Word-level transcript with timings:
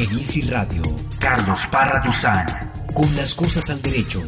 En 0.00 0.16
Easy 0.16 0.42
Radio, 0.42 0.80
Carlos 1.18 1.66
Parra 1.72 2.00
Duzán, 2.06 2.46
con 2.94 3.16
las 3.16 3.34
cosas 3.34 3.68
al 3.68 3.82
derecho. 3.82 4.22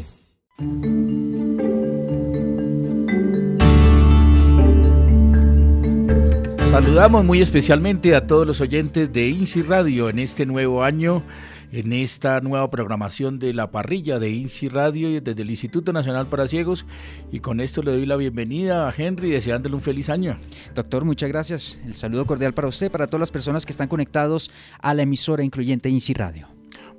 Saludamos 6.72 7.24
muy 7.24 7.40
especialmente 7.40 8.16
a 8.16 8.26
todos 8.26 8.48
los 8.48 8.60
oyentes 8.60 9.12
de 9.12 9.28
INSI 9.28 9.62
Radio 9.62 10.08
en 10.08 10.18
este 10.18 10.44
nuevo 10.44 10.82
año, 10.82 11.22
en 11.72 11.92
esta 11.92 12.40
nueva 12.40 12.70
programación 12.70 13.38
de 13.38 13.54
la 13.54 13.70
parrilla 13.70 14.18
de 14.18 14.30
INSI 14.30 14.68
Radio 14.68 15.20
desde 15.20 15.42
el 15.42 15.50
Instituto 15.50 15.92
Nacional 15.92 16.26
para 16.26 16.48
Ciegos. 16.48 16.86
Y 17.30 17.40
con 17.40 17.60
esto 17.60 17.82
le 17.82 17.92
doy 17.92 18.06
la 18.06 18.16
bienvenida 18.16 18.88
a 18.88 18.94
Henry, 18.96 19.30
deseándole 19.30 19.74
un 19.74 19.82
feliz 19.82 20.08
año. 20.08 20.38
Doctor, 20.74 21.04
muchas 21.04 21.28
gracias. 21.28 21.78
El 21.84 21.94
saludo 21.94 22.26
cordial 22.26 22.54
para 22.54 22.68
usted, 22.68 22.90
para 22.90 23.06
todas 23.06 23.20
las 23.20 23.30
personas 23.30 23.64
que 23.64 23.72
están 23.72 23.88
conectados 23.88 24.50
a 24.80 24.94
la 24.94 25.02
emisora 25.02 25.44
incluyente 25.44 25.88
INSI 25.88 26.14
Radio. 26.14 26.48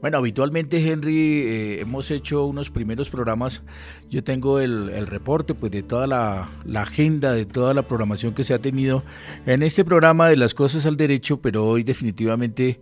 Bueno, 0.02 0.18
habitualmente, 0.18 0.92
Henry, 0.92 1.42
eh, 1.45 1.81
hemos 1.81 2.09
hecho 2.09 2.45
unos 2.45 2.72
primeros 2.72 3.12
programas. 3.12 3.62
Yo 4.09 4.23
tengo 4.23 4.59
el, 4.59 5.06
reporte 5.06 5.53
pues, 5.53 5.72
de 5.72 5.84
toda 5.84 6.08
la, 6.08 6.50
agenda, 6.73 7.34
de 7.34 7.45
toda 7.45 7.76
la 7.76 7.84
programación 7.84 8.34
que 8.34 8.44
se 8.44 8.56
ha 8.56 8.59
tenido 8.59 9.03
en 9.45 9.62
este 9.62 9.86
programa 9.86 10.28
de 10.28 10.38
las 10.38 10.56
cosas 10.56 10.88
al 10.88 10.98
derecho, 10.98 11.40
pero 11.40 11.67
hoy 11.67 11.84
definitivamente 11.84 12.80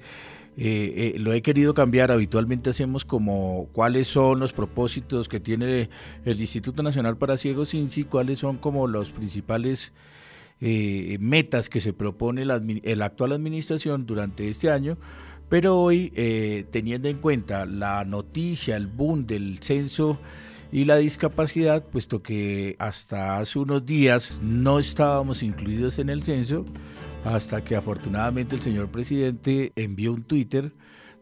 eh, 0.57 1.13
eh, 1.15 1.19
lo 1.19 1.33
he 1.33 1.41
querido 1.41 1.73
cambiar. 1.73 2.11
Habitualmente 2.11 2.69
hacemos 2.69 3.05
como 3.05 3.69
cuáles 3.71 4.07
son 4.07 4.39
los 4.39 4.53
propósitos 4.53 5.27
que 5.29 5.39
tiene 5.39 5.89
el 6.25 6.39
Instituto 6.41 6.83
Nacional 6.83 7.17
para 7.17 7.37
Ciegos 7.37 7.73
INSI, 7.73 8.03
cuáles 8.05 8.39
son 8.39 8.57
como 8.57 8.87
los 8.87 9.11
principales... 9.11 9.93
metas 11.19 11.69
que 11.69 11.79
se 11.79 11.93
propone 11.93 12.43
la, 12.43 12.61
la 12.83 13.05
actual 13.05 13.31
administración 13.31 14.05
durante 14.05 14.49
este 14.49 14.69
año 14.69 14.97
pero 15.49 15.79
hoy, 15.79 16.13
eh, 16.15 16.65
teniendo 16.71 17.09
en 17.09 17.17
cuenta 17.17 17.65
la 17.65 18.05
noticia, 18.05 18.77
el 18.77 18.85
boom 18.85 19.25
del 19.25 19.59
censo 19.59 20.19
y 20.71 20.85
la 20.85 20.97
discapacidad, 20.97 21.83
puesto 21.83 22.21
que 22.21 22.75
hasta 22.77 23.39
hace 23.39 23.57
unos 23.57 23.83
días 23.83 24.39
no 24.43 24.77
estábamos 24.77 25.41
incluidos 25.41 25.97
en 25.97 26.09
el 26.09 26.21
censo, 26.21 26.65
hasta 27.25 27.63
que 27.63 27.75
afortunadamente 27.75 28.55
el 28.55 28.61
señor 28.61 28.89
presidente 28.89 29.71
envió 29.75 30.13
un 30.13 30.23
Twitter 30.23 30.73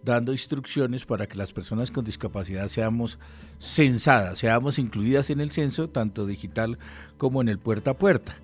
dando 0.04 0.32
instrucciones 0.32 1.06
para 1.06 1.28
que 1.28 1.38
las 1.38 1.54
personas 1.54 1.92
con 1.92 2.06
discapacidad 2.06 2.68
seamos 2.68 3.20
censadas, 3.60 4.40
seamos 4.40 4.80
incluidas 4.80 5.30
en 5.30 5.42
el 5.42 5.52
censo, 5.52 5.90
tanto 5.90 6.26
digital 6.26 6.78
como 7.18 7.42
en 7.42 7.50
el 7.50 7.60
puerta 7.60 7.92
a 7.92 7.98
puerta. 7.98 8.38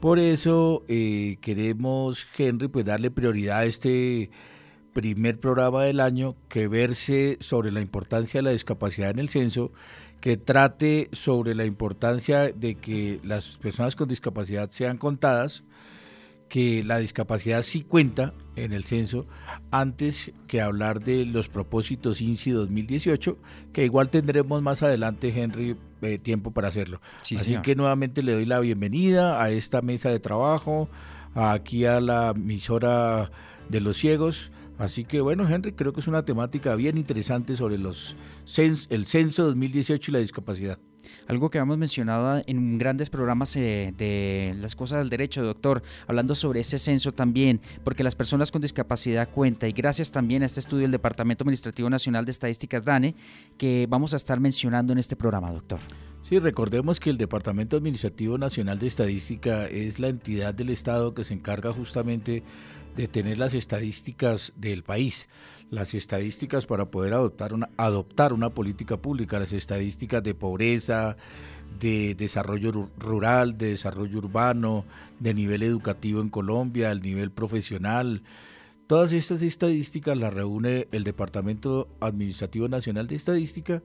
Por 0.00 0.18
eso 0.18 0.84
eh, 0.88 1.38
queremos, 1.40 2.26
Henry, 2.36 2.68
pues 2.68 2.84
darle 2.84 3.10
prioridad 3.10 3.60
a 3.60 3.64
este 3.64 4.30
primer 4.92 5.40
programa 5.40 5.84
del 5.84 6.00
año 6.00 6.36
que 6.48 6.68
verse 6.68 7.38
sobre 7.40 7.70
la 7.70 7.80
importancia 7.80 8.38
de 8.38 8.44
la 8.44 8.50
discapacidad 8.50 9.10
en 9.10 9.18
el 9.18 9.28
censo, 9.28 9.72
que 10.20 10.36
trate 10.36 11.08
sobre 11.12 11.54
la 11.54 11.64
importancia 11.64 12.50
de 12.50 12.74
que 12.74 13.20
las 13.22 13.58
personas 13.58 13.96
con 13.96 14.08
discapacidad 14.08 14.70
sean 14.70 14.98
contadas, 14.98 15.64
que 16.48 16.84
la 16.84 16.98
discapacidad 16.98 17.62
sí 17.62 17.82
cuenta 17.82 18.32
en 18.54 18.72
el 18.72 18.84
censo, 18.84 19.26
antes 19.70 20.32
que 20.46 20.60
hablar 20.60 21.02
de 21.02 21.26
los 21.26 21.48
propósitos 21.48 22.20
INSI 22.20 22.52
2018, 22.52 23.36
que 23.72 23.84
igual 23.84 24.08
tendremos 24.08 24.62
más 24.62 24.82
adelante, 24.82 25.28
Henry, 25.28 25.76
eh, 26.02 26.18
tiempo 26.18 26.52
para 26.52 26.68
hacerlo. 26.68 27.00
Así 27.20 27.58
que 27.62 27.74
nuevamente 27.74 28.22
le 28.22 28.32
doy 28.32 28.46
la 28.46 28.60
bienvenida 28.60 29.42
a 29.42 29.50
esta 29.50 29.82
mesa 29.82 30.08
de 30.08 30.20
trabajo, 30.20 30.88
aquí 31.34 31.84
a 31.84 32.00
la 32.00 32.30
emisora 32.30 33.30
de 33.68 33.80
los 33.80 33.98
ciegos 33.98 34.50
Así 34.78 35.04
que 35.04 35.20
bueno, 35.20 35.48
Henry, 35.48 35.72
creo 35.72 35.92
que 35.92 36.00
es 36.00 36.06
una 36.06 36.24
temática 36.24 36.74
bien 36.74 36.98
interesante 36.98 37.56
sobre 37.56 37.78
los 37.78 38.16
el 38.58 39.06
censo 39.06 39.44
2018 39.44 40.10
y 40.10 40.12
la 40.12 40.18
discapacidad. 40.20 40.78
Algo 41.28 41.50
que 41.50 41.58
hemos 41.58 41.78
mencionado 41.78 42.42
en 42.46 42.78
grandes 42.78 43.10
programas 43.10 43.56
eh, 43.56 43.92
de 43.96 44.54
las 44.60 44.76
cosas 44.76 44.98
del 44.98 45.10
derecho, 45.10 45.42
doctor, 45.42 45.82
hablando 46.06 46.34
sobre 46.34 46.60
ese 46.60 46.78
censo 46.78 47.12
también, 47.12 47.60
porque 47.84 48.04
las 48.04 48.14
personas 48.14 48.50
con 48.50 48.62
discapacidad 48.62 49.28
cuenta 49.28 49.68
y 49.68 49.72
gracias 49.72 50.12
también 50.12 50.42
a 50.42 50.46
este 50.46 50.60
estudio 50.60 50.82
del 50.82 50.92
Departamento 50.92 51.44
Administrativo 51.44 51.90
Nacional 51.90 52.24
de 52.24 52.30
Estadísticas 52.30 52.84
DANE, 52.84 53.14
que 53.58 53.86
vamos 53.88 54.12
a 54.12 54.16
estar 54.16 54.40
mencionando 54.40 54.92
en 54.92 54.98
este 54.98 55.16
programa, 55.16 55.50
doctor. 55.50 55.80
Sí, 56.22 56.40
recordemos 56.40 56.98
que 56.98 57.10
el 57.10 57.18
Departamento 57.18 57.76
Administrativo 57.76 58.36
Nacional 58.36 58.80
de 58.80 58.88
Estadística 58.88 59.66
es 59.66 60.00
la 60.00 60.08
entidad 60.08 60.54
del 60.54 60.70
Estado 60.70 61.14
que 61.14 61.22
se 61.22 61.34
encarga 61.34 61.72
justamente 61.72 62.42
de 62.96 63.06
tener 63.08 63.38
las 63.38 63.54
estadísticas 63.54 64.52
del 64.56 64.82
país, 64.82 65.28
las 65.70 65.94
estadísticas 65.94 66.66
para 66.66 66.86
poder 66.86 67.12
adoptar 67.12 67.52
una, 67.52 67.68
adoptar 67.76 68.32
una 68.32 68.50
política 68.50 68.96
pública, 68.96 69.38
las 69.38 69.52
estadísticas 69.52 70.22
de 70.22 70.34
pobreza, 70.34 71.16
de 71.80 72.14
desarrollo 72.14 72.90
rural, 72.98 73.58
de 73.58 73.70
desarrollo 73.70 74.18
urbano, 74.18 74.84
de 75.18 75.34
nivel 75.34 75.62
educativo 75.62 76.20
en 76.20 76.28
Colombia, 76.28 76.90
el 76.90 77.02
nivel 77.02 77.30
profesional. 77.30 78.22
Todas 78.86 79.12
estas 79.12 79.42
estadísticas 79.42 80.16
las 80.16 80.32
reúne 80.32 80.86
el 80.92 81.04
Departamento 81.04 81.88
Administrativo 82.00 82.68
Nacional 82.68 83.08
de 83.08 83.16
Estadística 83.16 83.82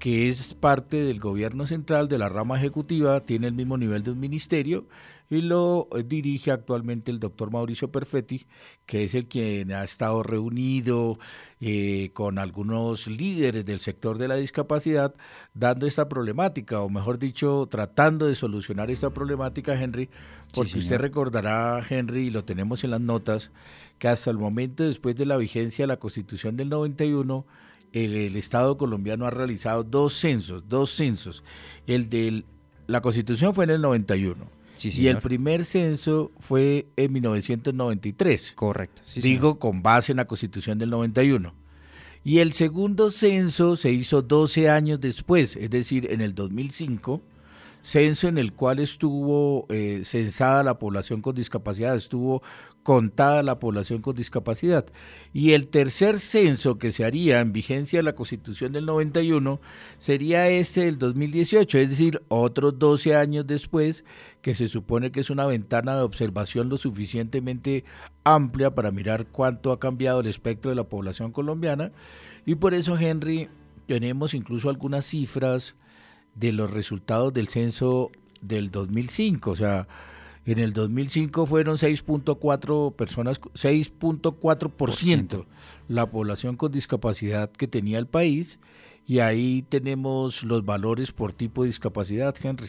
que 0.00 0.30
es 0.30 0.54
parte 0.54 1.04
del 1.04 1.20
gobierno 1.20 1.66
central, 1.66 2.08
de 2.08 2.18
la 2.18 2.30
rama 2.30 2.56
ejecutiva, 2.56 3.20
tiene 3.20 3.46
el 3.46 3.52
mismo 3.52 3.76
nivel 3.76 4.02
de 4.02 4.10
un 4.10 4.18
ministerio 4.18 4.86
y 5.30 5.42
lo 5.42 5.88
eh, 5.96 6.02
dirige 6.02 6.50
actualmente 6.50 7.12
el 7.12 7.20
doctor 7.20 7.52
Mauricio 7.52 7.90
Perfetti, 7.90 8.46
que 8.84 9.04
es 9.04 9.14
el 9.14 9.26
quien 9.26 9.72
ha 9.72 9.84
estado 9.84 10.22
reunido 10.24 11.18
eh, 11.60 12.10
con 12.12 12.38
algunos 12.38 13.06
líderes 13.06 13.64
del 13.64 13.78
sector 13.78 14.18
de 14.18 14.28
la 14.28 14.34
discapacidad, 14.34 15.14
dando 15.54 15.86
esta 15.86 16.08
problemática, 16.08 16.80
o 16.80 16.90
mejor 16.90 17.18
dicho, 17.18 17.68
tratando 17.70 18.26
de 18.26 18.34
solucionar 18.34 18.90
esta 18.90 19.10
problemática, 19.10 19.80
Henry, 19.80 20.10
porque 20.52 20.78
usted 20.78 20.98
recordará, 20.98 21.84
Henry, 21.88 22.26
y 22.26 22.30
lo 22.30 22.44
tenemos 22.44 22.82
en 22.82 22.90
las 22.90 23.00
notas, 23.00 23.52
que 23.98 24.08
hasta 24.08 24.30
el 24.30 24.38
momento, 24.38 24.82
después 24.82 25.14
de 25.14 25.26
la 25.26 25.36
vigencia 25.36 25.84
de 25.84 25.88
la 25.88 25.98
Constitución 25.98 26.56
del 26.56 26.68
91, 26.70 27.46
el, 27.92 28.36
Estado 28.36 28.76
colombiano 28.78 29.26
ha 29.26 29.30
realizado 29.30 29.84
dos 29.84 30.14
censos, 30.14 30.68
dos 30.68 30.90
censos. 30.90 31.44
El 31.86 32.08
de 32.08 32.44
la 32.86 33.00
Constitución 33.00 33.54
fue 33.54 33.64
en 33.64 33.70
el 33.70 33.80
91. 33.80 34.59
Y 34.82 35.08
el 35.08 35.18
primer 35.18 35.64
censo 35.64 36.30
fue 36.38 36.86
en 36.96 37.12
1993. 37.12 38.52
Correcto. 38.54 39.02
Digo, 39.16 39.58
con 39.58 39.82
base 39.82 40.12
en 40.12 40.16
la 40.16 40.24
Constitución 40.26 40.78
del 40.78 40.90
91. 40.90 41.54
Y 42.22 42.38
el 42.38 42.52
segundo 42.52 43.10
censo 43.10 43.76
se 43.76 43.90
hizo 43.92 44.22
12 44.22 44.68
años 44.68 45.00
después, 45.00 45.56
es 45.56 45.70
decir, 45.70 46.10
en 46.10 46.20
el 46.20 46.34
2005, 46.34 47.22
censo 47.82 48.28
en 48.28 48.36
el 48.36 48.52
cual 48.52 48.78
estuvo 48.78 49.66
eh, 49.70 50.02
censada 50.04 50.62
la 50.62 50.78
población 50.78 51.22
con 51.22 51.34
discapacidad, 51.34 51.96
estuvo 51.96 52.42
contada 52.82 53.42
la 53.42 53.58
población 53.58 54.00
con 54.00 54.16
discapacidad. 54.16 54.86
Y 55.32 55.52
el 55.52 55.68
tercer 55.68 56.18
censo 56.18 56.78
que 56.78 56.92
se 56.92 57.04
haría 57.04 57.40
en 57.40 57.52
vigencia 57.52 57.98
de 57.98 58.02
la 58.04 58.14
Constitución 58.14 58.72
del 58.72 58.86
91 58.86 59.60
sería 59.98 60.48
este 60.48 60.86
del 60.86 60.98
2018, 60.98 61.78
es 61.78 61.90
decir, 61.90 62.22
otros 62.28 62.78
12 62.78 63.16
años 63.16 63.46
después, 63.46 64.04
que 64.42 64.54
se 64.54 64.68
supone 64.68 65.12
que 65.12 65.20
es 65.20 65.30
una 65.30 65.46
ventana 65.46 65.94
de 65.96 66.02
observación 66.02 66.68
lo 66.68 66.76
suficientemente 66.76 67.84
amplia 68.24 68.74
para 68.74 68.90
mirar 68.90 69.26
cuánto 69.26 69.72
ha 69.72 69.80
cambiado 69.80 70.20
el 70.20 70.26
espectro 70.26 70.70
de 70.70 70.76
la 70.76 70.84
población 70.84 71.32
colombiana. 71.32 71.92
Y 72.46 72.54
por 72.54 72.74
eso, 72.74 72.96
Henry, 72.96 73.48
tenemos 73.86 74.34
incluso 74.34 74.70
algunas 74.70 75.04
cifras 75.04 75.74
de 76.34 76.52
los 76.52 76.70
resultados 76.70 77.34
del 77.34 77.48
censo 77.48 78.10
del 78.40 78.70
2005, 78.70 79.50
o 79.50 79.56
sea, 79.56 79.88
en 80.52 80.58
el 80.58 80.72
2005 80.72 81.46
fueron 81.46 81.76
6.4 81.76 82.94
personas, 82.94 83.40
6.4% 83.40 85.44
la 85.88 86.10
población 86.10 86.56
con 86.56 86.70
discapacidad 86.70 87.50
que 87.50 87.66
tenía 87.66 87.98
el 87.98 88.06
país 88.06 88.60
y 89.10 89.18
ahí 89.18 89.62
tenemos 89.68 90.44
los 90.44 90.64
valores 90.64 91.10
por 91.10 91.32
tipo 91.32 91.62
de 91.62 91.66
discapacidad, 91.66 92.32
Henry. 92.40 92.68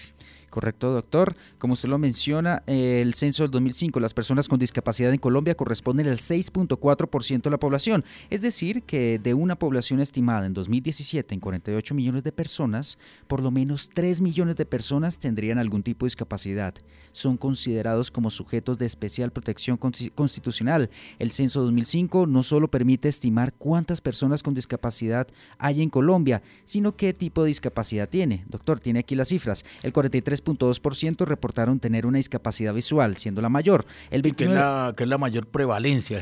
Correcto, 0.49 0.91
doctor. 0.91 1.37
Como 1.59 1.73
usted 1.73 1.87
lo 1.87 1.97
menciona, 1.97 2.61
el 2.67 3.13
censo 3.13 3.43
del 3.43 3.51
2005, 3.51 4.01
las 4.01 4.13
personas 4.13 4.49
con 4.49 4.59
discapacidad 4.59 5.13
en 5.13 5.19
Colombia 5.19 5.55
corresponden 5.55 6.07
al 6.09 6.17
6.4% 6.17 7.41
de 7.43 7.49
la 7.49 7.57
población. 7.57 8.03
Es 8.29 8.41
decir, 8.41 8.83
que 8.83 9.17
de 9.17 9.33
una 9.33 9.55
población 9.55 10.01
estimada 10.01 10.45
en 10.45 10.53
2017 10.53 11.33
en 11.33 11.39
48 11.39 11.95
millones 11.95 12.23
de 12.25 12.33
personas, 12.33 12.97
por 13.27 13.41
lo 13.41 13.49
menos 13.49 13.89
3 13.93 14.19
millones 14.19 14.57
de 14.57 14.65
personas 14.65 15.19
tendrían 15.19 15.57
algún 15.57 15.83
tipo 15.83 16.05
de 16.05 16.07
discapacidad. 16.07 16.73
Son 17.13 17.37
considerados 17.37 18.11
como 18.11 18.29
sujetos 18.29 18.77
de 18.77 18.87
especial 18.87 19.31
protección 19.31 19.77
constitucional. 19.77 20.89
El 21.17 21.31
censo 21.31 21.61
2005 21.61 22.27
no 22.27 22.43
solo 22.43 22.69
permite 22.69 23.07
estimar 23.07 23.53
cuántas 23.53 24.01
personas 24.01 24.43
con 24.43 24.53
discapacidad 24.53 25.27
hay 25.57 25.81
en 25.81 25.89
Colombia, 25.89 26.30
Colombia, 26.31 26.41
sino 26.65 26.95
qué 26.95 27.13
tipo 27.13 27.43
de 27.43 27.47
discapacidad 27.47 28.07
tiene. 28.07 28.43
Doctor, 28.47 28.79
tiene 28.79 28.99
aquí 28.99 29.15
las 29.15 29.29
cifras. 29.29 29.65
El 29.83 29.93
43.2% 29.93 31.25
reportaron 31.25 31.79
tener 31.79 32.05
una 32.05 32.17
discapacidad 32.17 32.73
visual, 32.73 33.17
siendo 33.17 33.41
la 33.41 33.49
mayor. 33.49 33.85
El 34.09 34.21
que, 34.21 34.45
es 34.45 34.49
la, 34.49 35.17
mayor 35.17 35.47
prevalencia, 35.47 36.17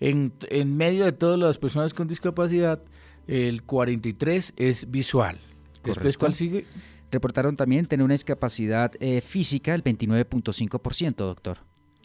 en, 0.00 0.32
en 0.50 0.76
medio 0.76 1.04
de 1.04 1.12
todas 1.12 1.38
las 1.38 1.58
personas 1.58 1.92
con 1.92 2.08
discapacidad, 2.08 2.82
el 3.26 3.62
43 3.62 4.54
es 4.56 4.90
visual. 4.90 5.38
Después, 5.84 6.18
¿cuál 6.18 6.34
sigue? 6.34 6.64
Reportaron 7.10 7.56
también 7.56 7.86
tener 7.86 8.04
una 8.04 8.14
discapacidad 8.14 8.92
eh, 8.98 9.20
física, 9.20 9.74
el 9.74 9.84
29.5%, 9.84 11.14
doctor. 11.14 11.58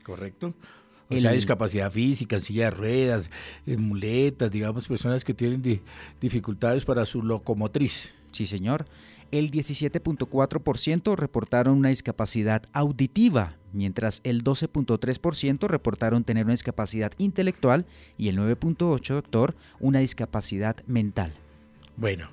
Correcto. 0.03 0.53
O 1.11 1.17
sea, 1.17 1.31
discapacidad 1.31 1.91
física, 1.91 2.37
en 2.37 2.41
silla 2.41 2.65
de 2.65 2.71
ruedas, 2.71 3.29
en 3.65 3.81
muletas, 3.81 4.49
digamos, 4.49 4.87
personas 4.87 5.23
que 5.23 5.33
tienen 5.33 5.81
dificultades 6.19 6.85
para 6.85 7.05
su 7.05 7.21
locomotriz. 7.21 8.13
Sí, 8.31 8.45
señor. 8.45 8.85
El 9.31 9.49
17.4% 9.49 11.15
reportaron 11.15 11.77
una 11.77 11.89
discapacidad 11.89 12.63
auditiva, 12.73 13.55
mientras 13.71 14.19
el 14.25 14.43
12.3% 14.43 15.67
reportaron 15.67 16.25
tener 16.25 16.43
una 16.43 16.53
discapacidad 16.53 17.13
intelectual 17.17 17.85
y 18.17 18.27
el 18.27 18.37
9.8%, 18.37 19.13
doctor, 19.13 19.55
una 19.79 19.99
discapacidad 19.99 20.75
mental. 20.85 21.33
Bueno, 21.95 22.29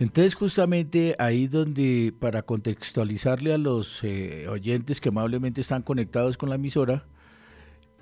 entonces 0.00 0.34
justamente 0.34 1.14
ahí 1.18 1.46
donde 1.46 2.12
para 2.18 2.42
contextualizarle 2.42 3.54
a 3.54 3.58
los 3.58 4.02
eh, 4.02 4.46
oyentes 4.48 5.00
que 5.00 5.10
amablemente 5.10 5.60
están 5.60 5.82
conectados 5.82 6.36
con 6.36 6.50
la 6.50 6.56
emisora, 6.56 7.04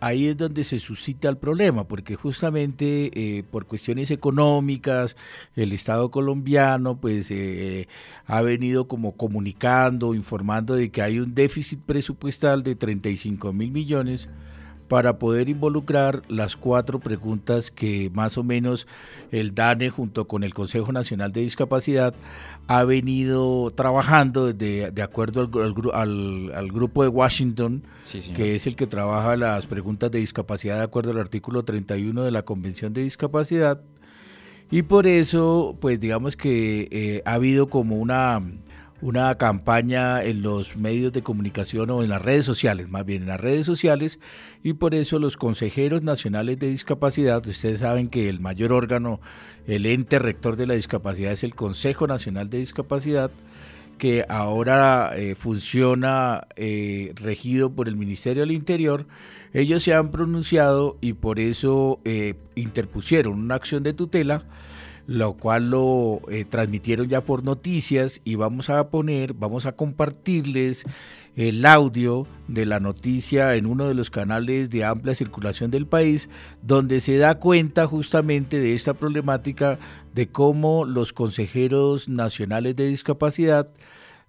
ahí 0.02 0.26
es 0.26 0.36
donde 0.36 0.64
se 0.64 0.80
suscita 0.80 1.28
el 1.28 1.36
problema, 1.36 1.86
porque 1.86 2.16
justamente 2.16 3.12
eh, 3.14 3.44
por 3.44 3.66
cuestiones 3.66 4.10
económicas, 4.10 5.16
el 5.54 5.72
Estado 5.72 6.10
colombiano 6.10 6.96
pues 6.96 7.30
eh, 7.30 7.86
ha 8.26 8.42
venido 8.42 8.88
como 8.88 9.12
comunicando, 9.12 10.14
informando 10.14 10.74
de 10.74 10.90
que 10.90 11.02
hay 11.02 11.20
un 11.20 11.36
déficit 11.36 11.80
presupuestal 11.82 12.64
de 12.64 12.74
35 12.74 13.52
mil 13.52 13.70
millones 13.70 14.28
para 14.88 15.18
poder 15.18 15.48
involucrar 15.48 16.22
las 16.28 16.56
cuatro 16.56 17.00
preguntas 17.00 17.70
que 17.70 18.10
más 18.12 18.36
o 18.36 18.42
menos 18.42 18.86
el 19.30 19.54
DANE 19.54 19.90
junto 19.90 20.26
con 20.26 20.44
el 20.44 20.54
Consejo 20.54 20.92
Nacional 20.92 21.32
de 21.32 21.40
Discapacidad 21.40 22.14
ha 22.66 22.84
venido 22.84 23.70
trabajando 23.70 24.52
de, 24.52 24.90
de 24.90 25.02
acuerdo 25.02 25.50
al, 25.94 26.52
al, 26.54 26.72
grupo 26.72 27.02
de 27.02 27.08
Washington, 27.08 27.82
que 28.34 28.54
es 28.54 28.66
el 28.66 28.76
que 28.76 28.86
trabaja 28.86 29.36
las 29.36 29.66
preguntas 29.66 30.10
de 30.10 30.18
discapacidad 30.18 30.76
de 30.76 30.84
acuerdo 30.84 31.10
al 31.10 31.18
artículo 31.18 31.64
31 31.64 32.22
de 32.22 32.30
la 32.30 32.42
Convención 32.42 32.92
de 32.92 33.02
Discapacidad. 33.02 33.80
Y 34.70 34.82
por 34.82 35.06
eso, 35.06 35.76
pues 35.80 36.00
digamos 36.00 36.36
que 36.36 36.88
eh, 36.90 37.22
ha 37.26 37.34
habido 37.34 37.68
como 37.68 37.96
una 37.96 38.42
una 39.02 39.34
campaña 39.34 40.22
en 40.22 40.42
los 40.42 40.76
medios 40.76 41.12
de 41.12 41.22
comunicación 41.22 41.90
o 41.90 42.04
en 42.04 42.08
las 42.08 42.22
redes 42.22 42.46
sociales, 42.46 42.88
más 42.88 43.04
bien 43.04 43.22
en 43.22 43.28
las 43.28 43.40
redes 43.40 43.66
sociales, 43.66 44.20
y 44.62 44.74
por 44.74 44.94
eso 44.94 45.18
los 45.18 45.36
consejeros 45.36 46.02
nacionales 46.02 46.58
de 46.60 46.70
discapacidad, 46.70 47.44
ustedes 47.44 47.80
saben 47.80 48.08
que 48.08 48.28
el 48.28 48.38
mayor 48.40 48.72
órgano, 48.72 49.20
el 49.66 49.86
ente 49.86 50.20
rector 50.20 50.54
de 50.54 50.68
la 50.68 50.74
discapacidad 50.74 51.32
es 51.32 51.42
el 51.42 51.56
Consejo 51.56 52.06
Nacional 52.06 52.48
de 52.48 52.58
Discapacidad, 52.58 53.32
que 53.98 54.24
ahora 54.28 55.10
eh, 55.16 55.34
funciona 55.34 56.46
eh, 56.54 57.12
regido 57.16 57.72
por 57.72 57.88
el 57.88 57.96
Ministerio 57.96 58.42
del 58.42 58.52
Interior, 58.52 59.06
ellos 59.52 59.82
se 59.82 59.94
han 59.94 60.12
pronunciado 60.12 60.96
y 61.00 61.12
por 61.14 61.40
eso 61.40 62.00
eh, 62.04 62.34
interpusieron 62.54 63.34
una 63.34 63.56
acción 63.56 63.82
de 63.82 63.94
tutela 63.94 64.44
lo 65.06 65.34
cual 65.34 65.70
lo 65.70 66.20
eh, 66.30 66.44
transmitieron 66.44 67.08
ya 67.08 67.22
por 67.22 67.44
noticias 67.44 68.20
y 68.24 68.36
vamos 68.36 68.70
a 68.70 68.88
poner, 68.88 69.34
vamos 69.34 69.66
a 69.66 69.72
compartirles 69.72 70.84
el 71.36 71.64
audio 71.64 72.26
de 72.46 72.66
la 72.66 72.78
noticia 72.78 73.54
en 73.54 73.66
uno 73.66 73.88
de 73.88 73.94
los 73.94 74.10
canales 74.10 74.68
de 74.68 74.84
amplia 74.84 75.14
circulación 75.14 75.70
del 75.70 75.86
país, 75.86 76.28
donde 76.62 77.00
se 77.00 77.16
da 77.16 77.38
cuenta 77.38 77.86
justamente 77.86 78.60
de 78.60 78.74
esta 78.74 78.94
problemática 78.94 79.78
de 80.14 80.28
cómo 80.28 80.84
los 80.84 81.12
consejeros 81.12 82.08
nacionales 82.08 82.76
de 82.76 82.86
discapacidad, 82.86 83.70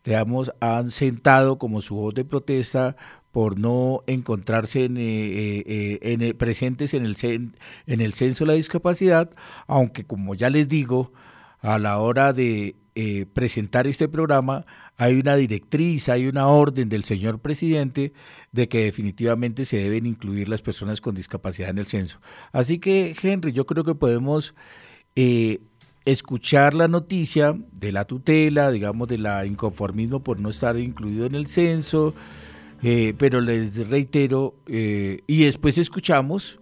digamos, 0.06 0.54
han 0.62 0.92
sentado 0.92 1.58
como 1.58 1.82
su 1.82 1.96
voz 1.96 2.14
de 2.14 2.24
protesta 2.24 2.96
por 3.34 3.58
no 3.58 4.04
encontrarse 4.06 4.86
en, 4.86 4.96
eh, 4.98 5.64
eh, 5.66 6.00
en 6.04 6.38
presentes 6.38 6.94
en 6.94 7.04
el, 7.04 7.16
en 7.88 8.02
el 8.02 8.14
censo 8.14 8.44
de 8.44 8.50
la 8.50 8.54
discapacidad, 8.54 9.32
aunque 9.66 10.04
como 10.04 10.36
ya 10.36 10.52
les 10.52 10.68
digo, 10.68 11.12
a 11.60 11.80
la 11.80 11.98
hora 11.98 12.32
de 12.32 12.76
eh, 12.94 13.26
presentar 13.26 13.88
este 13.88 14.08
programa 14.08 14.68
hay 14.98 15.20
una 15.20 15.36
directriz, 15.36 16.10
hay 16.10 16.28
una 16.28 16.46
orden 16.46 16.90
del 16.90 17.06
señor 17.06 17.40
presidente 17.40 18.14
de 18.52 18.68
que 18.68 18.84
definitivamente 18.84 19.66
se 19.66 19.78
deben 19.78 20.06
incluir 20.06 20.48
las 20.48 20.62
personas 20.62 21.02
con 21.02 21.16
discapacidad 21.16 21.72
en 21.72 21.80
el 21.80 21.88
censo. 21.88 22.20
Así 22.52 22.78
que, 22.78 23.16
Henry, 23.20 23.52
yo 23.52 23.66
creo 23.66 23.84
que 23.84 23.96
podemos 23.96 24.54
escuchar 26.06 26.76
la 26.76 26.88
noticia 26.88 27.58
de 27.72 27.92
la 27.92 28.06
tutela, 28.06 28.70
digamos, 28.70 29.08
de 29.08 29.18
la 29.18 29.44
inconformismo 29.48 30.24
por 30.24 30.40
no 30.40 30.52
estar 30.52 30.78
incluido 30.78 31.26
en 31.26 31.34
el 31.34 31.48
censo, 31.48 32.14
eh, 32.84 33.14
pero 33.18 33.40
les 33.40 33.88
reitero, 33.88 34.56
eh, 34.68 35.22
y 35.26 35.44
después 35.44 35.78
escuchamos, 35.78 36.60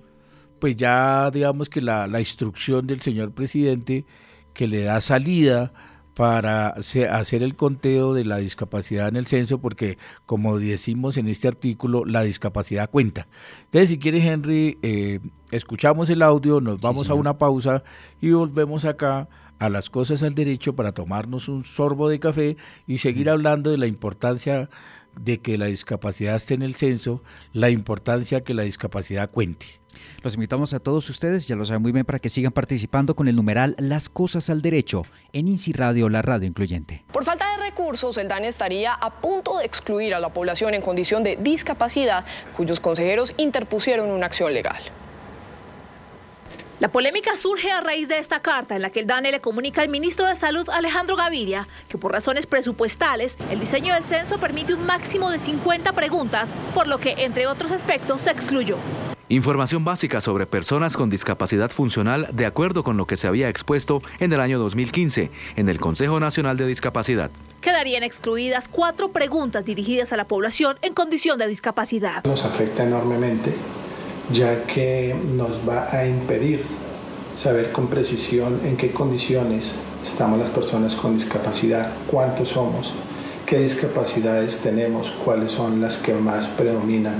pues 0.59 0.75
ya 0.75 1.31
digamos 1.31 1.67
que 1.67 1.81
la, 1.81 2.07
instrucción 2.19 2.85
del 2.85 3.01
señor 3.01 3.31
presidente 3.31 4.05
que 4.53 4.67
le 4.67 4.83
da 4.83 5.01
salida 5.01 5.73
para 6.13 6.67
hacer 6.67 7.41
el 7.41 7.55
conteo 7.55 8.13
de 8.13 8.25
la 8.25 8.37
discapacidad 8.37 9.07
en 9.07 9.15
el 9.15 9.25
censo, 9.25 9.59
porque 9.59 9.97
como 10.27 10.59
decimos 10.59 11.17
en 11.17 11.27
este 11.27 11.47
artículo, 11.47 12.05
la 12.05 12.21
discapacidad 12.21 12.91
cuenta. 12.91 13.27
Entonces, 13.63 13.89
si 13.89 13.97
quiere 13.97 14.19
Henry, 14.19 14.77
eh, 14.83 15.19
escuchamos 15.49 16.11
el 16.11 16.21
audio, 16.21 16.61
nos 16.61 16.79
vamos 16.79 17.09
a 17.09 17.15
una 17.15 17.39
pausa 17.39 17.83
y 18.21 18.29
volvemos 18.29 18.85
acá 18.85 19.27
a 19.57 19.69
las 19.69 19.89
cosas 19.89 20.21
al 20.21 20.35
derecho 20.35 20.75
para 20.75 20.91
tomarnos 20.91 21.47
un 21.47 21.63
sorbo 21.63 22.09
de 22.09 22.19
café 22.19 22.57
y 22.85 22.99
seguir 22.99 23.29
hablando 23.29 23.71
de 23.71 23.77
la 23.77 23.87
importancia 23.87 24.69
de 25.19 25.39
que 25.39 25.57
la 25.57 25.65
discapacidad 25.65 26.35
esté 26.35 26.53
en 26.53 26.61
el 26.61 26.75
censo, 26.75 27.23
la 27.53 27.69
importancia 27.69 28.41
que 28.41 28.53
la 28.53 28.63
discapacidad 28.63 29.29
cuente. 29.29 29.81
Los 30.23 30.35
invitamos 30.35 30.73
a 30.73 30.79
todos 30.79 31.09
ustedes, 31.09 31.47
ya 31.47 31.55
lo 31.55 31.65
saben 31.65 31.81
muy 31.81 31.91
bien, 31.91 32.05
para 32.05 32.19
que 32.19 32.29
sigan 32.29 32.51
participando 32.51 33.15
con 33.15 33.27
el 33.27 33.35
numeral 33.35 33.75
Las 33.77 34.09
Cosas 34.09 34.49
al 34.49 34.61
Derecho 34.61 35.03
en 35.33 35.47
INSI 35.47 35.73
Radio, 35.73 36.09
la 36.09 36.21
radio 36.21 36.47
incluyente. 36.47 37.03
Por 37.11 37.25
falta 37.25 37.45
de 37.57 37.63
recursos, 37.63 38.17
el 38.17 38.27
DANE 38.27 38.47
estaría 38.47 38.93
a 38.93 39.21
punto 39.21 39.57
de 39.57 39.65
excluir 39.65 40.13
a 40.13 40.19
la 40.19 40.29
población 40.29 40.73
en 40.73 40.81
condición 40.81 41.23
de 41.23 41.37
discapacidad, 41.37 42.25
cuyos 42.55 42.79
consejeros 42.79 43.33
interpusieron 43.37 44.09
una 44.09 44.27
acción 44.27 44.53
legal. 44.53 44.81
La 46.81 46.87
polémica 46.87 47.35
surge 47.35 47.71
a 47.71 47.79
raíz 47.79 48.07
de 48.07 48.17
esta 48.17 48.41
carta 48.41 48.75
en 48.75 48.81
la 48.81 48.89
que 48.89 49.01
el 49.01 49.05
DANE 49.05 49.31
le 49.31 49.39
comunica 49.39 49.83
al 49.83 49.89
ministro 49.89 50.25
de 50.25 50.35
Salud 50.35 50.67
Alejandro 50.67 51.15
Gaviria 51.15 51.67
que 51.87 51.99
por 51.99 52.11
razones 52.11 52.47
presupuestales 52.47 53.37
el 53.51 53.59
diseño 53.59 53.93
del 53.93 54.03
censo 54.03 54.39
permite 54.39 54.73
un 54.73 54.87
máximo 54.87 55.29
de 55.29 55.37
50 55.37 55.91
preguntas, 55.91 56.51
por 56.73 56.87
lo 56.87 56.97
que 56.97 57.23
entre 57.23 57.45
otros 57.45 57.71
aspectos 57.71 58.21
se 58.21 58.31
excluyó. 58.31 58.77
Información 59.29 59.85
básica 59.85 60.21
sobre 60.21 60.47
personas 60.47 60.97
con 60.97 61.11
discapacidad 61.11 61.69
funcional 61.69 62.27
de 62.33 62.47
acuerdo 62.47 62.83
con 62.83 62.97
lo 62.97 63.05
que 63.05 63.15
se 63.15 63.27
había 63.27 63.47
expuesto 63.47 64.01
en 64.19 64.33
el 64.33 64.39
año 64.39 64.57
2015 64.57 65.29
en 65.57 65.69
el 65.69 65.79
Consejo 65.79 66.19
Nacional 66.19 66.57
de 66.57 66.65
Discapacidad. 66.65 67.29
Quedarían 67.61 68.01
excluidas 68.01 68.67
cuatro 68.67 69.11
preguntas 69.11 69.65
dirigidas 69.65 70.13
a 70.13 70.17
la 70.17 70.27
población 70.27 70.79
en 70.81 70.95
condición 70.95 71.37
de 71.37 71.47
discapacidad. 71.47 72.23
Nos 72.23 72.43
afecta 72.43 72.83
enormemente 72.83 73.53
ya 74.33 74.63
que 74.63 75.15
nos 75.35 75.67
va 75.67 75.89
a 75.91 76.07
impedir 76.07 76.63
saber 77.37 77.71
con 77.71 77.87
precisión 77.87 78.59
en 78.65 78.77
qué 78.77 78.91
condiciones 78.91 79.75
estamos 80.03 80.39
las 80.39 80.49
personas 80.49 80.95
con 80.95 81.17
discapacidad, 81.17 81.91
cuántos 82.07 82.49
somos, 82.49 82.91
qué 83.45 83.59
discapacidades 83.59 84.59
tenemos, 84.59 85.11
cuáles 85.23 85.51
son 85.51 85.81
las 85.81 85.97
que 85.97 86.13
más 86.13 86.47
predominan. 86.47 87.15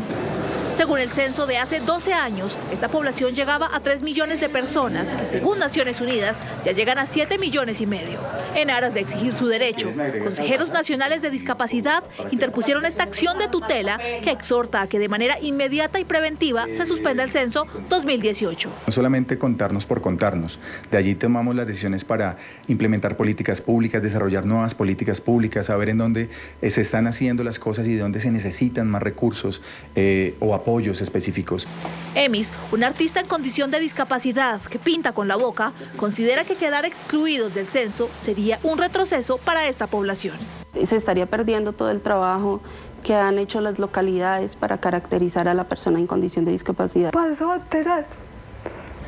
Según 0.71 0.99
el 0.99 1.09
censo 1.09 1.47
de 1.47 1.57
hace 1.57 1.81
12 1.81 2.13
años, 2.13 2.57
esta 2.71 2.87
población 2.87 3.33
llegaba 3.35 3.69
a 3.73 3.81
3 3.81 4.03
millones 4.03 4.39
de 4.39 4.47
personas, 4.47 5.09
que 5.09 5.27
según 5.27 5.59
Naciones 5.59 5.99
Unidas 5.99 6.39
ya 6.63 6.71
llegan 6.71 6.97
a 6.97 7.05
7 7.05 7.37
millones 7.37 7.81
y 7.81 7.85
medio. 7.85 8.19
En 8.55 8.69
aras 8.69 8.93
de 8.93 9.01
exigir 9.01 9.33
su 9.33 9.47
derecho, 9.47 9.91
consejeros 10.23 10.71
nacionales 10.71 11.21
de 11.21 11.29
discapacidad 11.29 12.03
interpusieron 12.31 12.85
esta 12.85 13.03
acción 13.03 13.37
de 13.37 13.49
tutela 13.49 13.97
que 13.97 14.31
exhorta 14.31 14.81
a 14.81 14.87
que 14.87 14.97
de 14.97 15.09
manera 15.09 15.37
inmediata 15.41 15.99
y 15.99 16.05
preventiva 16.05 16.65
se 16.73 16.85
suspenda 16.85 17.23
el 17.23 17.31
censo 17.31 17.67
2018. 17.89 18.69
No 18.87 18.93
solamente 18.93 19.37
contarnos 19.37 19.85
por 19.85 20.01
contarnos, 20.01 20.59
de 20.89 20.97
allí 20.97 21.15
tomamos 21.15 21.53
las 21.53 21.67
decisiones 21.67 22.05
para 22.05 22.37
implementar 22.67 23.17
políticas 23.17 23.59
públicas, 23.59 24.01
desarrollar 24.01 24.45
nuevas 24.45 24.73
políticas 24.73 25.19
públicas, 25.19 25.65
saber 25.65 25.89
en 25.89 25.97
dónde 25.97 26.29
se 26.61 26.81
están 26.81 27.07
haciendo 27.07 27.43
las 27.43 27.59
cosas 27.59 27.87
y 27.87 27.95
de 27.95 28.01
dónde 28.01 28.21
se 28.21 28.31
necesitan 28.31 28.89
más 28.89 29.03
recursos 29.03 29.61
eh, 29.95 30.35
o 30.39 30.60
apoyos 30.61 31.01
específicos. 31.01 31.67
Emis, 32.15 32.51
un 32.71 32.83
artista 32.83 33.19
en 33.19 33.27
condición 33.27 33.71
de 33.71 33.79
discapacidad 33.79 34.61
que 34.61 34.79
pinta 34.79 35.11
con 35.11 35.27
la 35.27 35.35
boca, 35.35 35.73
considera 35.97 36.43
que 36.43 36.55
quedar 36.55 36.85
excluidos 36.85 37.53
del 37.53 37.67
censo 37.67 38.09
sería 38.21 38.59
un 38.63 38.77
retroceso 38.77 39.37
para 39.37 39.67
esta 39.67 39.87
población. 39.87 40.37
Se 40.85 40.95
estaría 40.95 41.25
perdiendo 41.25 41.73
todo 41.73 41.89
el 41.89 42.01
trabajo 42.01 42.61
que 43.03 43.15
han 43.15 43.39
hecho 43.39 43.61
las 43.61 43.79
localidades 43.79 44.55
para 44.55 44.77
caracterizar 44.77 45.47
a 45.47 45.53
la 45.53 45.63
persona 45.63 45.99
en 45.99 46.07
condición 46.07 46.45
de 46.45 46.51
discapacidad. 46.51 47.11
Pasó 47.11 47.51
atrás 47.51 48.05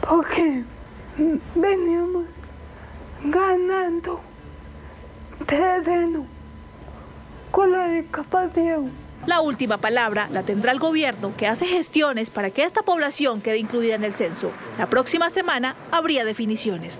porque 0.02 0.64
veníamos 1.56 2.26
ganando 3.24 4.20
terreno 5.46 6.26
con 7.52 7.72
la 7.72 7.88
discapacidad. 7.88 8.80
La 9.26 9.40
última 9.40 9.78
palabra 9.78 10.28
la 10.32 10.44
tendrá 10.44 10.74
el 10.74 10.80
gobierno 10.80 11.34
que 11.38 11.48
hace 11.48 11.66
gestiones 11.66 12.30
para 12.30 12.50
que 12.50 12.64
esta 12.64 12.82
población 12.82 13.42
quede 13.42 13.58
incluida 13.58 13.96
en 13.96 14.04
el 14.04 14.14
censo. 14.14 14.52
La 14.78 14.90
próxima 14.90 15.30
semana 15.30 15.76
habría 15.92 16.26
definiciones. 16.26 17.00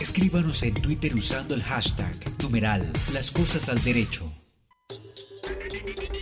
Escríbanos 0.00 0.62
en 0.62 0.74
Twitter 0.74 1.14
usando 1.14 1.54
el 1.54 1.64
hashtag 1.64 2.14
numeral 2.40 2.92
las 3.12 3.32
cosas 3.32 3.68
al 3.68 3.82
derecho. 3.82 4.32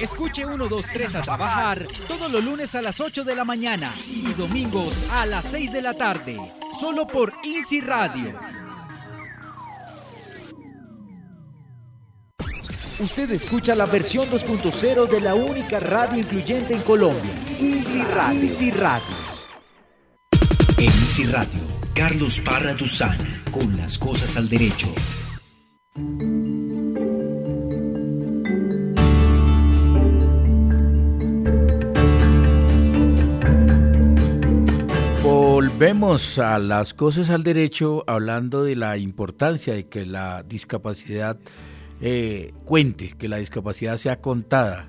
Escuche 0.00 0.44
1, 0.44 0.68
2, 0.68 0.86
3 0.92 1.14
a 1.16 1.22
trabajar 1.22 1.86
todos 2.06 2.30
los 2.30 2.44
lunes 2.44 2.74
a 2.74 2.82
las 2.82 3.00
8 3.00 3.24
de 3.24 3.34
la 3.34 3.44
mañana 3.44 3.92
y 4.06 4.32
domingos 4.34 4.92
a 5.12 5.26
las 5.26 5.44
6 5.46 5.72
de 5.72 5.82
la 5.82 5.94
tarde, 5.94 6.36
solo 6.78 7.06
por 7.06 7.32
Easy 7.42 7.80
Radio. 7.80 8.34
Usted 13.00 13.30
escucha 13.30 13.76
la 13.76 13.86
versión 13.86 14.28
2.0 14.28 15.08
de 15.08 15.20
la 15.20 15.34
única 15.34 15.78
radio 15.78 16.18
incluyente 16.18 16.74
en 16.74 16.82
Colombia, 16.82 17.30
Easy 17.60 18.02
Radio. 18.02 18.42
Easy 18.42 18.70
Radio. 18.72 19.16
En 20.78 20.86
Easy 20.86 21.24
Radio, 21.24 21.60
Carlos 21.98 22.38
Parra 22.38 22.74
Duzán, 22.74 23.18
con 23.50 23.76
las 23.76 23.98
cosas 23.98 24.36
al 24.36 24.48
derecho. 24.48 24.86
Volvemos 35.24 36.38
a 36.38 36.60
las 36.60 36.94
cosas 36.94 37.30
al 37.30 37.42
derecho 37.42 38.04
hablando 38.06 38.62
de 38.62 38.76
la 38.76 38.96
importancia 38.96 39.74
de 39.74 39.88
que 39.88 40.06
la 40.06 40.44
discapacidad 40.44 41.40
eh, 42.00 42.52
cuente, 42.64 43.14
que 43.18 43.26
la 43.26 43.38
discapacidad 43.38 43.96
sea 43.96 44.20
contada 44.20 44.86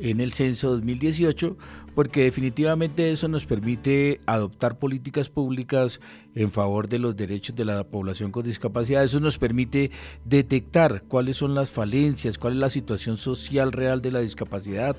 en 0.00 0.20
el 0.20 0.32
censo 0.32 0.70
2018, 0.70 1.56
porque 1.98 2.22
definitivamente 2.22 3.10
eso 3.10 3.26
nos 3.26 3.44
permite 3.44 4.20
adoptar 4.24 4.78
políticas 4.78 5.28
públicas 5.28 6.00
en 6.36 6.52
favor 6.52 6.88
de 6.88 7.00
los 7.00 7.16
derechos 7.16 7.56
de 7.56 7.64
la 7.64 7.82
población 7.82 8.30
con 8.30 8.44
discapacidad. 8.44 9.02
Eso 9.02 9.18
nos 9.18 9.36
permite 9.36 9.90
detectar 10.24 11.02
cuáles 11.08 11.38
son 11.38 11.56
las 11.56 11.70
falencias, 11.70 12.38
cuál 12.38 12.52
es 12.52 12.60
la 12.60 12.68
situación 12.68 13.16
social 13.16 13.72
real 13.72 14.00
de 14.00 14.12
la 14.12 14.20
discapacidad. 14.20 14.94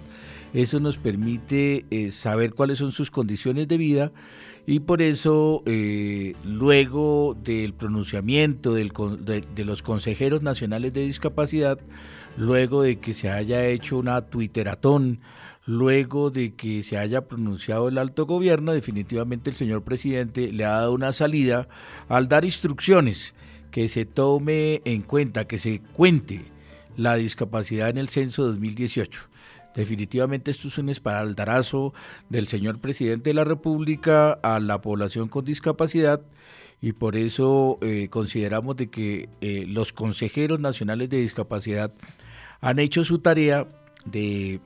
Eso 0.53 0.81
nos 0.81 0.97
permite 0.97 1.85
eh, 1.89 2.11
saber 2.11 2.53
cuáles 2.53 2.79
son 2.79 2.91
sus 2.91 3.11
condiciones 3.11 3.69
de 3.69 3.77
vida 3.77 4.11
y 4.67 4.81
por 4.81 5.01
eso 5.01 5.63
eh, 5.65 6.33
luego 6.43 7.33
del 7.41 7.73
pronunciamiento 7.73 8.73
del, 8.73 8.91
de, 9.21 9.45
de 9.55 9.63
los 9.63 9.83
consejeros 9.83 10.41
nacionales 10.41 10.91
de 10.91 11.05
discapacidad, 11.05 11.79
luego 12.35 12.81
de 12.81 12.99
que 12.99 13.13
se 13.13 13.29
haya 13.29 13.65
hecho 13.67 13.97
una 13.97 14.19
twitteratón, 14.19 15.21
luego 15.69 16.31
de 16.31 16.55
que 16.55 16.81
se 16.81 16.97
haya 16.97 17.27
pronunciado 17.27 17.89
el 17.89 17.99
alto 17.99 18.25
gobierno, 18.25 18.73
definitivamente 18.73 19.51
el 19.51 19.55
señor 19.55 19.83
presidente 19.83 20.51
le 20.51 20.65
ha 20.65 20.71
dado 20.71 20.93
una 20.93 21.11
salida 21.11 21.67
al 22.07 22.27
dar 22.27 22.43
instrucciones 22.43 23.35
que 23.69 23.87
se 23.87 24.05
tome 24.05 24.81
en 24.83 25.03
cuenta, 25.03 25.45
que 25.45 25.59
se 25.59 25.79
cuente 25.93 26.41
la 26.97 27.17
discapacidad 27.17 27.89
en 27.89 27.99
el 27.99 28.09
censo 28.09 28.47
2018. 28.47 29.29
Definitivamente 29.75 30.49
esto 30.49 30.69
es 30.69 30.79
un 30.79 30.89
espaldarazo 30.89 31.93
del 32.29 32.47
señor 32.47 32.79
presidente 32.79 33.29
de 33.29 33.35
la 33.35 33.43
República 33.43 34.31
a 34.31 34.59
la 34.59 34.81
población 34.81 35.27
con 35.27 35.45
discapacidad 35.45 36.19
y 36.81 36.93
por 36.93 37.15
eso 37.15 37.77
eh, 37.83 38.07
consideramos 38.09 38.75
de 38.75 38.89
que 38.89 39.29
eh, 39.41 39.65
los 39.67 39.93
consejeros 39.93 40.59
nacionales 40.59 41.11
de 41.11 41.17
discapacidad 41.17 41.93
han 42.59 42.79
hecho 42.79 43.03
su 43.03 43.19
tarea 43.19 43.67
de, 44.07 44.61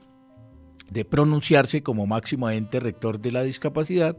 de 0.90 1.04
pronunciarse 1.04 1.82
como 1.82 2.06
máximo 2.06 2.48
ente 2.50 2.80
rector 2.80 3.20
de 3.20 3.32
la 3.32 3.42
discapacidad. 3.42 4.16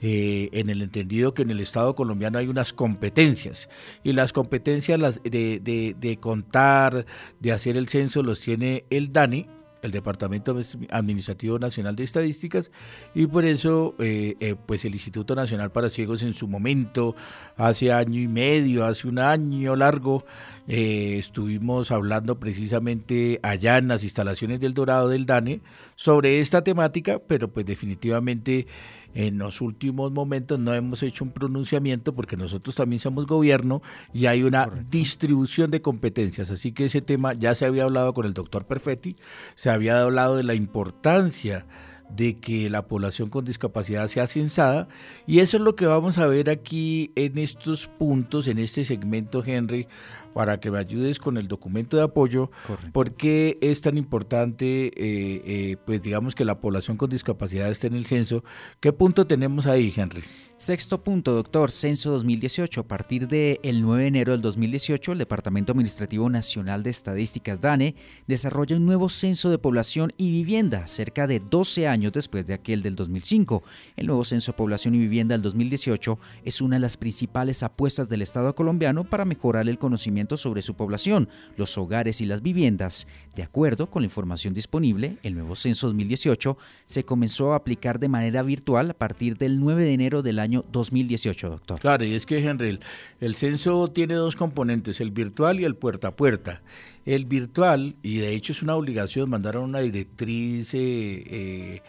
Eh, 0.00 0.50
en 0.52 0.68
el 0.68 0.82
entendido 0.82 1.32
que 1.32 1.42
en 1.42 1.50
el 1.50 1.60
Estado 1.60 1.94
colombiano 1.94 2.38
hay 2.38 2.48
unas 2.48 2.72
competencias 2.72 3.70
y 4.02 4.12
las 4.12 4.32
competencias 4.32 5.00
las 5.00 5.22
de, 5.22 5.60
de, 5.60 5.96
de 5.98 6.16
contar, 6.18 7.06
de 7.40 7.52
hacer 7.52 7.76
el 7.76 7.88
censo 7.88 8.22
los 8.22 8.40
tiene 8.40 8.84
el 8.90 9.12
DANI, 9.12 9.46
el 9.84 9.90
Departamento 9.90 10.58
Administrativo 10.88 11.58
Nacional 11.58 11.94
de 11.94 12.04
Estadísticas 12.04 12.70
y 13.14 13.26
por 13.26 13.44
eso 13.44 13.94
eh, 13.98 14.34
eh, 14.40 14.56
pues 14.66 14.84
el 14.86 14.94
Instituto 14.94 15.34
Nacional 15.34 15.72
para 15.72 15.90
Ciegos 15.90 16.22
en 16.22 16.32
su 16.32 16.48
momento, 16.48 17.14
hace 17.58 17.92
año 17.92 18.18
y 18.18 18.26
medio, 18.26 18.86
hace 18.86 19.06
un 19.06 19.18
año 19.18 19.76
largo, 19.76 20.24
eh, 20.66 21.16
estuvimos 21.18 21.90
hablando 21.90 22.40
precisamente 22.40 23.40
allá 23.42 23.76
en 23.76 23.88
las 23.88 24.04
instalaciones 24.04 24.58
del 24.58 24.72
Dorado 24.72 25.10
del 25.10 25.26
DANE 25.26 25.60
sobre 25.96 26.40
esta 26.40 26.64
temática, 26.64 27.18
pero 27.18 27.48
pues 27.48 27.66
definitivamente 27.66 28.66
en 29.14 29.38
los 29.38 29.60
últimos 29.60 30.12
momentos 30.12 30.58
no 30.58 30.74
hemos 30.74 31.02
hecho 31.02 31.24
un 31.24 31.30
pronunciamiento 31.30 32.14
porque 32.14 32.36
nosotros 32.36 32.74
también 32.74 32.98
somos 32.98 33.26
gobierno 33.26 33.80
y 34.12 34.26
hay 34.26 34.42
una 34.42 34.64
Correcto. 34.64 34.88
distribución 34.90 35.70
de 35.70 35.80
competencias. 35.80 36.50
Así 36.50 36.72
que 36.72 36.86
ese 36.86 37.00
tema 37.00 37.32
ya 37.32 37.54
se 37.54 37.64
había 37.64 37.84
hablado 37.84 38.12
con 38.12 38.26
el 38.26 38.34
doctor 38.34 38.66
Perfetti, 38.66 39.16
se 39.54 39.70
había 39.70 40.00
hablado 40.00 40.36
de 40.36 40.42
la 40.44 40.54
importancia 40.54 41.64
de 42.10 42.36
que 42.36 42.70
la 42.70 42.86
población 42.86 43.30
con 43.30 43.44
discapacidad 43.44 44.06
sea 44.08 44.26
censada 44.26 44.88
y 45.26 45.40
eso 45.40 45.56
es 45.56 45.62
lo 45.62 45.74
que 45.74 45.86
vamos 45.86 46.18
a 46.18 46.26
ver 46.26 46.50
aquí 46.50 47.12
en 47.16 47.38
estos 47.38 47.86
puntos, 47.86 48.48
en 48.48 48.58
este 48.58 48.84
segmento, 48.84 49.42
Henry, 49.44 49.88
para 50.34 50.58
que 50.58 50.70
me 50.70 50.78
ayudes 50.78 51.18
con 51.18 51.36
el 51.38 51.48
documento 51.48 51.96
de 51.96 52.02
apoyo, 52.02 52.50
porque 52.92 53.56
es 53.60 53.80
tan 53.80 53.96
importante, 53.96 54.86
eh, 54.86 54.92
eh, 54.96 55.76
pues 55.86 56.02
digamos 56.02 56.34
que 56.34 56.44
la 56.44 56.58
población 56.58 56.96
con 56.96 57.08
discapacidad 57.08 57.70
esté 57.70 57.86
en 57.86 57.94
el 57.94 58.04
censo. 58.04 58.44
¿Qué 58.80 58.92
punto 58.92 59.26
tenemos 59.26 59.66
ahí, 59.66 59.92
Henry? 59.96 60.22
Sexto 60.56 61.02
punto, 61.02 61.34
doctor, 61.34 61.72
Censo 61.72 62.12
2018. 62.12 62.82
A 62.82 62.86
partir 62.86 63.26
del 63.26 63.82
9 63.82 64.02
de 64.02 64.08
enero 64.08 64.32
del 64.32 64.40
2018, 64.40 65.10
el 65.10 65.18
Departamento 65.18 65.72
Administrativo 65.72 66.30
Nacional 66.30 66.84
de 66.84 66.90
Estadísticas, 66.90 67.60
DANE, 67.60 67.96
desarrolla 68.28 68.76
un 68.76 68.86
nuevo 68.86 69.08
censo 69.08 69.50
de 69.50 69.58
población 69.58 70.12
y 70.16 70.30
vivienda, 70.30 70.86
cerca 70.86 71.26
de 71.26 71.40
12 71.40 71.88
años 71.88 72.12
después 72.12 72.46
de 72.46 72.54
aquel 72.54 72.82
del 72.82 72.94
2005. 72.94 73.64
El 73.96 74.06
nuevo 74.06 74.24
Censo 74.24 74.52
de 74.52 74.56
Población 74.56 74.94
y 74.94 74.98
Vivienda 74.98 75.34
del 75.34 75.42
2018 75.42 76.20
es 76.44 76.60
una 76.60 76.76
de 76.76 76.80
las 76.80 76.96
principales 76.96 77.64
apuestas 77.64 78.08
del 78.08 78.22
Estado 78.22 78.54
colombiano 78.54 79.02
para 79.02 79.24
mejorar 79.24 79.68
el 79.68 79.78
conocimiento 79.78 80.36
sobre 80.36 80.62
su 80.62 80.74
población, 80.74 81.28
los 81.56 81.76
hogares 81.76 82.20
y 82.20 82.26
las 82.26 82.42
viviendas. 82.42 83.08
De 83.34 83.42
acuerdo 83.42 83.90
con 83.90 84.02
la 84.02 84.06
información 84.06 84.54
disponible, 84.54 85.18
el 85.24 85.34
nuevo 85.34 85.56
Censo 85.56 85.88
2018 85.88 86.56
se 86.86 87.04
comenzó 87.04 87.52
a 87.52 87.56
aplicar 87.56 87.98
de 87.98 88.08
manera 88.08 88.44
virtual 88.44 88.92
a 88.92 88.94
partir 88.94 89.36
del 89.36 89.58
9 89.58 89.82
de 89.82 89.92
enero 89.92 90.22
del 90.22 90.38
año 90.38 90.43
2018, 90.48 91.50
doctor. 91.50 91.80
Claro, 91.80 92.04
y 92.04 92.14
es 92.14 92.26
que, 92.26 92.38
Henry, 92.38 92.78
el, 93.20 93.34
censo 93.34 93.88
tiene 93.88 94.14
dos 94.14 94.36
componentes, 94.36 95.00
el 95.00 95.10
virtual 95.10 95.60
y 95.60 95.64
el 95.64 95.76
puerta 95.76 96.08
a 96.08 96.16
puerta. 96.16 96.62
El 97.04 97.26
virtual, 97.26 97.96
y 98.02 98.18
de 98.18 98.34
hecho 98.34 98.52
es 98.52 98.62
una 98.62 98.76
obligación, 98.76 99.30
mandaron 99.30 99.64
una 99.64 99.80
directriz... 99.80 100.74
Eh, 100.74 101.24
eh, 101.26 101.82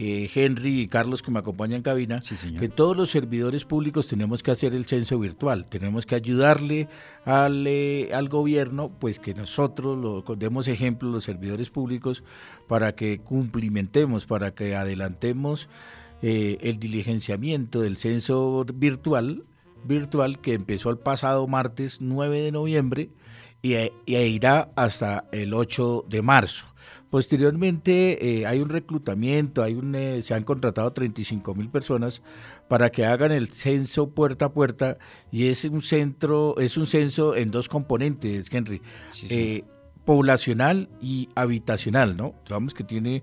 eh, 0.00 0.30
Henry 0.32 0.82
y 0.82 0.86
Carlos 0.86 1.22
que 1.22 1.32
me 1.32 1.40
acompañan 1.40 1.78
en 1.78 1.82
cabina, 1.82 2.20
que 2.60 2.68
todos 2.68 2.96
los 2.96 3.10
servidores 3.10 3.64
públicos 3.64 4.06
tenemos 4.06 4.44
que 4.44 4.52
hacer 4.52 4.72
el 4.76 4.84
censo 4.84 5.18
virtual, 5.18 5.66
tenemos 5.66 6.06
que 6.06 6.14
ayudarle 6.14 6.88
al, 7.24 7.66
al 8.12 8.28
gobierno, 8.28 8.92
pues 8.96 9.18
que 9.18 9.34
nosotros 9.34 9.98
lo, 9.98 10.36
demos 10.36 10.68
ejemplo 10.68 11.10
los 11.10 11.24
servidores 11.24 11.70
públicos 11.70 12.22
para 12.68 12.94
que 12.94 13.18
cumplimentemos, 13.18 14.24
para 14.24 14.52
que 14.52 14.76
adelantemos 14.76 15.68
eh, 16.20 16.58
el 16.62 16.78
diligenciamiento 16.78 17.80
del 17.80 17.96
censo 17.96 18.66
virtual, 18.74 19.44
virtual 19.84 20.40
que 20.40 20.54
empezó 20.54 20.90
el 20.90 20.98
pasado 20.98 21.46
martes 21.46 22.00
9 22.00 22.40
de 22.40 22.50
noviembre 22.50 23.10
y, 23.62 23.74
e, 23.74 23.92
irá 24.06 24.70
hasta 24.74 25.28
el 25.30 25.54
8 25.54 26.06
de 26.08 26.22
marzo. 26.22 26.66
Posteriormente 27.08 28.40
eh, 28.40 28.46
hay 28.46 28.58
un 28.60 28.68
reclutamiento, 28.68 29.62
hay 29.62 29.74
un, 29.74 29.94
eh, 29.94 30.20
se 30.22 30.34
han 30.34 30.42
contratado 30.42 30.92
35 30.92 31.54
mil 31.54 31.70
personas 31.70 32.20
para 32.66 32.90
que 32.90 33.06
hagan 33.06 33.30
el 33.30 33.48
censo 33.48 34.10
puerta 34.10 34.46
a 34.46 34.52
puerta 34.52 34.98
y 35.30 35.46
es 35.46 35.64
un 35.64 35.82
centro, 35.82 36.58
es 36.58 36.76
un 36.76 36.86
censo 36.86 37.36
en 37.36 37.52
dos 37.52 37.68
componentes, 37.68 38.52
Henry, 38.52 38.82
poblacional 40.04 40.88
y 41.00 41.28
habitacional, 41.34 42.16
¿no? 42.16 42.34
Digamos 42.44 42.74
que 42.74 42.82
tiene 42.82 43.22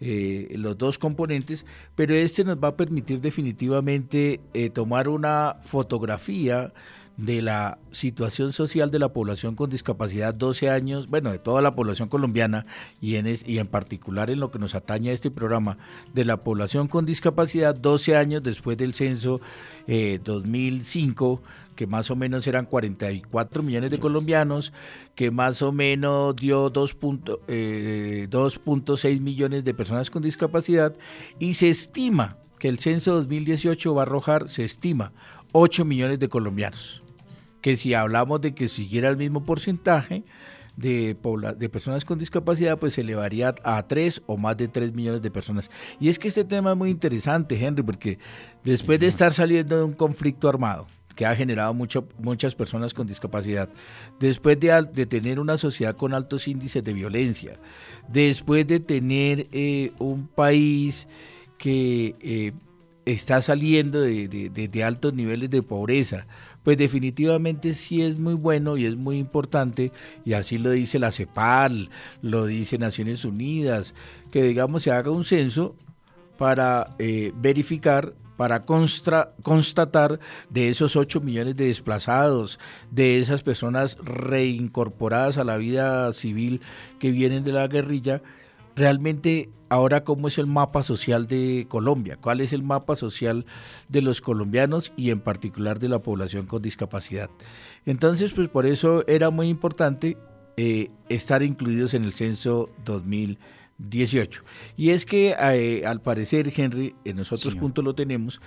eh, 0.00 0.48
los 0.56 0.76
dos 0.76 0.98
componentes, 0.98 1.64
pero 1.94 2.14
este 2.14 2.44
nos 2.44 2.56
va 2.56 2.68
a 2.68 2.76
permitir 2.76 3.20
definitivamente 3.20 4.40
eh, 4.52 4.70
tomar 4.70 5.08
una 5.08 5.56
fotografía 5.62 6.72
de 7.16 7.40
la 7.40 7.78
situación 7.92 8.52
social 8.52 8.90
de 8.90 8.98
la 8.98 9.08
población 9.08 9.54
con 9.54 9.70
discapacidad 9.70 10.34
12 10.34 10.68
años, 10.68 11.06
bueno, 11.08 11.32
de 11.32 11.38
toda 11.38 11.62
la 11.62 11.74
población 11.74 12.08
colombiana 12.08 12.66
y 13.00 13.16
en, 13.16 13.66
particular 13.68 14.30
en 14.30 14.40
lo 14.40 14.50
que 14.50 14.58
nos 14.58 14.74
atañe 14.74 15.10
a 15.10 15.12
este 15.14 15.30
programa, 15.30 15.78
de 16.12 16.26
la 16.26 16.36
población 16.38 16.88
con 16.88 17.06
discapacidad 17.06 17.74
12 17.74 18.16
años 18.16 18.42
después 18.42 18.76
del 18.76 18.92
censo 18.92 19.40
2005 19.86 21.40
eh, 21.42 21.48
que 21.76 21.86
más 21.86 22.10
o 22.10 22.16
menos 22.16 22.46
eran 22.46 22.66
44 22.66 23.62
millones 23.62 23.90
de 23.90 24.00
colombianos, 24.00 24.72
que 25.14 25.30
más 25.30 25.62
o 25.62 25.70
menos 25.70 26.34
dio 26.34 26.72
2.6 26.72 27.38
eh, 27.48 29.20
millones 29.20 29.62
de 29.62 29.74
personas 29.74 30.10
con 30.10 30.22
discapacidad 30.22 30.96
y 31.38 31.54
se 31.54 31.68
estima 31.70 32.38
que 32.58 32.68
el 32.68 32.78
censo 32.78 33.14
2018 33.14 33.94
va 33.94 34.02
a 34.02 34.06
arrojar, 34.06 34.48
se 34.48 34.64
estima, 34.64 35.12
8 35.52 35.84
millones 35.84 36.18
de 36.18 36.28
colombianos. 36.28 37.02
Que 37.60 37.76
si 37.76 37.94
hablamos 37.94 38.40
de 38.40 38.54
que 38.54 38.66
siguiera 38.68 39.08
el 39.08 39.16
mismo 39.16 39.44
porcentaje, 39.44 40.24
de, 40.76 41.16
de 41.56 41.68
personas 41.68 42.04
con 42.04 42.18
discapacidad, 42.18 42.78
pues 42.78 42.94
se 42.94 43.00
elevaría 43.00 43.54
a 43.64 43.86
3 43.86 44.22
o 44.26 44.36
más 44.36 44.56
de 44.56 44.68
3 44.68 44.92
millones 44.92 45.22
de 45.22 45.30
personas. 45.30 45.70
Y 45.98 46.08
es 46.08 46.18
que 46.18 46.28
este 46.28 46.44
tema 46.44 46.72
es 46.72 46.76
muy 46.76 46.90
interesante, 46.90 47.58
Henry, 47.58 47.82
porque 47.82 48.18
después 48.62 49.00
de 49.00 49.06
estar 49.06 49.32
saliendo 49.32 49.78
de 49.78 49.84
un 49.84 49.94
conflicto 49.94 50.48
armado, 50.48 50.86
que 51.16 51.26
ha 51.26 51.34
generado 51.34 51.74
mucho, 51.74 52.06
muchas 52.18 52.54
personas 52.54 52.94
con 52.94 53.06
discapacidad, 53.06 53.68
después 54.20 54.60
de, 54.60 55.06
tener 55.06 55.40
una 55.40 55.56
sociedad 55.56 55.96
con 55.96 56.14
altos 56.14 56.46
índices 56.46 56.84
de 56.84 56.92
violencia, 56.92 57.58
después 58.06 58.66
de 58.66 58.78
tener 58.78 59.48
eh, 59.50 59.92
un 59.98 60.28
país 60.28 61.08
que 61.58 62.14
eh, 62.20 62.52
está 63.06 63.40
saliendo 63.40 64.00
de, 64.00 64.28
de, 64.28 64.84
altos 64.84 65.14
niveles 65.14 65.48
de 65.48 65.62
pobreza, 65.62 66.26
pues 66.62 66.76
definitivamente 66.76 67.72
sí 67.72 68.02
es 68.02 68.18
muy 68.18 68.34
bueno 68.34 68.76
y 68.76 68.84
es 68.84 68.96
muy 68.96 69.16
importante, 69.16 69.92
y 70.24 70.34
así 70.34 70.58
lo 70.58 70.70
dice 70.70 70.98
la 70.98 71.12
CEPAL, 71.12 71.88
lo 72.20 72.44
dice 72.44 72.76
Naciones 72.76 73.24
Unidas, 73.24 73.94
que 74.30 74.42
digamos 74.42 74.82
se 74.82 74.90
haga 74.90 75.10
un 75.10 75.24
censo 75.24 75.76
para 76.36 76.94
eh, 76.98 77.32
verificar 77.36 78.12
para 78.36 78.64
constatar 78.64 80.20
de 80.50 80.68
esos 80.68 80.96
8 80.96 81.20
millones 81.20 81.56
de 81.56 81.66
desplazados, 81.66 82.58
de 82.90 83.20
esas 83.20 83.42
personas 83.42 83.96
reincorporadas 84.02 85.38
a 85.38 85.44
la 85.44 85.56
vida 85.56 86.12
civil 86.12 86.60
que 86.98 87.10
vienen 87.10 87.44
de 87.44 87.52
la 87.52 87.66
guerrilla, 87.66 88.22
realmente 88.74 89.50
ahora 89.68 90.04
cómo 90.04 90.28
es 90.28 90.38
el 90.38 90.46
mapa 90.46 90.82
social 90.82 91.26
de 91.26 91.66
Colombia, 91.68 92.18
cuál 92.20 92.40
es 92.40 92.52
el 92.52 92.62
mapa 92.62 92.94
social 92.94 93.46
de 93.88 94.02
los 94.02 94.20
colombianos 94.20 94.92
y 94.96 95.10
en 95.10 95.20
particular 95.20 95.78
de 95.78 95.88
la 95.88 96.00
población 96.00 96.46
con 96.46 96.62
discapacidad. 96.62 97.30
Entonces, 97.84 98.32
pues 98.32 98.48
por 98.48 98.66
eso 98.66 99.04
era 99.08 99.30
muy 99.30 99.48
importante 99.48 100.16
eh, 100.56 100.90
estar 101.08 101.42
incluidos 101.42 101.94
en 101.94 102.04
el 102.04 102.12
censo 102.12 102.70
2020. 102.84 103.65
18. 103.78 104.42
Y 104.76 104.90
es 104.90 105.04
que 105.04 105.36
eh, 105.38 105.84
al 105.86 106.00
parecer, 106.00 106.52
Henry, 106.54 106.94
en 107.04 107.16
nosotros 107.16 107.56
puntos 107.56 107.84
lo 107.84 107.94
tenemos, 107.94 108.40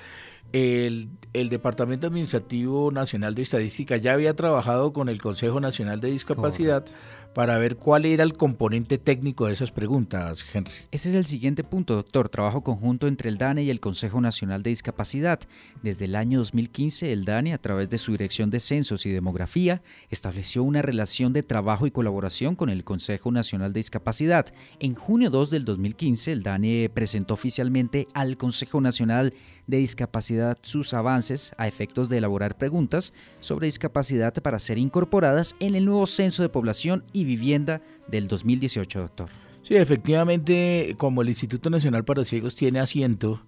el, 0.51 1.09
el, 1.33 1.49
Departamento 1.49 2.07
Administrativo 2.07 2.91
Nacional 2.91 3.35
de 3.35 3.43
Estadística 3.43 3.97
ya 3.97 4.13
había 4.13 4.35
trabajado 4.35 4.93
con 4.93 5.07
el 5.07 5.21
Consejo 5.21 5.59
Nacional 5.59 6.01
de 6.01 6.09
Discapacidad 6.09 6.85
para 7.33 7.57
ver 7.57 7.77
cuál 7.77 8.05
era 8.05 8.23
el 8.23 8.33
componente 8.33 8.97
técnico 8.97 9.47
de 9.47 9.53
esas 9.53 9.71
preguntas, 9.71 10.45
Henry. 10.53 10.71
Ese 10.91 11.09
es 11.09 11.15
el 11.15 11.25
siguiente 11.25 11.63
punto, 11.63 11.95
doctor. 11.95 12.29
Trabajo 12.29 12.63
conjunto 12.63 13.07
entre 13.07 13.29
el 13.29 13.37
DANE 13.37 13.63
y 13.63 13.69
el 13.69 13.79
Consejo 13.79 14.19
Nacional 14.19 14.63
de 14.63 14.71
Discapacidad. 14.71 15.39
Desde 15.83 16.05
el 16.05 16.15
año 16.15 16.39
2015, 16.39 17.11
el 17.11 17.25
DANE, 17.25 17.53
a 17.53 17.57
través 17.57 17.89
de 17.89 17.97
su 17.97 18.11
Dirección 18.11 18.49
de 18.49 18.59
Censos 18.59 19.05
y 19.05 19.11
Demografía, 19.11 19.81
estableció 20.09 20.63
una 20.63 20.81
relación 20.81 21.33
de 21.33 21.43
trabajo 21.43 21.87
y 21.87 21.91
colaboración 21.91 22.55
con 22.55 22.69
el 22.69 22.83
Consejo 22.83 23.31
Nacional 23.31 23.73
de 23.73 23.79
Discapacidad. 23.79 24.47
En 24.79 24.95
junio 24.95 25.29
2 25.29 25.49
del 25.49 25.65
2015, 25.65 26.31
el 26.31 26.43
DANE 26.43 26.89
presentó 26.93 27.35
oficialmente 27.35 28.07
al 28.13 28.37
Consejo 28.37 28.81
Nacional 28.81 29.33
de 29.67 29.77
Discapacidad 29.77 30.57
sus 30.61 30.93
avances 30.93 31.53
a 31.57 31.67
efectos 31.67 32.09
de 32.09 32.17
elaborar 32.17 32.57
preguntas 32.57 33.13
sobre 33.39 33.67
discapacidad 33.67 34.33
para 34.33 34.59
ser 34.59 34.77
incorporadas 34.77 35.55
en 35.59 35.75
el 35.75 35.85
nuevo 35.85 36.07
Censo 36.07 36.41
de 36.41 36.49
Población 36.49 37.03
y 37.13 37.18
Vivienda 37.23 37.81
del 38.07 38.27
2018, 38.27 38.99
doctor. 38.99 39.29
Sí, 39.61 39.75
efectivamente, 39.75 40.95
como 40.97 41.21
el 41.21 41.29
Instituto 41.29 41.69
Nacional 41.69 42.03
para 42.05 42.23
Ciegos 42.23 42.55
tiene 42.55 42.79
asiento 42.79 43.41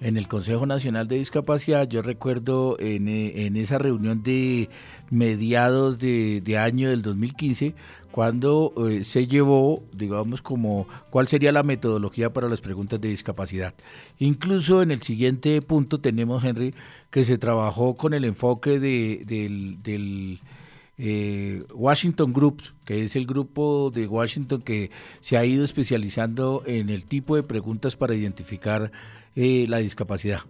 en 0.00 0.16
el 0.16 0.28
Consejo 0.28 0.64
Nacional 0.64 1.08
de 1.08 1.16
Discapacidad, 1.16 1.88
yo 1.88 2.02
recuerdo 2.02 2.76
en, 2.78 3.08
en 3.08 3.56
esa 3.56 3.78
reunión 3.78 4.22
de 4.22 4.68
mediados 5.10 5.98
de, 5.98 6.40
de 6.40 6.56
año 6.56 6.88
del 6.88 7.02
2015, 7.02 7.74
cuando 8.10 8.72
eh, 8.88 9.04
se 9.04 9.26
llevó, 9.26 9.82
digamos, 9.92 10.40
como 10.40 10.86
cuál 11.10 11.28
sería 11.28 11.52
la 11.52 11.62
metodología 11.62 12.32
para 12.32 12.48
las 12.48 12.60
preguntas 12.60 13.00
de 13.00 13.08
discapacidad. 13.08 13.74
Incluso 14.18 14.82
en 14.82 14.90
el 14.90 15.02
siguiente 15.02 15.60
punto 15.62 16.00
tenemos, 16.00 16.44
Henry, 16.44 16.74
que 17.10 17.24
se 17.24 17.38
trabajó 17.38 17.96
con 17.96 18.14
el 18.14 18.24
enfoque 18.24 18.78
de, 18.78 19.24
del, 19.26 19.82
del 19.82 20.40
eh, 20.98 21.64
Washington 21.72 22.32
Groups, 22.32 22.74
que 22.84 23.04
es 23.04 23.16
el 23.16 23.26
grupo 23.26 23.90
de 23.94 24.06
Washington 24.06 24.62
que 24.62 24.90
se 25.20 25.36
ha 25.36 25.44
ido 25.44 25.64
especializando 25.64 26.62
en 26.66 26.90
el 26.90 27.04
tipo 27.04 27.36
de 27.36 27.42
preguntas 27.42 27.96
para 27.96 28.14
identificar 28.14 28.90
eh, 29.36 29.66
la 29.68 29.78
discapacidad. 29.78 30.40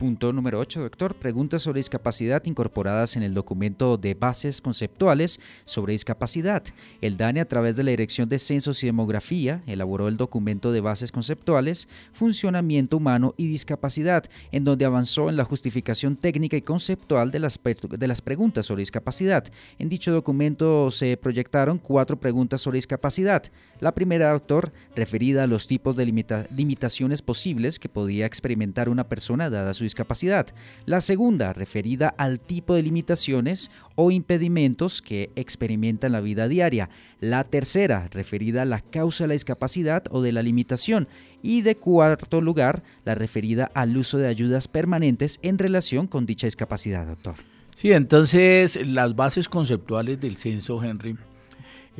Punto 0.00 0.32
número 0.32 0.58
8, 0.58 0.80
doctor. 0.80 1.14
Preguntas 1.14 1.60
sobre 1.60 1.80
discapacidad 1.80 2.42
incorporadas 2.46 3.16
en 3.16 3.22
el 3.22 3.34
documento 3.34 3.98
de 3.98 4.14
bases 4.14 4.62
conceptuales 4.62 5.38
sobre 5.66 5.92
discapacidad. 5.92 6.62
El 7.02 7.18
DANE, 7.18 7.42
a 7.42 7.44
través 7.44 7.76
de 7.76 7.84
la 7.84 7.90
Dirección 7.90 8.26
de 8.26 8.38
Censos 8.38 8.82
y 8.82 8.86
Demografía, 8.86 9.62
elaboró 9.66 10.08
el 10.08 10.16
documento 10.16 10.72
de 10.72 10.80
bases 10.80 11.12
conceptuales, 11.12 11.86
funcionamiento 12.14 12.96
humano 12.96 13.34
y 13.36 13.48
discapacidad, 13.48 14.24
en 14.52 14.64
donde 14.64 14.86
avanzó 14.86 15.28
en 15.28 15.36
la 15.36 15.44
justificación 15.44 16.16
técnica 16.16 16.56
y 16.56 16.62
conceptual 16.62 17.30
de 17.30 17.40
las, 17.40 17.60
de 17.62 18.08
las 18.08 18.22
preguntas 18.22 18.64
sobre 18.64 18.80
discapacidad. 18.80 19.44
En 19.78 19.90
dicho 19.90 20.12
documento 20.12 20.90
se 20.90 21.18
proyectaron 21.18 21.76
cuatro 21.76 22.18
preguntas 22.18 22.62
sobre 22.62 22.78
discapacidad. 22.78 23.42
La 23.80 23.94
primera, 23.94 24.30
doctor, 24.30 24.72
referida 24.94 25.44
a 25.44 25.46
los 25.46 25.66
tipos 25.66 25.96
de 25.96 26.06
limitaciones 26.06 27.22
posibles 27.22 27.78
que 27.78 27.88
podía 27.88 28.26
experimentar 28.26 28.88
una 28.88 29.08
persona 29.08 29.50
dada 29.50 29.74
su 29.74 29.84
discapacidad. 29.84 30.46
La 30.86 31.00
segunda, 31.00 31.52
referida 31.52 32.14
al 32.16 32.40
tipo 32.40 32.74
de 32.74 32.82
limitaciones 32.82 33.70
o 33.94 34.10
impedimentos 34.10 35.02
que 35.02 35.30
experimenta 35.34 36.06
en 36.06 36.12
la 36.12 36.20
vida 36.20 36.46
diaria. 36.46 36.90
La 37.20 37.44
tercera, 37.44 38.08
referida 38.10 38.62
a 38.62 38.66
la 38.66 38.80
causa 38.80 39.24
de 39.24 39.28
la 39.28 39.34
discapacidad 39.34 40.04
o 40.10 40.22
de 40.22 40.32
la 40.32 40.42
limitación. 40.42 41.08
Y 41.42 41.62
de 41.62 41.76
cuarto 41.76 42.40
lugar, 42.40 42.82
la 43.04 43.14
referida 43.14 43.70
al 43.74 43.96
uso 43.96 44.18
de 44.18 44.28
ayudas 44.28 44.68
permanentes 44.68 45.38
en 45.42 45.58
relación 45.58 46.06
con 46.06 46.26
dicha 46.26 46.46
discapacidad, 46.46 47.06
doctor. 47.06 47.36
Sí, 47.74 47.92
entonces 47.92 48.86
las 48.86 49.16
bases 49.16 49.48
conceptuales 49.48 50.20
del 50.20 50.36
censo, 50.36 50.84
Henry, 50.84 51.16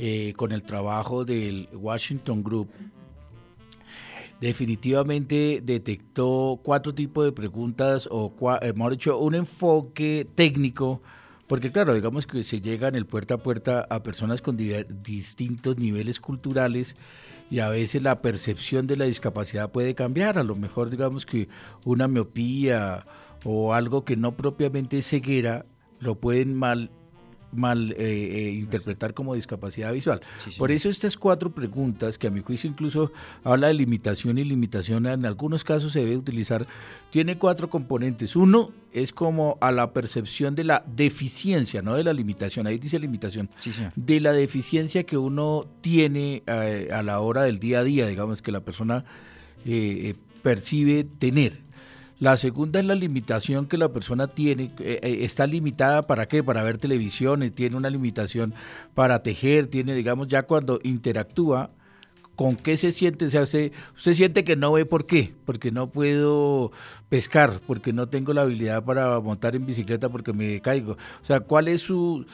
eh, 0.03 0.33
con 0.35 0.51
el 0.53 0.63
trabajo 0.63 1.27
del 1.27 1.69
Washington 1.75 2.43
Group, 2.43 2.71
definitivamente 4.41 5.61
detectó 5.63 6.59
cuatro 6.63 6.95
tipos 6.95 7.27
de 7.27 7.33
preguntas 7.33 8.09
o, 8.11 8.35
hemos 8.63 8.91
dicho, 8.93 9.19
un 9.19 9.35
enfoque 9.35 10.27
técnico, 10.35 11.03
porque 11.47 11.71
claro, 11.71 11.93
digamos 11.93 12.27
que 12.27 12.43
se 12.45 12.63
llega 12.63 12.89
en 12.89 12.95
el 12.95 13.05
puerta 13.05 13.35
a 13.35 13.43
puerta 13.43 13.87
a 13.91 14.03
personas 14.03 14.41
con 14.41 14.57
distintos 14.57 15.77
niveles 15.77 16.19
culturales 16.19 16.97
y 17.51 17.59
a 17.59 17.69
veces 17.69 18.03
la 18.03 18.23
percepción 18.23 18.87
de 18.87 18.97
la 18.97 19.05
discapacidad 19.05 19.71
puede 19.71 19.95
cambiar, 19.95 20.39
a 20.39 20.45
lo 20.45 20.57
mejor 20.57 20.89
digamos 20.89 21.27
que 21.27 21.51
una 21.85 22.09
miopía 22.09 23.05
o 23.45 23.75
algo 23.75 24.07
que 24.07 24.17
no 24.17 24.35
propiamente 24.35 24.97
es 24.97 25.09
ceguera 25.09 25.67
lo 25.99 26.19
pueden 26.19 26.55
mal 26.55 26.91
mal 27.53 27.93
eh, 27.93 27.97
eh, 27.99 28.51
interpretar 28.53 29.15
como 29.15 29.35
discapacidad 29.35 29.93
visual. 29.93 30.21
Por 30.59 30.71
eso 30.71 30.89
estas 30.89 31.17
cuatro 31.17 31.53
preguntas, 31.53 32.19
que 32.19 32.27
a 32.27 32.31
mi 32.31 32.41
juicio 32.41 32.71
incluso 32.71 33.13
habla 33.45 33.69
de 33.69 33.75
limitación 33.75 34.39
y 34.39 34.45
limitación, 34.45 35.07
en 35.07 35.27
algunos 35.27 35.65
casos 35.65 35.93
se 35.93 36.01
debe 36.01 36.17
utilizar, 36.17 36.67
tiene 37.11 37.39
cuatro 37.39 37.71
componentes. 37.71 38.37
Uno 38.37 38.73
es 38.93 39.13
como 39.13 39.59
a 39.61 39.73
la 39.73 39.93
percepción 39.93 40.55
de 40.55 40.65
la 40.65 40.85
deficiencia, 40.87 41.83
no 41.83 41.95
de 41.95 42.05
la 42.05 42.13
limitación, 42.13 42.67
ahí 42.67 42.79
dice 42.79 42.99
limitación, 42.99 43.51
de 43.97 44.21
la 44.21 44.33
deficiencia 44.33 45.05
que 45.05 45.17
uno 45.17 45.67
tiene 45.81 46.43
eh, 46.47 46.89
a 46.93 47.03
la 47.03 47.21
hora 47.21 47.43
del 47.43 47.59
día 47.59 47.81
a 47.81 47.85
día, 47.85 48.07
digamos 48.07 48.43
que 48.43 48.53
la 48.53 48.61
persona 48.61 49.05
percibe 50.43 51.05
tener. 51.05 51.70
La 52.21 52.37
segunda 52.37 52.79
es 52.81 52.85
la 52.85 52.95
limitación 52.95 53.67
que 53.67 53.79
la 53.79 53.89
persona 53.89 54.29
tiene. 54.29 54.65
Eh, 54.79 55.01
eh, 55.03 55.19
está 55.23 55.47
limitada 55.47 56.07
para 56.07 56.29
qué? 56.29 56.45
Para 56.45 56.63
ver 56.63 56.77
televisiones, 56.77 57.55
tiene 57.55 57.77
una 57.77 57.89
limitación 57.89 58.55
para 58.95 59.23
tejer, 59.23 59.69
tiene, 59.69 59.95
digamos, 59.95 60.29
ya 60.29 60.43
cuando 60.43 60.81
interactúa, 60.83 61.71
¿con 62.37 62.57
qué 62.57 62.77
se 62.77 62.93
siente? 62.93 63.25
O 63.25 63.31
sea, 63.31 63.43
usted, 63.43 63.73
usted 63.97 64.13
siente 64.13 64.45
que 64.45 64.55
no 64.55 64.71
ve 64.73 64.85
por 64.85 65.07
qué, 65.07 65.35
porque 65.47 65.71
no 65.71 65.91
puedo 65.91 66.73
pescar, 67.09 67.59
porque 67.67 67.95
no 67.95 68.11
tengo 68.11 68.35
la 68.35 68.43
habilidad 68.43 68.85
para 68.85 69.19
montar 69.21 69.57
en 69.57 69.65
bicicleta 69.65 70.11
porque 70.11 70.35
me 70.35 70.61
caigo. 70.61 70.93
O 70.93 71.25
sea, 71.25 71.41
¿cuál 71.41 71.69
es 71.69 71.81
su, 71.81 72.27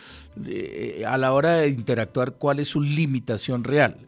eh, 0.47 1.05
a 1.07 1.17
la 1.17 1.33
hora 1.33 1.59
de 1.59 1.69
interactuar, 1.69 2.33
cuál 2.33 2.59
es 2.59 2.67
su 2.67 2.81
limitación 2.81 3.63
real? 3.63 3.99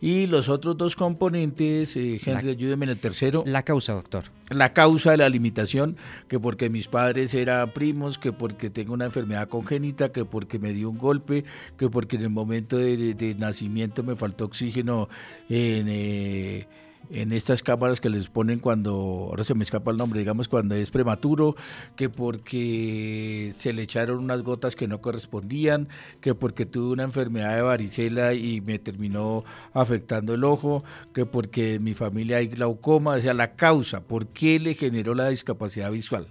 Y 0.00 0.26
los 0.26 0.48
otros 0.48 0.78
dos 0.78 0.96
componentes, 0.96 1.94
eh, 1.96 2.18
Henry, 2.24 2.50
ayúdeme 2.50 2.86
en 2.86 2.90
el 2.90 2.98
tercero. 2.98 3.42
La 3.46 3.62
causa, 3.64 3.92
doctor. 3.92 4.24
La 4.48 4.72
causa 4.72 5.10
de 5.10 5.18
la 5.18 5.28
limitación, 5.28 5.96
que 6.26 6.40
porque 6.40 6.70
mis 6.70 6.88
padres 6.88 7.34
eran 7.34 7.70
primos, 7.72 8.18
que 8.18 8.32
porque 8.32 8.70
tengo 8.70 8.94
una 8.94 9.04
enfermedad 9.04 9.48
congénita, 9.48 10.10
que 10.10 10.24
porque 10.24 10.58
me 10.58 10.72
dio 10.72 10.88
un 10.88 10.96
golpe, 10.96 11.44
que 11.76 11.90
porque 11.90 12.16
en 12.16 12.22
el 12.22 12.30
momento 12.30 12.78
de, 12.78 13.36
nacimiento 13.38 14.02
me 14.02 14.16
faltó 14.16 14.46
oxígeno 14.46 15.08
en... 15.48 15.86
Eh, 15.88 16.66
en 17.10 17.32
estas 17.32 17.62
cámaras 17.62 18.00
que 18.00 18.08
les 18.08 18.28
ponen 18.28 18.60
cuando, 18.60 18.92
ahora 18.92 19.44
se 19.44 19.54
me 19.54 19.64
escapa 19.64 19.90
el 19.90 19.96
nombre, 19.96 20.20
digamos 20.20 20.48
cuando 20.48 20.74
es 20.74 20.90
prematuro, 20.90 21.56
que 21.96 22.08
porque 22.08 23.52
se 23.54 23.72
le 23.72 23.82
echaron 23.82 24.18
unas 24.18 24.42
gotas 24.42 24.76
que 24.76 24.88
no 24.88 25.00
correspondían, 25.00 25.88
que 26.20 26.34
porque 26.34 26.66
tuve 26.66 26.92
una 26.92 27.04
enfermedad 27.04 27.56
de 27.56 27.62
varicela 27.62 28.34
y 28.34 28.60
me 28.60 28.78
terminó 28.78 29.44
afectando 29.72 30.34
el 30.34 30.44
ojo, 30.44 30.84
que 31.12 31.26
porque 31.26 31.78
mi 31.80 31.94
familia 31.94 32.38
hay 32.38 32.48
glaucoma, 32.48 33.14
o 33.14 33.20
sea, 33.20 33.34
la 33.34 33.56
causa, 33.56 34.02
¿por 34.02 34.28
qué 34.28 34.58
le 34.58 34.74
generó 34.74 35.14
la 35.14 35.28
discapacidad 35.28 35.90
visual? 35.90 36.28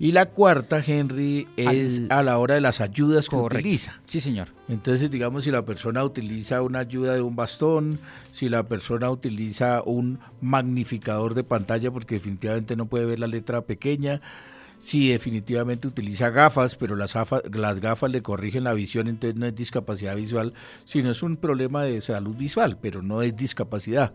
Y 0.00 0.12
la 0.12 0.26
cuarta, 0.26 0.80
Henry, 0.86 1.48
es 1.56 2.02
a 2.10 2.22
la 2.22 2.38
hora 2.38 2.54
de 2.54 2.60
las 2.60 2.80
ayudas 2.80 3.28
que 3.28 3.34
utiliza. 3.34 4.00
Sí, 4.06 4.20
señor. 4.20 4.48
Entonces, 4.68 5.10
digamos, 5.10 5.42
si 5.42 5.50
la 5.50 5.64
persona 5.64 6.04
utiliza 6.04 6.62
una 6.62 6.78
ayuda 6.80 7.14
de 7.14 7.22
un 7.22 7.34
bastón, 7.34 7.98
si 8.30 8.48
la 8.48 8.62
persona 8.62 9.10
utiliza 9.10 9.82
un 9.84 10.20
magnificador 10.40 11.34
de 11.34 11.42
pantalla 11.42 11.90
porque 11.90 12.14
definitivamente 12.14 12.76
no 12.76 12.86
puede 12.86 13.06
ver 13.06 13.18
la 13.18 13.26
letra 13.26 13.62
pequeña, 13.62 14.20
si 14.78 15.10
definitivamente 15.10 15.88
utiliza 15.88 16.30
gafas, 16.30 16.76
pero 16.76 16.94
las 16.94 17.14
gafas, 17.14 17.42
las 17.50 17.80
gafas 17.80 18.10
le 18.12 18.22
corrigen 18.22 18.62
la 18.64 18.74
visión, 18.74 19.08
entonces 19.08 19.36
no 19.36 19.46
es 19.46 19.54
discapacidad 19.56 20.14
visual, 20.14 20.54
sino 20.84 21.10
es 21.10 21.24
un 21.24 21.36
problema 21.36 21.82
de 21.82 22.00
salud 22.00 22.36
visual, 22.36 22.78
pero 22.80 23.02
no 23.02 23.22
es 23.22 23.36
discapacidad. 23.36 24.12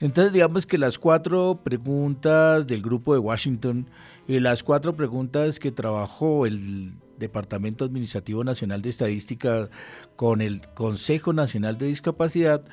Entonces, 0.00 0.32
digamos 0.32 0.64
que 0.64 0.78
las 0.78 0.98
cuatro 0.98 1.60
preguntas 1.62 2.66
del 2.66 2.80
grupo 2.80 3.12
de 3.12 3.20
Washington 3.20 3.86
y 4.26 4.40
las 4.40 4.62
cuatro 4.62 4.96
preguntas 4.96 5.58
que 5.58 5.70
trabajó 5.70 6.46
el 6.46 6.94
Departamento 7.18 7.84
Administrativo 7.84 8.42
Nacional 8.42 8.80
de 8.80 8.88
Estadística 8.88 9.68
con 10.16 10.40
el 10.40 10.62
Consejo 10.72 11.34
Nacional 11.34 11.76
de 11.76 11.86
Discapacidad, 11.88 12.64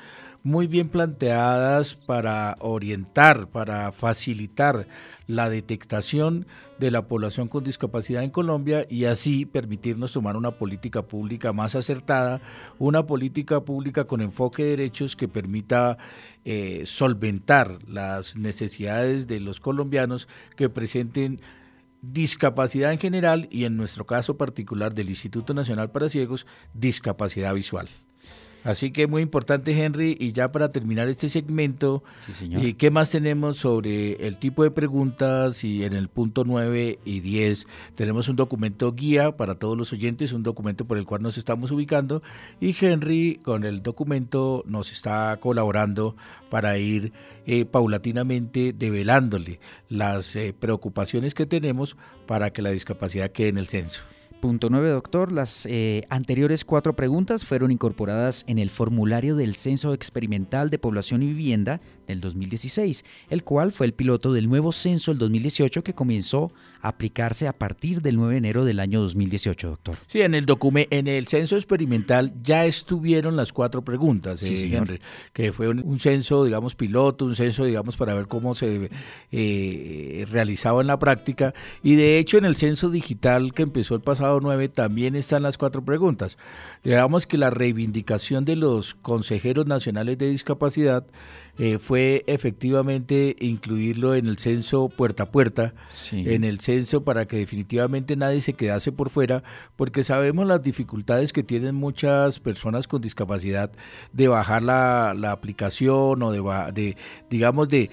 muy 0.42 0.66
bien 0.66 0.88
planteadas 0.88 1.94
para 1.94 2.56
orientar, 2.60 3.48
para 3.48 3.92
facilitar 3.92 4.88
la 5.26 5.50
detectación 5.50 6.46
de 6.78 6.90
la 6.90 7.06
población 7.06 7.48
con 7.48 7.64
discapacidad 7.64 8.22
en 8.22 8.30
Colombia 8.30 8.86
y 8.88 9.04
así 9.04 9.46
permitirnos 9.46 10.12
tomar 10.12 10.36
una 10.36 10.52
política 10.52 11.02
pública 11.02 11.52
más 11.52 11.74
acertada, 11.74 12.40
una 12.78 13.06
política 13.06 13.64
pública 13.64 14.04
con 14.04 14.20
enfoque 14.20 14.64
de 14.64 14.70
derechos 14.70 15.16
que 15.16 15.28
permita 15.28 15.98
eh, 16.44 16.82
solventar 16.86 17.78
las 17.86 18.36
necesidades 18.36 19.26
de 19.26 19.40
los 19.40 19.60
colombianos 19.60 20.28
que 20.56 20.68
presenten 20.68 21.40
discapacidad 22.00 22.92
en 22.92 22.98
general 22.98 23.48
y 23.50 23.64
en 23.64 23.76
nuestro 23.76 24.06
caso 24.06 24.36
particular 24.36 24.94
del 24.94 25.08
Instituto 25.08 25.54
Nacional 25.54 25.90
para 25.90 26.08
Ciegos, 26.08 26.46
discapacidad 26.74 27.54
visual. 27.54 27.88
Así 28.64 28.90
que 28.90 29.06
muy 29.06 29.22
importante, 29.22 29.72
Henry. 29.72 30.16
Y 30.18 30.32
ya 30.32 30.52
para 30.52 30.72
terminar 30.72 31.08
este 31.08 31.28
segmento, 31.28 32.02
sí, 32.32 32.74
¿qué 32.74 32.90
más 32.90 33.10
tenemos 33.10 33.58
sobre 33.58 34.26
el 34.26 34.38
tipo 34.38 34.62
de 34.62 34.70
preguntas? 34.70 35.64
Y 35.64 35.84
en 35.84 35.92
el 35.92 36.08
punto 36.08 36.44
9 36.44 36.98
y 37.04 37.20
10 37.20 37.66
tenemos 37.94 38.28
un 38.28 38.36
documento 38.36 38.92
guía 38.92 39.36
para 39.36 39.54
todos 39.54 39.76
los 39.76 39.92
oyentes, 39.92 40.32
un 40.32 40.42
documento 40.42 40.84
por 40.84 40.98
el 40.98 41.06
cual 41.06 41.22
nos 41.22 41.38
estamos 41.38 41.70
ubicando. 41.70 42.22
Y 42.60 42.76
Henry 42.78 43.40
con 43.42 43.64
el 43.64 43.82
documento 43.82 44.64
nos 44.66 44.92
está 44.92 45.38
colaborando 45.40 46.16
para 46.50 46.78
ir 46.78 47.12
eh, 47.46 47.64
paulatinamente 47.64 48.72
develándole 48.72 49.60
las 49.88 50.36
eh, 50.36 50.54
preocupaciones 50.58 51.34
que 51.34 51.46
tenemos 51.46 51.96
para 52.26 52.50
que 52.50 52.62
la 52.62 52.70
discapacidad 52.70 53.30
quede 53.30 53.48
en 53.48 53.58
el 53.58 53.68
censo. 53.68 54.02
Punto 54.40 54.70
9, 54.70 54.90
doctor. 54.90 55.32
Las 55.32 55.66
eh, 55.66 56.04
anteriores 56.10 56.64
cuatro 56.64 56.94
preguntas 56.94 57.44
fueron 57.44 57.72
incorporadas 57.72 58.44
en 58.46 58.60
el 58.60 58.70
formulario 58.70 59.34
del 59.34 59.56
Censo 59.56 59.92
Experimental 59.92 60.70
de 60.70 60.78
Población 60.78 61.24
y 61.24 61.26
Vivienda 61.26 61.80
del 62.06 62.20
2016, 62.20 63.04
el 63.30 63.42
cual 63.42 63.72
fue 63.72 63.86
el 63.86 63.94
piloto 63.94 64.32
del 64.32 64.48
nuevo 64.48 64.70
censo 64.70 65.10
del 65.10 65.18
2018 65.18 65.82
que 65.82 65.94
comenzó 65.94 66.52
aplicarse 66.80 67.48
a 67.48 67.52
partir 67.52 68.02
del 68.02 68.16
9 68.16 68.34
de 68.34 68.38
enero 68.38 68.64
del 68.64 68.80
año 68.80 69.00
2018, 69.00 69.68
doctor. 69.68 69.98
Sí, 70.06 70.22
en 70.22 70.34
el 70.34 70.46
en 70.90 71.08
el 71.08 71.26
censo 71.26 71.56
experimental 71.56 72.32
ya 72.42 72.64
estuvieron 72.64 73.36
las 73.36 73.52
cuatro 73.52 73.82
preguntas, 73.82 74.42
eh, 74.42 74.74
Henry, 74.74 75.00
que 75.32 75.52
fue 75.52 75.68
un, 75.68 75.98
censo, 75.98 76.44
digamos, 76.44 76.74
piloto, 76.74 77.24
un 77.24 77.34
censo, 77.34 77.64
digamos, 77.64 77.96
para 77.96 78.14
ver 78.14 78.26
cómo 78.26 78.54
se 78.54 78.90
eh, 79.32 80.26
realizaba 80.30 80.80
en 80.80 80.86
la 80.86 80.98
práctica. 80.98 81.54
Y 81.82 81.96
de 81.96 82.18
hecho, 82.18 82.38
en 82.38 82.44
el 82.44 82.56
censo 82.56 82.90
digital 82.90 83.52
que 83.52 83.62
empezó 83.62 83.94
el 83.94 84.00
pasado 84.00 84.40
9 84.40 84.68
también 84.68 85.16
están 85.16 85.42
las 85.42 85.58
cuatro 85.58 85.84
preguntas. 85.84 86.38
Digamos 86.84 87.26
que 87.26 87.38
la 87.38 87.50
reivindicación 87.50 88.44
de 88.44 88.56
los 88.56 88.94
consejeros 88.94 89.66
nacionales 89.66 90.18
de 90.18 90.30
discapacidad 90.30 91.06
eh, 91.58 91.78
fue 91.78 92.22
efectivamente 92.28 93.34
incluirlo 93.40 94.14
en 94.14 94.26
el 94.26 94.38
censo 94.38 94.88
puerta 94.88 95.24
a 95.24 95.30
puerta, 95.32 95.74
en 96.12 96.44
el 96.44 96.60
censo 96.60 97.02
para 97.02 97.26
que 97.26 97.36
definitivamente 97.38 98.14
nadie 98.14 98.40
se 98.40 98.52
quedase 98.52 98.92
por 98.92 99.10
fuera, 99.10 99.42
porque 99.74 100.04
sabemos 100.04 100.46
las 100.46 100.62
dificultades 100.62 101.32
que 101.32 101.42
tienen 101.42 101.74
muchas 101.74 102.38
personas 102.38 102.86
con 102.86 103.00
discapacidad 103.00 103.72
de 104.12 104.28
bajar 104.28 104.62
la, 104.62 105.10
aplicación 105.32 106.22
o 106.22 106.30
de, 106.30 106.72
de, 106.72 106.96
digamos, 107.28 107.68
de 107.68 107.90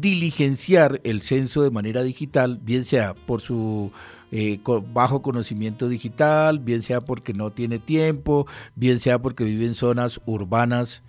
diligenciar 0.00 1.00
el 1.02 1.22
censo 1.22 1.62
de 1.62 1.70
manera 1.70 2.04
digital, 2.04 2.60
bien 2.62 2.84
sea 2.84 3.14
por 3.14 3.40
su 3.40 3.90
eh, 4.30 4.60
bajo 4.92 5.22
conocimiento 5.22 5.88
digital, 5.88 6.60
bien 6.60 6.82
sea 6.82 7.00
porque 7.00 7.32
no 7.32 7.50
tiene 7.50 7.80
tiempo, 7.80 8.46
bien 8.76 9.00
sea 9.00 9.18
porque 9.18 9.42
vive 9.42 9.66
en 9.66 9.74
zonas 9.74 10.20
urbanas 10.24 11.02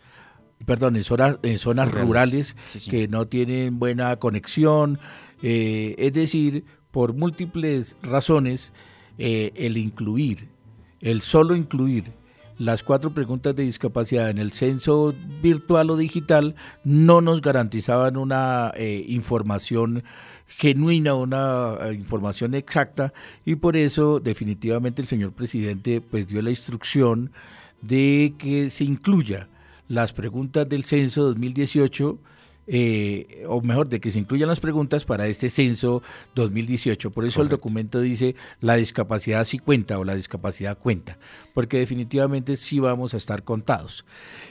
perdón, 0.65 0.95
en 0.95 1.03
zonas, 1.03 1.37
en 1.43 1.57
zonas 1.57 1.91
rurales, 1.91 2.55
que 2.89 3.07
no 3.07 3.27
tienen 3.27 3.79
buena 3.79 4.15
conexión, 4.17 4.99
eh, 5.41 5.95
es 5.97 6.13
decir, 6.13 6.65
por 6.91 7.13
múltiples 7.13 7.95
razones, 8.01 8.71
eh, 9.17 9.51
el 9.55 9.77
incluir, 9.77 10.49
el 11.01 11.21
solo 11.21 11.55
incluir 11.55 12.13
las 12.57 12.83
cuatro 12.83 13.13
preguntas 13.13 13.55
de 13.55 13.63
discapacidad 13.63 14.29
en 14.29 14.37
el 14.37 14.51
censo 14.51 15.15
virtual 15.41 15.89
o 15.91 15.97
digital 15.97 16.55
no 16.83 17.21
nos 17.21 17.41
garantizaban 17.41 18.17
una 18.17 18.73
eh, 18.75 19.05
información 19.07 20.03
genuina, 20.45 21.13
una 21.13 21.77
información 21.93 22.53
exacta 22.55 23.13
y 23.45 23.55
por 23.55 23.77
eso 23.77 24.19
definitivamente 24.19 25.01
el 25.01 25.07
señor 25.07 25.31
presidente 25.31 26.01
pues 26.01 26.27
dio 26.27 26.41
la 26.41 26.49
instrucción 26.49 27.31
de 27.81 28.33
que 28.37 28.69
se 28.69 28.83
incluya 28.83 29.47
las 29.89 30.13
preguntas 30.13 30.69
del 30.69 30.85
censo 30.85 31.23
2018, 31.23 32.19
eh, 32.67 33.43
o 33.47 33.61
mejor, 33.61 33.89
de 33.89 33.99
que 33.99 34.11
se 34.11 34.19
incluyan 34.19 34.47
las 34.47 34.59
preguntas 34.59 35.03
para 35.03 35.27
este 35.27 35.49
censo 35.49 36.03
2018. 36.35 37.09
Por 37.11 37.25
eso 37.25 37.41
el 37.41 37.49
documento 37.49 37.99
dice 37.99 38.35
la 38.61 38.75
discapacidad 38.75 39.43
sí 39.43 39.57
cuenta 39.57 39.97
o 39.97 40.03
la 40.03 40.13
discapacidad 40.13 40.77
cuenta, 40.77 41.17
porque 41.55 41.79
definitivamente 41.79 42.55
sí 42.55 42.79
vamos 42.79 43.15
a 43.15 43.17
estar 43.17 43.43
contados. 43.43 44.05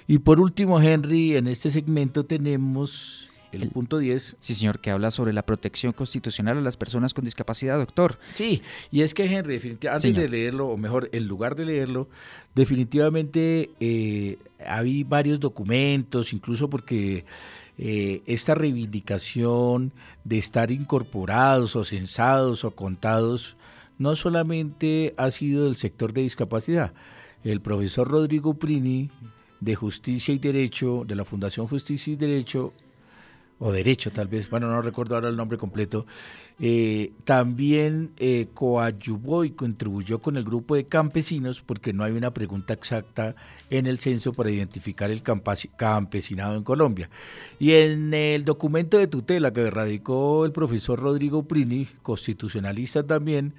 Y 0.08 0.18
por 0.18 0.40
último, 0.40 0.80
Henry, 0.80 1.36
en 1.36 1.46
este 1.46 1.70
segmento 1.70 2.26
tenemos 2.26 3.27
el, 3.52 3.68
punto 3.70 3.98
10. 3.98 4.36
Sí, 4.38 4.54
señor, 4.54 4.80
que 4.80 4.90
habla 4.90 5.10
sobre 5.10 5.32
la 5.32 5.44
protección 5.44 5.92
constitucional 5.92 6.58
a 6.58 6.60
las 6.60 6.76
personas 6.76 7.14
con 7.14 7.24
discapacidad, 7.24 7.78
doctor. 7.78 8.18
Sí, 8.34 8.62
y 8.90 9.02
es 9.02 9.14
que 9.14 9.24
Henry, 9.24 9.54
definitivamente, 9.54 10.08
antes 10.08 10.22
de 10.22 10.28
leerlo, 10.28 10.68
o 10.68 10.76
mejor, 10.76 11.08
en 11.12 11.26
lugar 11.26 11.56
de 11.56 11.64
leerlo, 11.64 12.08
definitivamente 12.54 13.70
eh, 13.80 14.38
hay 14.66 15.04
varios 15.04 15.40
documentos, 15.40 16.32
incluso 16.32 16.68
porque 16.68 17.24
eh, 17.78 18.22
esta 18.26 18.54
reivindicación 18.54 19.92
de 20.24 20.38
estar 20.38 20.70
incorporados 20.70 21.76
o 21.76 21.84
censados 21.84 22.64
o 22.64 22.72
contados 22.72 23.56
no 23.98 24.16
solamente 24.16 25.14
ha 25.16 25.30
sido 25.30 25.64
del 25.64 25.76
sector 25.76 26.12
de 26.12 26.22
discapacidad. 26.22 26.92
El 27.44 27.60
profesor 27.60 28.08
Rodrigo 28.08 28.54
Prini 28.54 29.10
de 29.60 29.74
Justicia 29.74 30.34
y 30.34 30.38
Derecho, 30.38 31.04
de 31.06 31.14
la 31.14 31.24
Fundación 31.24 31.66
Justicia 31.66 32.12
y 32.12 32.16
Derecho, 32.16 32.72
o 33.58 33.72
derecho 33.72 34.10
tal 34.10 34.28
vez, 34.28 34.48
bueno, 34.48 34.68
no 34.70 34.82
recuerdo 34.82 35.14
ahora 35.14 35.28
el 35.28 35.36
nombre 35.36 35.58
completo, 35.58 36.06
eh, 36.60 37.12
también 37.24 38.10
eh, 38.18 38.48
y 39.44 39.50
contribuyó 39.50 40.18
con 40.20 40.36
el 40.36 40.44
grupo 40.44 40.74
de 40.74 40.86
campesinos 40.86 41.60
porque 41.60 41.92
no 41.92 42.04
hay 42.04 42.12
una 42.12 42.32
pregunta 42.32 42.72
exacta 42.72 43.34
en 43.70 43.86
el 43.86 43.98
censo 43.98 44.32
para 44.32 44.50
identificar 44.50 45.10
el 45.10 45.22
campesinado 45.22 46.56
en 46.56 46.64
Colombia. 46.64 47.10
Y 47.58 47.72
en 47.72 48.12
el 48.14 48.44
documento 48.44 48.98
de 48.98 49.06
tutela 49.06 49.52
que 49.52 49.70
radicó 49.70 50.44
el 50.44 50.52
profesor 50.52 51.00
Rodrigo 51.00 51.42
Prini, 51.44 51.86
constitucionalista 52.02 53.02
también, 53.02 53.54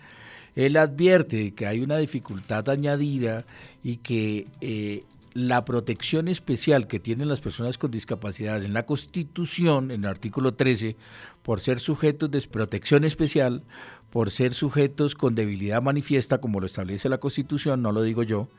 él 0.55 0.77
advierte 0.77 1.53
que 1.53 1.67
hay 1.67 1.79
una 1.79 1.97
dificultad 1.97 2.67
añadida 2.69 3.45
y 3.83 3.97
que 3.97 4.47
eh, 4.61 5.03
la 5.33 5.65
protección 5.65 6.27
especial 6.27 6.87
que 6.87 6.99
tienen 6.99 7.27
las 7.27 7.41
personas 7.41 7.77
con 7.77 7.91
discapacidad 7.91 8.63
en 8.63 8.73
la 8.73 8.85
Constitución, 8.85 9.91
en 9.91 10.03
el 10.03 10.09
artículo 10.09 10.53
13, 10.53 10.95
por 11.43 11.59
ser 11.59 11.79
sujetos 11.79 12.31
de 12.31 12.41
protección 12.41 13.03
especial, 13.03 13.63
por 14.09 14.31
ser 14.31 14.53
sujetos 14.53 15.15
con 15.15 15.35
debilidad 15.35 15.81
manifiesta, 15.81 16.39
como 16.39 16.59
lo 16.59 16.65
establece 16.65 17.09
la 17.09 17.19
Constitución, 17.19 17.81
no 17.81 17.91
lo 17.91 18.01
digo 18.01 18.23
yo, 18.23 18.49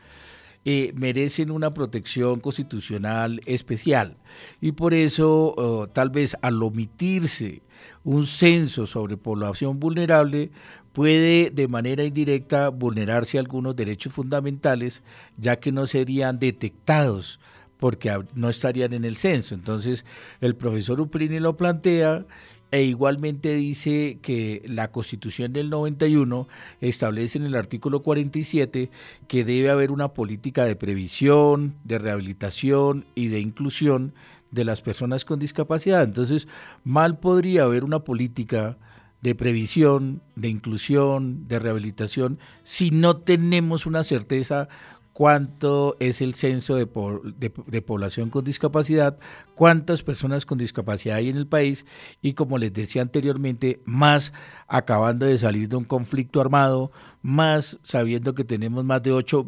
eh, 0.64 0.92
merecen 0.94 1.50
una 1.50 1.72
protección 1.72 2.38
constitucional 2.40 3.40
especial. 3.46 4.18
Y 4.60 4.72
por 4.72 4.92
eso, 4.92 5.54
oh, 5.56 5.88
tal 5.88 6.10
vez 6.10 6.36
al 6.42 6.62
omitirse 6.62 7.62
un 8.04 8.26
censo 8.26 8.86
sobre 8.86 9.16
población 9.16 9.80
vulnerable, 9.80 10.50
puede 10.92 11.50
de 11.50 11.68
manera 11.68 12.04
indirecta 12.04 12.68
vulnerarse 12.68 13.38
algunos 13.38 13.76
derechos 13.76 14.12
fundamentales, 14.12 15.02
ya 15.36 15.56
que 15.56 15.72
no 15.72 15.86
serían 15.86 16.38
detectados 16.38 17.40
porque 17.78 18.12
no 18.34 18.50
estarían 18.50 18.92
en 18.92 19.04
el 19.04 19.16
censo. 19.16 19.54
Entonces, 19.54 20.04
el 20.40 20.54
profesor 20.54 21.00
Uprini 21.00 21.40
lo 21.40 21.56
plantea 21.56 22.26
e 22.72 22.84
igualmente 22.84 23.54
dice 23.54 24.18
que 24.22 24.62
la 24.64 24.92
Constitución 24.92 25.52
del 25.52 25.70
91 25.70 26.46
establece 26.80 27.38
en 27.38 27.44
el 27.44 27.56
artículo 27.56 28.02
47 28.02 28.90
que 29.26 29.44
debe 29.44 29.70
haber 29.70 29.90
una 29.90 30.08
política 30.14 30.64
de 30.64 30.76
previsión, 30.76 31.74
de 31.84 31.98
rehabilitación 31.98 33.06
y 33.16 33.26
de 33.26 33.40
inclusión 33.40 34.14
de 34.50 34.64
las 34.64 34.82
personas 34.82 35.24
con 35.24 35.38
discapacidad. 35.38 36.02
Entonces, 36.02 36.48
mal 36.84 37.18
podría 37.18 37.64
haber 37.64 37.84
una 37.84 38.00
política 38.00 38.78
de 39.22 39.34
previsión, 39.34 40.22
de 40.34 40.48
inclusión, 40.48 41.46
de 41.46 41.58
rehabilitación, 41.58 42.38
si 42.62 42.90
no 42.90 43.18
tenemos 43.18 43.86
una 43.86 44.02
certeza 44.02 44.68
cuánto 45.12 45.98
es 46.00 46.22
el 46.22 46.34
censo 46.34 46.76
de, 46.76 46.86
de, 46.86 47.82
población 47.82 48.30
con 48.30 48.42
discapacidad, 48.42 49.18
cuántas 49.54 50.02
personas 50.02 50.46
con 50.46 50.56
discapacidad 50.56 51.16
hay 51.16 51.28
en 51.28 51.36
el 51.36 51.46
país 51.46 51.84
y 52.22 52.32
como 52.32 52.56
les 52.56 52.72
decía 52.72 53.02
anteriormente, 53.02 53.82
más 53.84 54.32
acabando 54.66 55.26
de 55.26 55.36
salir 55.36 55.68
de 55.68 55.76
un 55.76 55.84
conflicto 55.84 56.40
armado, 56.40 56.90
más 57.20 57.78
sabiendo 57.82 58.34
que 58.34 58.44
tenemos 58.44 58.82
más 58.84 59.02
de 59.02 59.12
8 59.12 59.46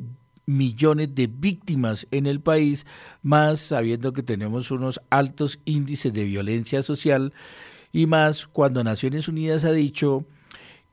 millones 0.57 1.15
de 1.15 1.27
víctimas 1.27 2.07
en 2.11 2.27
el 2.27 2.41
país, 2.41 2.87
más 3.23 3.61
sabiendo 3.61 4.13
que 4.13 4.23
tenemos 4.23 4.71
unos 4.71 5.01
altos 5.11 5.59
índices 5.65 6.13
de 6.13 6.25
violencia 6.25 6.83
social 6.83 7.33
y 7.93 8.07
más 8.07 8.47
cuando 8.47 8.83
Naciones 8.85 9.29
Unidas 9.29 9.65
ha 9.65 9.73
dicho 9.73 10.25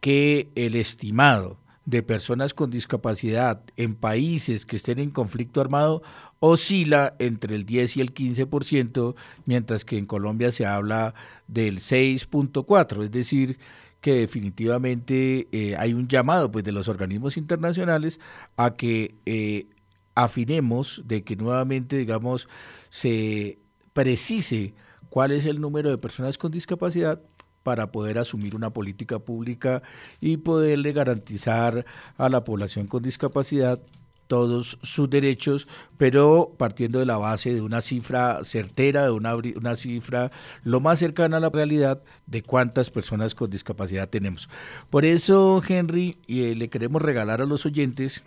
que 0.02 0.50
el 0.56 0.76
estimado 0.76 1.60
de 1.86 2.04
personas 2.04 2.54
con 2.54 2.70
discapacidad 2.70 3.64
en 3.76 3.96
países 3.96 4.66
que 4.66 4.76
estén 4.76 5.00
en 5.00 5.10
conflicto 5.10 5.60
armado 5.60 6.04
oscila 6.40 7.16
entre 7.18 7.56
el 7.56 7.66
10 7.66 7.98
y 7.98 8.02
el 8.02 8.14
15%, 8.14 9.16
mientras 9.46 9.86
que 9.86 9.98
en 9.98 10.06
Colombia 10.06 10.52
se 10.52 10.68
habla 10.68 11.16
del 11.48 11.80
6.4, 11.80 13.06
es 13.06 13.12
decir, 13.12 13.58
que 14.02 14.14
definitivamente 14.14 15.48
eh, 15.52 15.76
hay 15.78 15.94
un 15.94 16.08
llamado 16.08 16.52
pues 16.52 16.64
de 16.64 16.72
los 16.72 16.88
organismos 16.88 17.38
internacionales 17.38 18.20
a 18.56 18.76
que 18.76 19.16
eh, 19.26 19.68
afinemos 20.16 21.02
de 21.06 21.24
que 21.24 21.36
nuevamente 21.36 21.98
digamos 21.98 22.48
se 22.90 23.60
precise 23.94 24.74
cuál 25.10 25.32
es 25.32 25.46
el 25.46 25.60
número 25.60 25.90
de 25.90 25.98
personas 25.98 26.38
con 26.38 26.52
discapacidad 26.52 27.22
para 27.64 27.92
poder 27.92 28.18
asumir 28.18 28.56
una 28.56 28.72
política 28.72 29.20
pública 29.20 29.84
y 30.22 30.38
poderle 30.38 30.94
garantizar 30.94 31.86
a 32.18 32.30
la 32.30 32.44
población 32.44 32.88
con 32.88 33.04
discapacidad 33.04 33.82
todos 34.30 34.78
sus 34.84 35.10
derechos, 35.10 35.68
pero 35.98 36.54
partiendo 36.56 37.00
de 37.00 37.08
la 37.08 37.18
base 37.18 37.52
de 37.52 37.62
una 37.62 37.82
cifra 37.82 38.44
certera, 38.44 39.06
de 39.06 39.10
una, 39.10 39.34
una 39.36 39.76
cifra 39.76 40.32
lo 40.64 40.80
más 40.80 41.00
cercana 41.00 41.38
a 41.38 41.40
la 41.40 41.50
realidad 41.50 42.04
de 42.28 42.44
cuántas 42.44 42.92
personas 42.92 43.34
con 43.34 43.50
discapacidad 43.50 44.08
tenemos. 44.08 44.48
Por 44.92 45.04
eso, 45.04 45.64
Henry, 45.68 46.16
eh, 46.28 46.54
le 46.56 46.70
queremos 46.70 47.02
regalar 47.02 47.42
a 47.42 47.46
los 47.46 47.66
oyentes 47.66 48.24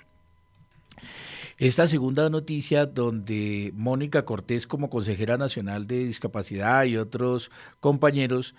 esta 1.58 1.86
segunda 1.86 2.28
noticia 2.30 2.86
donde 2.86 3.70
Mónica 3.76 4.24
Cortés 4.24 4.66
como 4.66 4.90
consejera 4.90 5.36
nacional 5.36 5.86
de 5.86 6.04
discapacidad 6.04 6.82
y 6.82 6.96
otros 6.96 7.52
compañeros 7.78 8.56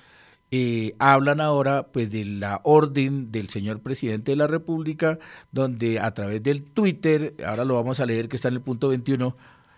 eh, 0.55 0.93
hablan 0.99 1.41
ahora 1.41 1.87
pues 1.87 2.11
de 2.11 2.25
la 2.25 2.61
orden 2.63 3.31
del 3.31 3.49
señor 3.49 3.79
presidente 3.79 4.33
de 4.33 4.35
la 4.35 4.45
República, 4.45 5.17
donde 5.51 5.99
a 5.99 6.13
través 6.13 6.43
del 6.43 6.61
Twitter, 6.61 7.33
ahora 7.43 7.65
lo 7.65 7.73
vamos 7.73 7.99
a 7.99 8.05
leer 8.05 8.29
que 8.29 8.35
está 8.35 8.49
en 8.49 8.53
el 8.53 8.61
punto 8.61 8.89
21, 8.89 9.35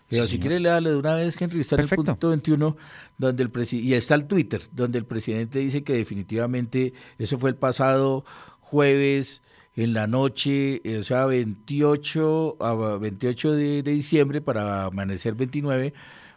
pero 0.10 0.28
si 0.28 0.38
quiere 0.38 0.60
leerle 0.60 0.90
de 0.90 0.98
una 0.98 1.16
vez, 1.16 1.42
Henry, 1.42 1.62
está 1.62 1.76
en 1.76 1.84
el 1.84 1.88
punto 1.88 2.28
21, 2.28 2.76
donde 3.18 3.44
el 3.44 3.52
y 3.72 3.94
está 3.94 4.16
el 4.16 4.26
Twitter, 4.26 4.64
donde 4.74 4.98
el 4.98 5.06
presidente 5.06 5.60
dice 5.60 5.86
que 5.86 5.94
definitivamente 5.94 6.92
eso 7.20 7.40
fue 7.40 7.52
el 7.52 7.56
pasado 7.56 8.26
jueves 8.60 9.44
en 9.78 9.94
la 9.94 10.08
noche, 10.08 10.82
eh, 10.84 10.98
o 10.98 11.04
sea, 11.06 11.26
28, 11.26 12.58
a 12.60 12.98
28 12.98 13.52
de, 13.54 13.82
de 13.82 13.92
diciembre 13.92 14.42
para 14.42 14.84
amanecer 14.84 15.36
29, 15.36 15.94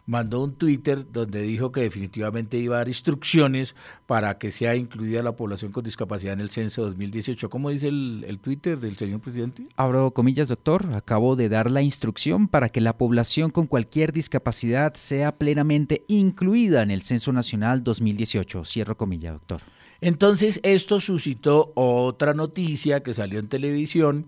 mandó 0.09 0.43
un 0.43 0.55
Twitter 0.55 1.05
donde 1.11 1.43
dijo 1.43 1.71
que 1.71 1.81
definitivamente 1.81 2.57
iba 2.57 2.75
a 2.75 2.77
dar 2.79 2.87
instrucciones 2.87 3.75
para 4.07 4.39
que 4.39 4.51
sea 4.51 4.75
incluida 4.75 5.21
la 5.21 5.35
población 5.35 5.71
con 5.71 5.83
discapacidad 5.83 6.33
en 6.33 6.39
el 6.39 6.49
censo 6.49 6.81
2018. 6.81 7.47
¿Cómo 7.47 7.69
dice 7.69 7.89
el, 7.89 8.39
Twitter 8.41 8.79
del 8.79 8.97
señor 8.97 9.19
presidente? 9.19 9.67
Abro 9.75 10.09
comillas, 10.11 10.47
doctor. 10.47 10.95
Acabo 10.95 11.35
de 11.35 11.47
dar 11.47 11.69
la 11.69 11.83
instrucción 11.83 12.47
para 12.47 12.69
que 12.69 12.81
la 12.81 12.97
población 12.97 13.51
con 13.51 13.67
cualquier 13.67 14.11
discapacidad 14.11 14.95
sea 14.95 15.37
plenamente 15.37 16.05
incluida 16.07 16.81
en 16.81 16.89
el 16.89 17.03
Censo 17.03 17.31
Nacional 17.31 17.83
2018. 17.83 18.65
Cierro 18.65 18.97
comillas, 18.97 19.33
doctor. 19.33 19.61
Entonces, 20.01 20.59
esto 20.63 20.99
suscitó 21.01 21.71
otra 21.75 22.33
noticia 22.33 23.03
que 23.03 23.13
salió 23.13 23.37
en 23.37 23.47
televisión, 23.47 24.25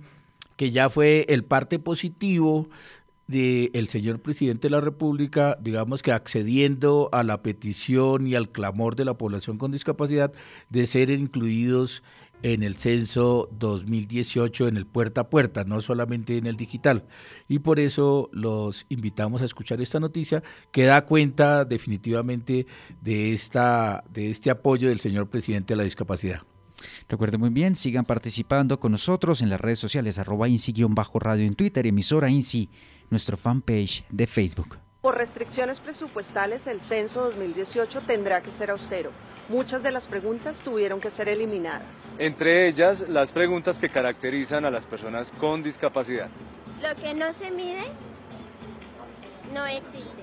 que 0.57 0.69
ya 0.69 0.91
fue 0.91 1.25
el 1.27 1.43
parte 1.43 1.79
positivo 1.79 2.69
del 3.31 3.87
señor 3.87 4.19
presidente 4.19 4.67
de 4.67 4.71
la 4.71 4.81
República, 4.81 5.57
digamos 5.61 6.03
que 6.03 6.11
accediendo 6.11 7.09
a 7.13 7.23
la 7.23 7.41
petición 7.41 8.27
y 8.27 8.35
al 8.35 8.49
clamor 8.49 8.97
de 8.97 9.05
la 9.05 9.17
población 9.17 9.57
con 9.57 9.71
discapacidad 9.71 10.33
de 10.69 10.85
ser 10.85 11.09
incluidos 11.09 12.03
en 12.43 12.63
el 12.63 12.75
censo 12.75 13.47
2018 13.51 14.67
en 14.67 14.75
el 14.75 14.85
puerta 14.85 15.21
a 15.21 15.29
puerta, 15.29 15.63
no 15.63 15.79
solamente 15.79 16.37
en 16.37 16.45
el 16.45 16.57
digital. 16.57 17.05
Y 17.47 17.59
por 17.59 17.79
eso 17.79 18.29
los 18.33 18.85
invitamos 18.89 19.41
a 19.41 19.45
escuchar 19.45 19.81
esta 19.81 19.99
noticia 19.99 20.43
que 20.71 20.85
da 20.85 21.05
cuenta 21.05 21.63
definitivamente 21.63 22.65
de, 23.01 23.33
esta, 23.33 24.03
de 24.11 24.29
este 24.29 24.49
apoyo 24.49 24.89
del 24.89 24.99
señor 24.99 25.29
presidente 25.29 25.73
a 25.73 25.77
la 25.77 25.83
discapacidad. 25.83 26.41
Recuerden 27.07 27.39
muy 27.39 27.51
bien, 27.51 27.75
sigan 27.75 28.05
participando 28.05 28.79
con 28.79 28.91
nosotros 28.91 29.43
en 29.43 29.49
las 29.49 29.61
redes 29.61 29.79
sociales, 29.79 30.17
arroba 30.17 30.49
INSI-radio 30.49 31.45
en 31.45 31.53
Twitter, 31.53 31.85
emisora 31.85 32.29
INSI 32.29 32.69
nuestro 33.11 33.37
fanpage 33.37 34.03
de 34.09 34.25
Facebook. 34.25 34.79
Por 35.01 35.17
restricciones 35.17 35.79
presupuestales, 35.79 36.67
el 36.67 36.79
censo 36.81 37.23
2018 37.25 38.01
tendrá 38.01 38.41
que 38.41 38.51
ser 38.51 38.71
austero. 38.71 39.11
Muchas 39.49 39.83
de 39.83 39.91
las 39.91 40.07
preguntas 40.07 40.61
tuvieron 40.61 41.01
que 41.01 41.11
ser 41.11 41.27
eliminadas. 41.27 42.13
Entre 42.17 42.67
ellas, 42.67 43.01
las 43.09 43.31
preguntas 43.31 43.79
que 43.79 43.89
caracterizan 43.89 44.63
a 44.63 44.71
las 44.71 44.85
personas 44.85 45.31
con 45.39 45.61
discapacidad. 45.61 46.29
Lo 46.81 46.95
que 47.01 47.13
no 47.13 47.33
se 47.33 47.51
mide 47.51 47.83
no 49.53 49.65
existe. 49.65 50.21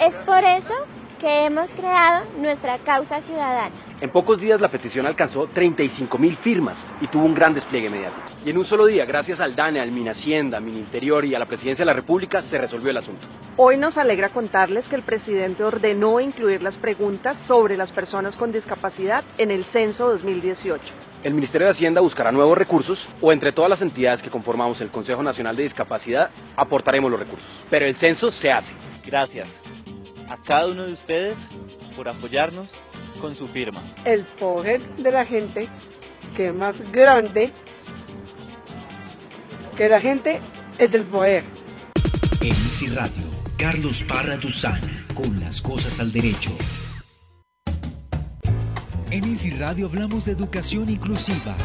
Es 0.00 0.14
por 0.26 0.42
eso 0.42 0.74
que 1.20 1.44
hemos 1.44 1.70
creado 1.70 2.24
nuestra 2.38 2.78
causa 2.78 3.20
ciudadana. 3.20 3.74
En 4.00 4.10
pocos 4.10 4.40
días 4.40 4.60
la 4.60 4.68
petición 4.68 5.06
alcanzó 5.06 5.46
35 5.46 6.18
mil 6.18 6.36
firmas 6.36 6.86
y 7.00 7.06
tuvo 7.06 7.26
un 7.26 7.34
gran 7.34 7.52
despliegue 7.52 7.90
mediático. 7.90 8.29
Y 8.42 8.48
en 8.48 8.56
un 8.56 8.64
solo 8.64 8.86
día, 8.86 9.04
gracias 9.04 9.38
al 9.40 9.54
DANE, 9.54 9.80
al 9.80 9.90
Minhacienda, 9.90 10.56
al 10.56 10.64
Mininterior 10.64 11.26
y 11.26 11.34
a 11.34 11.38
la 11.38 11.44
Presidencia 11.44 11.82
de 11.82 11.86
la 11.86 11.92
República, 11.92 12.40
se 12.40 12.56
resolvió 12.56 12.90
el 12.90 12.96
asunto. 12.96 13.28
Hoy 13.58 13.76
nos 13.76 13.98
alegra 13.98 14.30
contarles 14.30 14.88
que 14.88 14.96
el 14.96 15.02
presidente 15.02 15.62
ordenó 15.62 16.20
incluir 16.20 16.62
las 16.62 16.78
preguntas 16.78 17.36
sobre 17.36 17.76
las 17.76 17.92
personas 17.92 18.38
con 18.38 18.50
discapacidad 18.50 19.24
en 19.36 19.50
el 19.50 19.66
censo 19.66 20.08
2018. 20.08 20.82
El 21.22 21.34
Ministerio 21.34 21.66
de 21.66 21.72
Hacienda 21.72 22.00
buscará 22.00 22.32
nuevos 22.32 22.56
recursos 22.56 23.10
o 23.20 23.30
entre 23.30 23.52
todas 23.52 23.68
las 23.68 23.82
entidades 23.82 24.22
que 24.22 24.30
conformamos 24.30 24.80
el 24.80 24.90
Consejo 24.90 25.22
Nacional 25.22 25.54
de 25.54 25.64
Discapacidad 25.64 26.30
aportaremos 26.56 27.10
los 27.10 27.20
recursos. 27.20 27.50
Pero 27.68 27.84
el 27.84 27.94
censo 27.94 28.30
se 28.30 28.50
hace. 28.50 28.72
Gracias 29.04 29.60
a 30.30 30.38
cada 30.38 30.66
uno 30.66 30.86
de 30.86 30.94
ustedes 30.94 31.36
por 31.94 32.08
apoyarnos 32.08 32.72
con 33.20 33.36
su 33.36 33.46
firma. 33.48 33.82
El 34.06 34.24
poder 34.24 34.80
de 34.96 35.12
la 35.12 35.26
gente, 35.26 35.68
que 36.34 36.46
es 36.46 36.54
más 36.54 36.76
grande 36.90 37.52
que 39.80 39.88
la 39.88 39.98
gente, 39.98 40.42
es 40.76 40.92
del 40.92 41.04
poder. 41.04 41.42
En 42.42 42.48
ICI 42.48 42.88
Radio, 42.88 43.24
Carlos 43.56 44.04
Parra 44.06 44.36
Duzán, 44.36 44.78
con 45.14 45.40
las 45.40 45.62
cosas 45.62 45.98
al 46.00 46.12
derecho. 46.12 46.50
En 49.10 49.32
ICI 49.32 49.52
Radio 49.52 49.86
hablamos 49.86 50.26
de 50.26 50.32
educación 50.32 50.90
inclusiva 50.90 51.56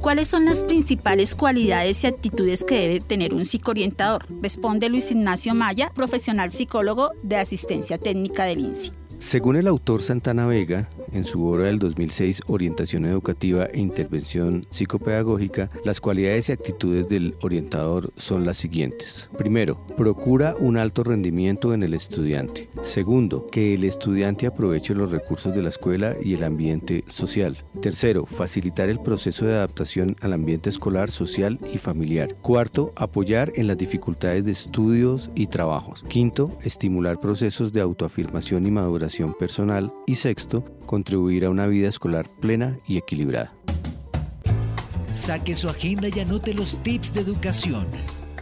¿Cuáles 0.00 0.26
son 0.26 0.44
las 0.44 0.64
principales 0.64 1.36
cualidades 1.36 2.02
y 2.02 2.08
actitudes 2.08 2.64
que 2.64 2.80
debe 2.80 3.00
tener 3.00 3.32
un 3.32 3.44
psicoorientador? 3.44 4.26
Responde 4.42 4.88
Luis 4.88 5.08
Ignacio 5.12 5.54
Maya, 5.54 5.92
profesional 5.94 6.52
psicólogo 6.52 7.12
de 7.22 7.36
asistencia 7.36 7.96
técnica 7.96 8.44
del 8.44 8.58
INSI. 8.58 8.92
Según 9.18 9.56
el 9.56 9.66
autor 9.66 10.02
Santana 10.02 10.46
Vega, 10.46 10.90
en 11.10 11.24
su 11.24 11.42
obra 11.46 11.66
del 11.66 11.78
2006 11.78 12.42
Orientación 12.48 13.06
Educativa 13.06 13.64
e 13.64 13.80
Intervención 13.80 14.66
Psicopedagógica, 14.70 15.70
las 15.84 16.02
cualidades 16.02 16.50
y 16.50 16.52
actitudes 16.52 17.08
del 17.08 17.34
orientador 17.40 18.12
son 18.16 18.44
las 18.44 18.58
siguientes. 18.58 19.30
Primero, 19.38 19.80
procura 19.96 20.54
un 20.58 20.76
alto 20.76 21.02
rendimiento 21.02 21.72
en 21.72 21.82
el 21.82 21.94
estudiante. 21.94 22.68
Segundo, 22.82 23.46
que 23.46 23.72
el 23.74 23.84
estudiante 23.84 24.46
aproveche 24.46 24.94
los 24.94 25.10
recursos 25.10 25.54
de 25.54 25.62
la 25.62 25.70
escuela 25.70 26.14
y 26.22 26.34
el 26.34 26.44
ambiente 26.44 27.02
social. 27.06 27.56
Tercero, 27.80 28.26
facilitar 28.26 28.90
el 28.90 29.00
proceso 29.00 29.46
de 29.46 29.54
adaptación 29.54 30.16
al 30.20 30.34
ambiente 30.34 30.68
escolar, 30.68 31.10
social 31.10 31.58
y 31.72 31.78
familiar. 31.78 32.36
Cuarto, 32.42 32.92
apoyar 32.96 33.50
en 33.56 33.66
las 33.66 33.78
dificultades 33.78 34.44
de 34.44 34.52
estudios 34.52 35.30
y 35.34 35.46
trabajos. 35.46 36.04
Quinto, 36.06 36.50
estimular 36.62 37.18
procesos 37.18 37.72
de 37.72 37.80
autoafirmación 37.80 38.66
y 38.66 38.70
maduración 38.70 39.05
personal 39.38 39.92
y 40.06 40.16
sexto, 40.16 40.64
contribuir 40.86 41.44
a 41.44 41.50
una 41.50 41.66
vida 41.66 41.88
escolar 41.88 42.28
plena 42.40 42.78
y 42.86 42.96
equilibrada. 42.98 43.52
Saque 45.12 45.54
su 45.54 45.68
agenda 45.68 46.08
y 46.08 46.20
anote 46.20 46.52
los 46.52 46.82
tips 46.82 47.14
de 47.14 47.20
educación. 47.22 47.86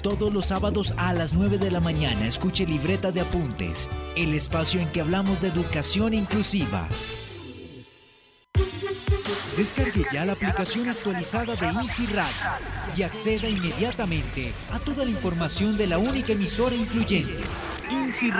Todos 0.03 0.33
los 0.33 0.47
sábados 0.47 0.93
a 0.97 1.13
las 1.13 1.33
9 1.33 1.59
de 1.59 1.71
la 1.71 1.81
mañana 1.81 2.27
escuche 2.27 2.67
Libreta 2.67 3.13
de 3.13 3.21
Apuntes, 3.21 3.89
el 4.17 4.35
espacio 4.35 4.81
en 4.81 4.89
que 4.89 5.01
hablamos 5.01 5.41
de 5.41 5.49
educación 5.49 6.15
inclusiva. 6.15 6.89
Descargue 9.57 10.05
ya 10.13 10.25
la 10.25 10.33
aplicación 10.33 10.89
actualizada 10.89 11.55
de 11.55 11.67
Easy 11.67 12.09
y 12.97 13.03
acceda 13.03 13.49
inmediatamente 13.49 14.53
a 14.73 14.81
toda 14.81 15.05
la 15.05 15.11
información 15.11 15.77
de 15.77 15.87
la 15.87 15.99
única 15.99 16.33
emisora 16.33 16.75
incluyente, 16.75 17.41
Easy. 17.89 18.33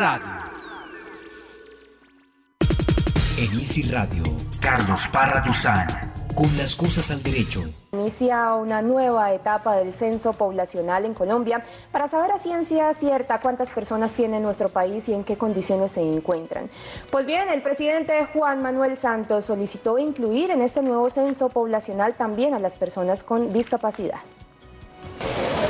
En 3.37 3.53
Easy 3.59 3.83
Radio, 3.83 4.23
Carlos 4.61 5.09
Parra 5.09 5.41
Duzán, 5.45 5.89
con 6.37 6.57
las 6.57 6.77
cosas 6.77 7.11
al 7.11 7.21
derecho. 7.21 7.65
Inicia 7.91 8.55
una 8.55 8.81
nueva 8.81 9.33
etapa 9.35 9.75
del 9.75 9.93
censo 9.93 10.35
poblacional 10.35 11.05
en 11.05 11.15
Colombia 11.15 11.61
para 11.91 12.07
saber 12.07 12.31
a 12.31 12.39
ciencia 12.39 12.95
cierta 12.95 13.41
cuántas 13.41 13.73
personas 13.73 14.15
tiene 14.15 14.39
nuestro 14.39 14.69
país 14.69 15.09
y 15.09 15.15
en 15.15 15.25
qué 15.25 15.37
condiciones 15.37 15.91
se 15.91 16.03
encuentran. 16.03 16.71
Pues 17.11 17.27
bien, 17.27 17.49
el 17.49 17.61
presidente 17.61 18.25
Juan 18.33 18.63
Manuel 18.63 18.97
Santos 18.97 19.47
solicitó 19.47 19.99
incluir 19.99 20.53
en 20.53 20.63
este 20.63 20.81
nuevo 20.81 21.11
censo 21.11 21.49
poblacional 21.49 22.15
también 22.15 22.55
a 22.55 22.61
las 22.61 22.77
personas 22.77 23.25
con 23.25 23.53
discapacidad. 23.53 24.21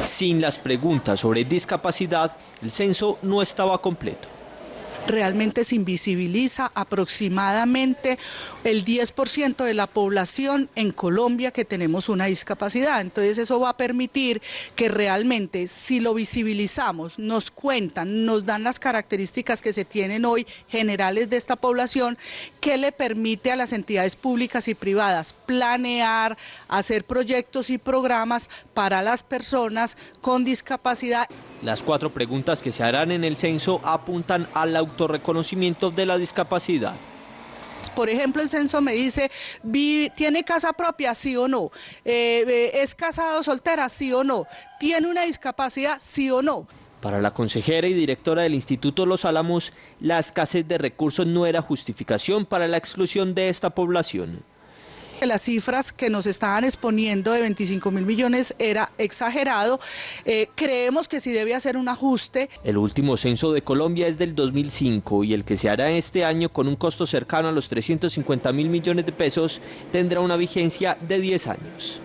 Sin 0.02 0.42
las 0.42 0.58
preguntas 0.58 1.20
sobre 1.20 1.46
discapacidad, 1.46 2.36
el 2.60 2.70
censo 2.70 3.16
no 3.22 3.40
estaba 3.40 3.78
completo 3.78 4.33
realmente 5.06 5.64
se 5.64 5.76
invisibiliza 5.76 6.70
aproximadamente 6.74 8.18
el 8.64 8.84
10% 8.84 9.64
de 9.64 9.74
la 9.74 9.86
población 9.86 10.68
en 10.74 10.90
Colombia 10.90 11.50
que 11.50 11.64
tenemos 11.64 12.08
una 12.08 12.26
discapacidad. 12.26 13.00
Entonces 13.00 13.38
eso 13.38 13.60
va 13.60 13.70
a 13.70 13.76
permitir 13.76 14.40
que 14.76 14.88
realmente 14.88 15.66
si 15.68 16.00
lo 16.00 16.14
visibilizamos, 16.14 17.18
nos 17.18 17.50
cuentan, 17.50 18.24
nos 18.24 18.44
dan 18.44 18.62
las 18.62 18.78
características 18.78 19.62
que 19.62 19.72
se 19.72 19.84
tienen 19.84 20.24
hoy 20.24 20.46
generales 20.68 21.30
de 21.30 21.36
esta 21.36 21.56
población, 21.56 22.18
que 22.60 22.76
le 22.76 22.92
permite 22.92 23.52
a 23.52 23.56
las 23.56 23.72
entidades 23.72 24.16
públicas 24.16 24.68
y 24.68 24.74
privadas 24.74 25.34
planear, 25.46 26.36
hacer 26.68 27.04
proyectos 27.04 27.70
y 27.70 27.78
programas 27.78 28.48
para 28.72 29.02
las 29.02 29.22
personas 29.22 29.96
con 30.20 30.44
discapacidad. 30.44 31.28
Las 31.64 31.82
cuatro 31.82 32.10
preguntas 32.10 32.60
que 32.60 32.72
se 32.72 32.82
harán 32.82 33.10
en 33.10 33.24
el 33.24 33.38
censo 33.38 33.80
apuntan 33.84 34.46
al 34.52 34.76
autorreconocimiento 34.76 35.90
de 35.90 36.04
la 36.04 36.18
discapacidad. 36.18 36.94
Por 37.96 38.10
ejemplo, 38.10 38.42
el 38.42 38.50
censo 38.50 38.82
me 38.82 38.92
dice, 38.92 39.30
¿tiene 40.14 40.44
casa 40.44 40.74
propia? 40.74 41.14
Sí 41.14 41.34
o 41.36 41.48
no. 41.48 41.70
Eh, 42.04 42.44
eh, 42.46 42.82
¿Es 42.82 42.94
casado 42.94 43.40
o 43.40 43.42
soltera? 43.42 43.88
Sí 43.88 44.12
o 44.12 44.22
no. 44.22 44.46
¿Tiene 44.78 45.08
una 45.08 45.22
discapacidad? 45.22 45.96
Sí 46.00 46.30
o 46.30 46.42
no. 46.42 46.66
Para 47.00 47.22
la 47.22 47.32
consejera 47.32 47.88
y 47.88 47.94
directora 47.94 48.42
del 48.42 48.52
Instituto 48.52 49.06
Los 49.06 49.24
Álamos, 49.24 49.72
la 50.00 50.18
escasez 50.18 50.68
de 50.68 50.76
recursos 50.76 51.26
no 51.26 51.46
era 51.46 51.62
justificación 51.62 52.44
para 52.44 52.68
la 52.68 52.76
exclusión 52.76 53.34
de 53.34 53.48
esta 53.48 53.70
población 53.70 54.44
las 55.26 55.42
cifras 55.42 55.92
que 55.92 56.10
nos 56.10 56.26
estaban 56.26 56.64
exponiendo 56.64 57.32
de 57.32 57.40
25 57.40 57.90
mil 57.90 58.06
millones 58.06 58.54
era 58.58 58.90
exagerado. 58.98 59.80
Eh, 60.24 60.48
creemos 60.54 61.08
que 61.08 61.20
sí 61.20 61.32
debe 61.32 61.54
hacer 61.54 61.76
un 61.76 61.88
ajuste. 61.88 62.48
El 62.62 62.78
último 62.78 63.16
censo 63.16 63.52
de 63.52 63.62
Colombia 63.62 64.06
es 64.06 64.18
del 64.18 64.34
2005 64.34 65.24
y 65.24 65.34
el 65.34 65.44
que 65.44 65.56
se 65.56 65.68
hará 65.68 65.90
este 65.90 66.24
año 66.24 66.48
con 66.48 66.68
un 66.68 66.76
costo 66.76 67.06
cercano 67.06 67.48
a 67.48 67.52
los 67.52 67.68
350 67.68 68.52
mil 68.52 68.68
millones 68.68 69.06
de 69.06 69.12
pesos 69.12 69.60
tendrá 69.92 70.20
una 70.20 70.36
vigencia 70.36 70.96
de 71.06 71.20
10 71.20 71.46
años. 71.46 72.00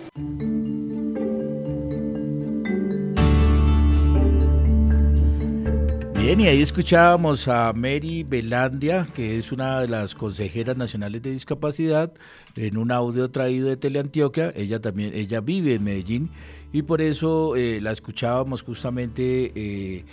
Bien, 6.20 6.38
y 6.38 6.48
ahí 6.48 6.60
escuchábamos 6.60 7.48
a 7.48 7.72
Mary 7.72 8.24
Belandia, 8.24 9.08
que 9.14 9.38
es 9.38 9.52
una 9.52 9.80
de 9.80 9.88
las 9.88 10.14
consejeras 10.14 10.76
nacionales 10.76 11.22
de 11.22 11.30
discapacidad, 11.30 12.12
en 12.56 12.76
un 12.76 12.92
audio 12.92 13.30
traído 13.30 13.68
de 13.68 13.78
Teleantioquia. 13.78 14.52
Ella 14.54 14.82
también, 14.82 15.14
ella 15.14 15.40
vive 15.40 15.76
en 15.76 15.82
Medellín 15.82 16.30
y 16.74 16.82
por 16.82 17.00
eso 17.00 17.56
eh, 17.56 17.80
la 17.80 17.90
escuchábamos 17.90 18.60
justamente 18.60 19.50
eh, 19.54 20.04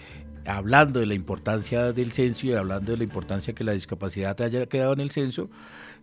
hablando 0.46 1.02
de 1.02 1.08
la 1.08 1.14
importancia 1.14 1.92
del 1.92 2.14
censo 2.14 2.48
y 2.48 2.54
hablando 2.54 2.94
de 2.94 3.00
la 3.00 3.04
importancia 3.04 3.54
que 3.54 3.66
la 3.66 3.74
discapacidad 3.74 4.42
haya 4.42 4.66
quedado 4.66 4.94
en 4.94 5.02
el 5.02 5.12
censo. 5.12 5.50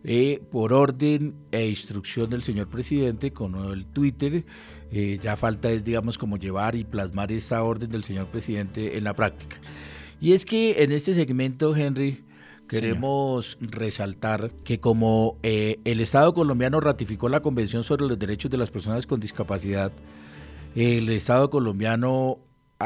Eh, 0.03 0.39
por 0.51 0.71
orden 0.71 1.33
e 1.51 1.65
instrucción 1.65 2.29
del 2.29 2.43
señor 2.43 2.69
presidente 2.69 3.33
con 3.33 3.55
el 3.71 3.87
Twitter, 3.87 4.45
ya 4.91 5.35
falta 5.35 5.71
es, 5.71 5.83
digamos, 5.83 6.19
como 6.19 6.37
llevar 6.37 6.75
y 6.75 6.83
plasmar 6.83 7.31
esta 7.31 7.63
orden 7.63 7.89
del 7.89 8.03
señor 8.03 8.27
presidente 8.27 8.97
en 8.97 9.03
la 9.03 9.15
práctica. 9.15 9.57
Y 10.19 10.33
es 10.33 10.45
que 10.45 10.83
en 10.83 10.91
este 10.91 11.13
segmento, 11.13 11.75
Henry, 11.75 12.23
queremos 12.67 13.57
resaltar 13.61 14.51
que 14.63 14.79
como 14.79 15.37
eh, 15.43 15.79
el 15.85 15.99
Estado 16.01 16.33
colombiano 16.33 16.79
ratificó 16.79 17.29
la 17.29 17.41
Convención 17.41 17.83
sobre 17.83 18.05
los 18.05 18.17
Derechos 18.17 18.49
de 18.49 18.57
las 18.57 18.71
Personas 18.71 19.05
con 19.05 19.19
Discapacidad, 19.19 19.91
el 20.75 21.09
Estado 21.09 21.49
colombiano 21.49 22.39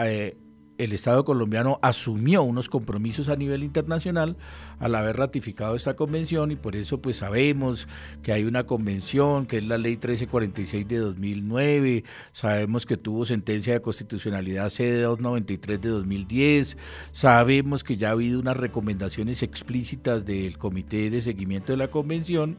eh, 0.03 0.37
el 0.79 0.93
Estado 0.93 1.25
colombiano 1.25 1.77
asumió 1.81 2.41
unos 2.41 2.69
compromisos 2.69 3.27
a 3.27 3.35
nivel 3.35 3.63
internacional 3.63 4.37
al 4.79 4.95
haber 4.95 5.17
ratificado 5.17 5.75
esta 5.75 5.95
convención 5.95 6.51
y 6.51 6.55
por 6.55 6.77
eso 6.77 7.01
pues 7.01 7.17
sabemos 7.17 7.87
que 8.23 8.31
hay 8.31 8.45
una 8.45 8.65
convención 8.65 9.45
que 9.45 9.57
es 9.57 9.65
la 9.65 9.77
ley 9.77 9.91
1346 9.91 10.87
de 10.87 10.97
2009, 10.97 12.05
sabemos 12.31 12.85
que 12.85 12.95
tuvo 12.95 13.25
sentencia 13.25 13.73
de 13.73 13.81
constitucionalidad 13.81 14.69
CD 14.69 15.01
293 15.01 15.81
de 15.81 15.89
2010, 15.89 16.77
sabemos 17.11 17.83
que 17.83 17.97
ya 17.97 18.07
ha 18.07 18.11
habido 18.11 18.39
unas 18.39 18.55
recomendaciones 18.55 19.43
explícitas 19.43 20.25
del 20.25 20.57
Comité 20.57 21.09
de 21.09 21.21
Seguimiento 21.21 21.73
de 21.73 21.77
la 21.77 21.89
Convención. 21.89 22.57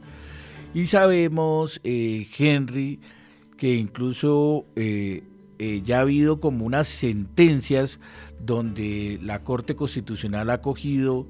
Y 0.74 0.86
sabemos, 0.86 1.80
eh, 1.82 2.26
Henry, 2.38 3.00
que 3.56 3.74
incluso 3.74 4.66
eh, 4.76 5.24
eh, 5.62 5.82
ya 5.84 5.98
ha 5.98 6.00
habido 6.00 6.40
como 6.40 6.64
unas 6.64 6.88
sentencias 6.88 8.00
donde 8.40 9.18
la 9.22 9.44
Corte 9.44 9.76
Constitucional 9.76 10.48
ha 10.48 10.54
acogido 10.54 11.26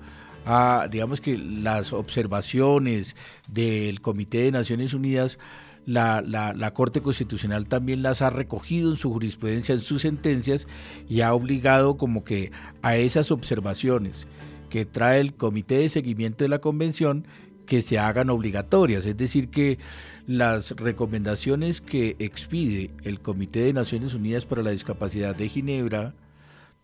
a, 0.47 0.87
digamos 0.89 1.21
que 1.21 1.37
las 1.37 1.93
observaciones 1.93 3.17
del 3.49 4.01
Comité 4.01 4.43
de 4.43 4.53
Naciones 4.53 4.95
Unidas, 4.95 5.41
la, 5.85 6.71
Corte 6.75 7.01
Constitucional 7.01 7.67
también 7.67 8.05
las 8.05 8.23
ha 8.23 8.31
recogido 8.31 8.93
en 8.93 8.99
su 8.99 9.13
jurisprudencia, 9.13 9.75
en 9.75 9.81
sus 9.81 10.03
sentencias, 10.03 10.69
y 11.09 11.23
ha 11.23 11.35
obligado 11.35 11.97
como 11.97 12.23
que 12.23 12.53
a 12.83 12.97
esas 12.97 13.33
observaciones 13.33 14.29
que 14.69 14.85
trae 14.85 15.19
el 15.19 15.35
Comité 15.35 15.79
de 15.79 15.89
Seguimiento 15.89 16.45
de 16.45 16.51
la 16.51 16.61
Convención 16.61 17.27
que 17.67 17.83
se 17.83 17.99
hagan 17.99 18.31
obligatorias, 18.31 19.05
es 19.07 19.17
decir, 19.17 19.49
que 19.49 19.81
las 20.27 20.73
recomendaciones 20.73 21.81
que 21.81 22.17
expide 22.19 22.91
el 23.03 23.21
Comité 23.21 23.61
de 23.61 23.73
Naciones 23.73 24.15
Unidas 24.15 24.47
para 24.47 24.63
la 24.63 24.71
Discapacidad 24.71 25.35
de 25.35 25.49
Ginebra, 25.49 26.15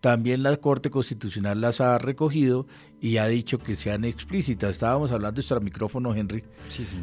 también 0.01 0.43
la 0.43 0.57
Corte 0.59 0.91
Constitucional 0.91 1.61
las 1.61 1.81
ha 1.81 1.99
recogido 1.99 2.67
y 3.01 3.17
ha 3.17 3.27
dicho 3.27 3.59
que 3.59 3.77
sean 3.77 4.05
explícitas. 4.05 4.71
Estábamos 4.71 5.11
hablando 5.11 5.41
extra 5.41 5.59
micrófono, 5.59 6.15
Henry, 6.15 6.45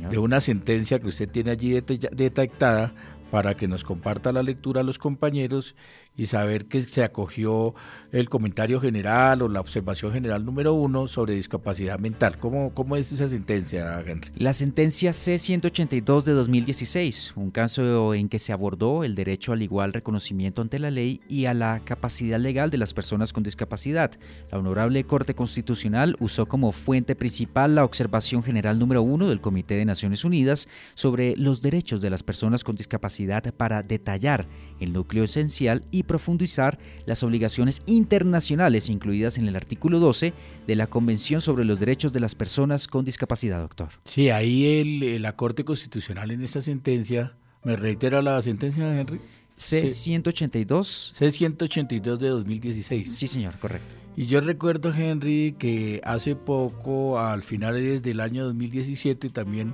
de 0.10 0.18
una 0.18 0.40
sentencia 0.40 1.00
que 1.00 1.08
usted 1.08 1.30
tiene 1.30 1.52
allí 1.52 1.72
detectada 1.72 2.94
para 3.32 3.56
que 3.56 3.68
nos 3.68 3.84
comparta 3.84 4.32
la 4.32 4.44
lectura 4.44 4.82
a 4.82 4.84
los 4.84 5.00
compañeros 5.00 5.76
y 6.16 6.28
saber 6.28 6.66
que 6.66 6.82
se 6.82 7.03
acogió 7.03 7.74
el 8.11 8.30
comentario 8.30 8.80
general 8.80 9.41
o 9.41 9.49
la 9.49 9.59
observación 9.59 10.14
general 10.14 10.45
número 10.45 10.74
uno 10.74 11.07
sobre 11.07 11.34
discapacidad 11.34 11.97
mental. 11.97 12.38
¿Cómo, 12.38 12.72
cómo 12.76 12.95
es 12.95 13.11
esa 13.11 13.28
sentencia, 13.28 13.99
Henry? 14.05 14.30
La 14.36 14.53
sentencia 14.53 15.14
C-182 15.14 16.24
de 16.24 16.34
2016, 16.34 17.34
un 17.36 17.49
caso 17.49 18.14
en 18.14 18.30
que 18.30 18.38
se 18.38 18.53
abordó 18.53 19.03
el 19.03 19.16
derecho 19.16 19.51
al 19.51 19.64
igual 19.64 19.93
reconocimiento 19.93 20.61
ante 20.61 20.78
la 20.78 20.91
ley 20.91 21.22
y 21.28 21.45
a 21.45 21.55
la 21.55 21.82
capacidad 21.84 22.39
legal 22.39 22.70
de 22.70 22.78
las 22.78 22.93
personas 22.93 23.34
con 23.34 23.41
discapacidad. 23.41 24.11
La 24.51 24.59
Honorable 24.59 25.03
Corte 25.05 25.34
Constitucional 25.34 26.16
usó 26.20 26.45
como 26.45 26.72
fuente 26.72 27.16
principal 27.16 27.74
la 27.74 27.84
observación 27.84 28.43
general 28.43 28.78
número 28.78 29.01
uno 29.01 29.28
del 29.28 29.41
Comité 29.41 29.76
de 29.76 29.86
Naciones 29.86 30.24
Unidas 30.24 30.68
sobre 30.93 31.36
los 31.36 31.64
derechos 31.64 32.01
de 32.01 32.11
las 32.11 32.22
personas 32.22 32.64
con 32.64 32.76
discapacidad 32.76 33.51
para 33.55 33.82
detallar 33.82 34.47
el 34.80 34.93
núcleo 34.93 35.24
esencial 35.24 35.84
y 35.89 36.03
profundizar 36.04 36.78
las 37.06 37.24
obligaciones 37.24 37.82
internacionales 37.86 38.89
incluidas 38.89 39.38
en 39.38 39.47
el 39.47 39.56
artículo 39.56 39.99
12 39.99 40.34
de 40.68 40.76
la 40.76 40.88
Convención 40.88 41.41
sobre 41.41 41.66
los 41.66 41.80
Derechos 41.80 42.14
de 42.14 42.20
las 42.20 42.36
Personas 42.36 42.88
con 42.88 43.06
Discapacidad, 43.06 43.60
doctor. 43.60 43.89
Sí, 44.06 44.30
ahí 44.30 44.80
el, 44.80 45.22
la 45.22 45.36
Corte 45.36 45.66
Constitucional 45.66 46.32
en 46.32 46.43
esta 46.43 46.62
sentencia, 46.62 47.36
¿me 47.64 47.76
reitera 47.76 48.22
la 48.22 48.41
sentencia, 48.41 48.99
Henry? 48.99 49.20
C-182. 49.56 51.12
C-182 51.14 52.18
de 52.18 52.30
2016. 52.30 53.16
Sí, 53.16 53.28
señor, 53.28 53.58
correcto. 53.60 53.95
Y 54.16 54.28
yo 54.28 54.41
recuerdo, 54.41 54.93
Henry, 54.93 55.56
que 55.58 56.01
hace 56.04 56.36
poco, 56.36 57.20
al 57.20 57.43
final 57.43 58.01
del 58.01 58.20
año 58.20 58.45
2017, 58.45 59.30
también 59.30 59.74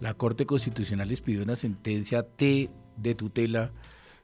la 0.00 0.14
Corte 0.14 0.46
Constitucional 0.46 1.08
les 1.08 1.20
pidió 1.20 1.42
una 1.42 1.56
sentencia 1.56 2.22
T 2.22 2.70
de 2.96 3.14
tutela 3.14 3.72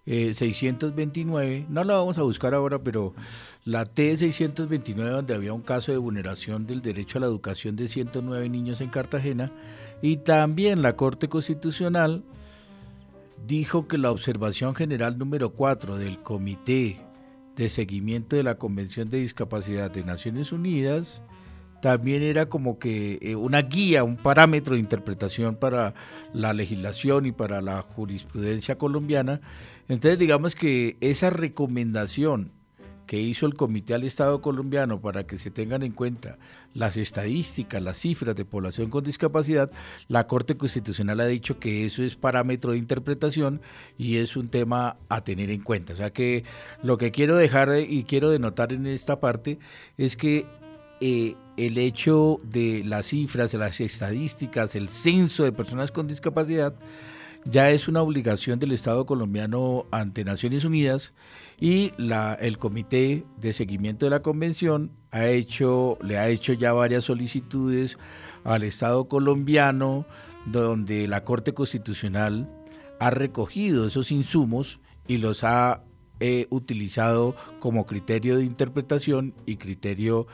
629, 0.07 1.57
eh, 1.57 1.67
no 1.69 1.83
la 1.85 1.95
vamos 1.95 2.19
a 2.19 2.23
buscar 2.23 2.55
ahora, 2.55 2.79
pero 2.79 3.15
la 3.65 3.87
T629, 3.87 4.95
donde 5.11 5.35
había 5.35 5.53
un 5.53 5.63
caso 5.63 5.93
de 5.93 5.99
vulneración 5.99 6.67
del 6.67 6.83
derecho 6.83 7.19
a 7.19 7.23
la 7.23 7.27
educación 7.27 7.77
de 7.77 7.89
109 7.89 8.49
niños 8.49 8.81
en 8.81 8.91
Cartagena, 8.91 9.51
y 10.03 10.19
también 10.19 10.83
la 10.83 10.97
Corte 10.97 11.29
Constitucional 11.29 12.23
dijo 13.47 13.89
que 13.89 13.99
la 13.99 14.11
observación 14.11 14.75
general 14.75 15.19
número 15.19 15.51
4 15.51 15.97
del 15.97 16.19
Comité 16.19 17.01
de 17.57 17.69
Seguimiento 17.69 18.37
de 18.37 18.43
la 18.43 18.57
Convención 18.57 19.09
de 19.09 19.21
Discapacidad 19.21 19.91
de 19.91 20.05
Naciones 20.05 20.53
Unidas 20.53 21.23
también 21.85 22.23
era 22.23 22.49
como 22.49 22.79
que 22.79 23.19
eh, 23.21 23.37
una 23.37 23.61
guía, 23.61 24.05
un 24.05 24.17
parámetro 24.17 24.73
de 24.73 24.81
interpretación 24.81 25.55
para 25.55 25.93
la 26.33 26.55
legislación 26.55 27.27
y 27.27 27.33
para 27.33 27.61
la 27.61 27.83
jurisprudencia 27.83 28.79
colombiana. 28.79 29.43
Entonces 29.89 30.19
digamos 30.19 30.55
que 30.55 30.97
esa 31.01 31.31
recomendación 31.31 32.53
que 33.07 33.21
hizo 33.21 33.47
el 33.47 33.55
Comité 33.55 33.95
al 33.95 34.05
Estado 34.05 34.41
colombiano 34.41 35.01
para 35.01 35.27
que 35.27 35.39
se 35.39 35.51
tengan 35.51 35.83
en 35.83 35.93
cuenta 35.93 36.39
las 36.73 36.97
estadísticas, 36.97 37.83
las 37.83 37.99
cifras 37.99 38.35
de 38.35 38.45
población 38.45 38.91
con 38.91 39.05
discapacidad, 39.05 39.71
la 40.09 40.27
Corte 40.27 40.57
Constitucional 40.57 41.21
ha 41.21 41.27
dicho 41.27 41.59
que 41.59 41.85
eso 41.85 42.03
es 42.03 42.17
parámetro 42.17 42.73
de 42.73 42.79
interpretación 42.79 43.61
y 43.99 44.17
es 44.17 44.37
un 44.37 44.49
tema 44.49 44.97
a 45.09 45.23
tener 45.23 45.51
en 45.51 45.61
cuenta. 45.61 45.93
O 45.93 45.97
sea 45.97 46.13
que 46.13 46.45
lo 46.83 46.99
que 46.99 47.11
quiero 47.11 47.37
dejar 47.37 47.71
y 47.79 48.05
quiero 48.05 48.31
denotar 48.31 48.73
en 48.73 48.87
esta 48.87 49.21
parte 49.21 49.59
es 49.99 50.17
que 50.17 50.47
eh, 51.01 51.37
el 51.57 51.79
hecho 51.79 52.41
de 52.43 52.83
las 52.85 53.07
cifras, 53.07 53.53
de 53.53 53.59
las 53.59 53.81
estadísticas, 53.81 54.75
el 54.75 54.89
censo 54.89 55.45
de 55.45 55.53
personas 55.53 55.93
con 55.93 56.07
discapacidad, 56.07 56.75
ya 57.45 57.71
es 57.71 57.89
una 57.89 58.03
obligación 58.03 58.59
del 58.59 58.73
Estado 58.73 59.07
colombiano 59.07 59.87
ante 59.91 60.25
Naciones 60.25 60.65
Unidas 60.65 61.13
y 61.61 61.93
el 62.41 62.59
Comité 62.59 63.25
de 63.39 63.53
Seguimiento 63.53 64.07
de 64.07 64.11
la 64.11 64.23
Convención 64.23 64.93
ha 65.11 65.27
hecho, 65.27 65.99
le 66.03 66.19
ha 66.19 66.29
hecho 66.29 66.53
ya 66.53 66.73
varias 66.73 67.05
solicitudes 67.05 67.99
al 68.45 68.63
Estado 68.63 69.09
colombiano 69.09 70.07
donde 70.47 71.07
la 71.07 71.25
Corte 71.25 71.55
Constitucional 71.55 72.49
ha 72.99 73.11
recogido 73.11 73.87
esos 73.87 74.11
insumos 74.11 74.81
y 75.07 75.19
los 75.19 75.45
ha 75.45 75.85
eh, 76.21 76.47
utilizado 76.51 77.35
como 77.61 77.87
criterio 77.87 78.37
de 78.39 78.45
interpretación 78.45 79.35
y 79.47 79.57
criterio 79.57 80.27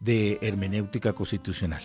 de 0.00 0.38
hermenéutica 0.42 1.12
constitucional. 1.12 1.82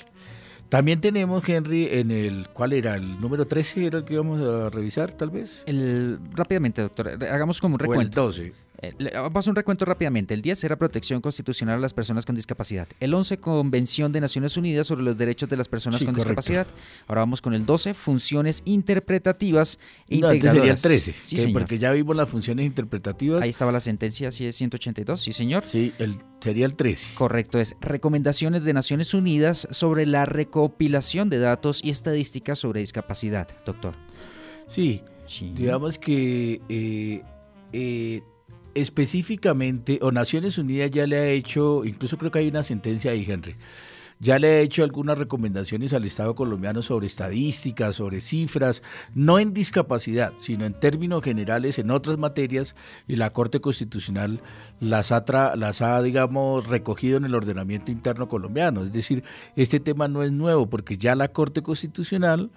También 0.73 1.01
tenemos, 1.01 1.47
Henry, 1.47 1.87
en 1.91 2.09
el, 2.09 2.47
¿cuál 2.51 2.73
era? 2.73 2.95
¿El 2.95 3.21
número 3.21 3.45
13 3.45 3.85
era 3.85 3.99
el 3.99 4.05
que 4.05 4.15
íbamos 4.15 4.41
a 4.41 4.71
revisar, 4.71 5.11
tal 5.11 5.29
vez? 5.29 5.63
El, 5.67 6.17
rápidamente, 6.31 6.81
doctor, 6.81 7.09
hagamos 7.25 7.61
como 7.61 7.75
un 7.75 7.79
recuento. 7.79 8.23
O 8.23 8.29
el 8.29 8.33
12. 8.33 8.53
Eh, 8.83 9.11
vamos 9.13 9.35
a 9.35 9.39
hacer 9.39 9.51
un 9.51 9.55
recuento 9.55 9.85
rápidamente. 9.85 10.33
El 10.33 10.41
10 10.41 10.63
era 10.65 10.75
protección 10.75 11.21
constitucional 11.21 11.77
a 11.77 11.81
las 11.81 11.93
personas 11.93 12.25
con 12.25 12.35
discapacidad. 12.35 12.87
El 12.99 13.13
11, 13.13 13.37
Convención 13.37 14.11
de 14.11 14.19
Naciones 14.19 14.57
Unidas 14.57 14.87
sobre 14.87 15.03
los 15.03 15.17
derechos 15.17 15.47
de 15.47 15.55
las 15.55 15.69
personas 15.69 16.03
con 16.03 16.13
discapacidad. 16.13 16.67
Ahora 17.07 17.21
vamos 17.21 17.41
con 17.41 17.53
el 17.53 17.65
12, 17.65 17.93
funciones 17.93 18.61
interpretativas 18.65 19.79
e 20.09 20.17
no, 20.17 20.29
sería 20.29 20.71
el 20.71 20.81
13, 20.81 21.13
sí, 21.21 21.47
porque 21.53 21.79
ya 21.79 21.91
vimos 21.93 22.15
las 22.15 22.27
funciones 22.27 22.65
interpretativas. 22.65 23.41
Ahí 23.41 23.49
estaba 23.49 23.71
la 23.71 23.79
sentencia, 23.79 24.31
sí, 24.31 24.45
es 24.45 24.55
182, 24.55 25.21
sí, 25.21 25.31
señor. 25.31 25.63
Sí, 25.65 25.93
el, 25.99 26.15
sería 26.41 26.65
el 26.65 26.75
13. 26.75 27.15
Correcto, 27.15 27.59
es 27.59 27.75
recomendaciones 27.79 28.65
de 28.65 28.73
Naciones 28.73 29.13
Unidas 29.13 29.67
sobre 29.71 30.05
la 30.05 30.25
recopilación 30.25 31.29
de 31.29 31.39
datos 31.39 31.81
y 31.83 31.89
estadísticas 31.89 32.59
sobre 32.59 32.81
discapacidad, 32.81 33.47
doctor. 33.65 33.95
Sí, 34.67 35.01
digamos 35.55 35.97
que 35.97 36.61
eh, 36.69 37.21
eh, 37.71 38.21
específicamente, 38.75 39.99
o 40.01 40.11
Naciones 40.11 40.57
Unidas 40.57 40.91
ya 40.91 41.07
le 41.07 41.17
ha 41.17 41.27
hecho, 41.27 41.85
incluso 41.85 42.17
creo 42.17 42.31
que 42.31 42.39
hay 42.39 42.47
una 42.47 42.63
sentencia 42.63 43.11
ahí, 43.11 43.25
Henry, 43.27 43.55
ya 44.19 44.39
le 44.39 44.47
ha 44.47 44.59
hecho 44.59 44.83
algunas 44.83 45.17
recomendaciones 45.17 45.91
al 45.91 46.05
Estado 46.05 46.33
colombiano 46.33 46.81
sobre 46.81 47.07
estadísticas, 47.07 47.95
sobre 47.95 48.21
cifras, 48.21 48.81
no 49.13 49.37
en 49.37 49.53
discapacidad, 49.53 50.31
sino 50.37 50.65
en 50.65 50.73
términos 50.73 51.23
generales 51.23 51.77
en 51.77 51.91
otras 51.91 52.17
materias, 52.17 52.73
y 53.07 53.17
la 53.17 53.31
Corte 53.33 53.59
Constitucional 53.59 54.39
las 54.79 55.11
ha, 55.11 55.25
las 55.55 55.81
ha, 55.81 56.01
digamos, 56.01 56.67
recogido 56.67 57.17
en 57.17 57.25
el 57.25 57.35
ordenamiento 57.35 57.91
interno 57.91 58.29
colombiano. 58.29 58.83
Es 58.83 58.93
decir, 58.93 59.23
este 59.57 59.79
tema 59.81 60.07
no 60.07 60.23
es 60.23 60.31
nuevo, 60.31 60.69
porque 60.69 60.97
ya 60.97 61.15
la 61.15 61.27
Corte 61.27 61.61
Constitucional 61.61 62.49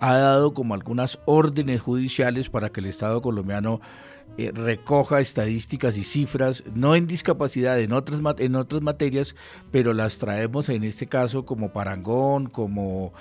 ha 0.00 0.16
dado 0.16 0.52
como 0.52 0.74
algunas 0.74 1.18
órdenes 1.24 1.80
judiciales 1.80 2.50
para 2.50 2.68
que 2.68 2.80
el 2.80 2.86
Estado 2.86 3.22
colombiano 3.22 3.80
eh, 4.38 4.52
recoja 4.54 5.20
estadísticas 5.20 5.96
y 5.96 6.04
cifras, 6.04 6.64
no 6.74 6.94
en 6.94 7.06
discapacidad, 7.06 7.80
en 7.80 7.92
otras, 7.92 8.20
en 8.38 8.54
otras 8.54 8.82
materias, 8.82 9.34
pero 9.70 9.94
las 9.94 10.18
traemos 10.18 10.68
en 10.68 10.84
este 10.84 11.06
caso 11.06 11.44
como 11.44 11.72
parangón, 11.72 12.46
como, 12.46 13.12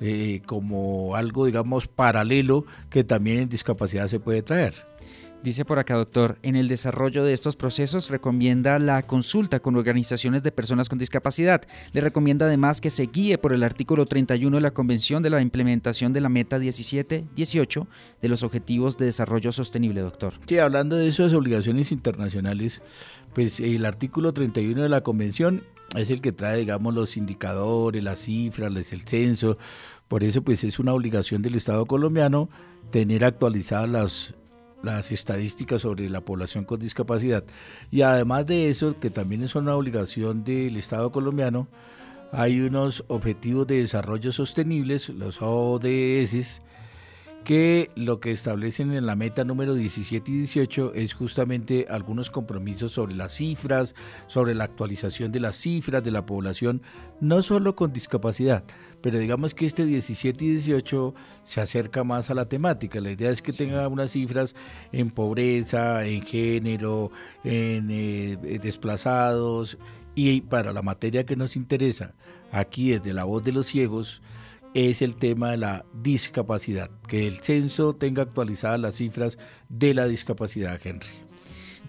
eh, 0.00 0.42
como 0.46 1.14
algo, 1.16 1.46
digamos, 1.46 1.86
paralelo 1.86 2.64
que 2.90 3.04
también 3.04 3.38
en 3.38 3.48
discapacidad 3.48 4.08
se 4.08 4.20
puede 4.20 4.42
traer. 4.42 4.74
Dice 5.44 5.66
por 5.66 5.78
acá, 5.78 5.96
doctor, 5.96 6.38
en 6.40 6.56
el 6.56 6.68
desarrollo 6.68 7.22
de 7.22 7.34
estos 7.34 7.54
procesos 7.54 8.08
recomienda 8.08 8.78
la 8.78 9.02
consulta 9.02 9.60
con 9.60 9.76
organizaciones 9.76 10.42
de 10.42 10.52
personas 10.52 10.88
con 10.88 10.98
discapacidad. 10.98 11.60
Le 11.92 12.00
recomienda 12.00 12.46
además 12.46 12.80
que 12.80 12.88
se 12.88 13.08
guíe 13.12 13.36
por 13.36 13.52
el 13.52 13.62
artículo 13.62 14.06
31 14.06 14.56
de 14.56 14.62
la 14.62 14.70
Convención 14.70 15.22
de 15.22 15.28
la 15.28 15.42
implementación 15.42 16.14
de 16.14 16.22
la 16.22 16.30
Meta 16.30 16.58
17-18 16.58 17.86
de 18.22 18.28
los 18.30 18.42
Objetivos 18.42 18.96
de 18.96 19.04
Desarrollo 19.04 19.52
Sostenible, 19.52 20.00
doctor. 20.00 20.32
Sí, 20.46 20.56
hablando 20.56 20.96
de 20.96 21.08
esas 21.08 21.34
obligaciones 21.34 21.92
internacionales, 21.92 22.80
pues 23.34 23.60
el 23.60 23.84
artículo 23.84 24.32
31 24.32 24.82
de 24.82 24.88
la 24.88 25.02
Convención 25.02 25.62
es 25.94 26.10
el 26.10 26.22
que 26.22 26.32
trae, 26.32 26.60
digamos, 26.60 26.94
los 26.94 27.18
indicadores, 27.18 28.02
las 28.02 28.20
cifras, 28.20 28.72
el 28.94 29.02
censo. 29.02 29.58
Por 30.08 30.24
eso, 30.24 30.40
pues 30.40 30.64
es 30.64 30.78
una 30.78 30.94
obligación 30.94 31.42
del 31.42 31.56
Estado 31.56 31.84
colombiano 31.84 32.48
tener 32.90 33.26
actualizadas 33.26 33.90
las 33.90 34.34
las 34.84 35.10
estadísticas 35.10 35.82
sobre 35.82 36.08
la 36.08 36.20
población 36.20 36.64
con 36.64 36.78
discapacidad. 36.78 37.44
Y 37.90 38.02
además 38.02 38.46
de 38.46 38.68
eso, 38.68 38.98
que 39.00 39.10
también 39.10 39.42
es 39.42 39.54
una 39.54 39.74
obligación 39.74 40.44
del 40.44 40.76
Estado 40.76 41.10
colombiano, 41.10 41.68
hay 42.32 42.60
unos 42.60 43.04
objetivos 43.08 43.66
de 43.66 43.80
desarrollo 43.80 44.32
sostenibles, 44.32 45.08
los 45.08 45.38
ODS, 45.40 46.60
que 47.44 47.90
lo 47.94 48.20
que 48.20 48.32
establecen 48.32 48.92
en 48.92 49.06
la 49.06 49.16
meta 49.16 49.44
número 49.44 49.74
17 49.74 50.32
y 50.32 50.38
18 50.38 50.94
es 50.94 51.12
justamente 51.12 51.86
algunos 51.90 52.30
compromisos 52.30 52.92
sobre 52.92 53.14
las 53.14 53.34
cifras, 53.34 53.94
sobre 54.26 54.54
la 54.54 54.64
actualización 54.64 55.30
de 55.30 55.40
las 55.40 55.56
cifras 55.56 56.02
de 56.02 56.10
la 56.10 56.24
población, 56.24 56.82
no 57.20 57.42
solo 57.42 57.76
con 57.76 57.92
discapacidad, 57.92 58.64
pero 59.04 59.18
digamos 59.18 59.52
que 59.52 59.66
este 59.66 59.84
17 59.84 60.46
y 60.46 60.48
18 60.52 61.14
se 61.42 61.60
acerca 61.60 62.04
más 62.04 62.30
a 62.30 62.34
la 62.34 62.48
temática. 62.48 63.02
La 63.02 63.10
idea 63.10 63.30
es 63.30 63.42
que 63.42 63.52
tenga 63.52 63.86
unas 63.86 64.12
cifras 64.12 64.54
en 64.92 65.10
pobreza, 65.10 66.06
en 66.06 66.22
género, 66.22 67.10
en 67.44 67.88
eh, 67.90 68.38
desplazados 68.62 69.76
y 70.14 70.40
para 70.40 70.72
la 70.72 70.80
materia 70.80 71.26
que 71.26 71.36
nos 71.36 71.54
interesa, 71.54 72.14
aquí 72.50 72.92
desde 72.92 73.12
la 73.12 73.24
voz 73.24 73.44
de 73.44 73.52
los 73.52 73.66
ciegos, 73.66 74.22
es 74.72 75.02
el 75.02 75.16
tema 75.16 75.50
de 75.50 75.58
la 75.58 75.84
discapacidad, 75.92 76.90
que 77.06 77.28
el 77.28 77.40
censo 77.40 77.94
tenga 77.94 78.22
actualizadas 78.22 78.80
las 78.80 78.94
cifras 78.94 79.36
de 79.68 79.92
la 79.92 80.06
discapacidad, 80.06 80.80
Henry. 80.82 81.23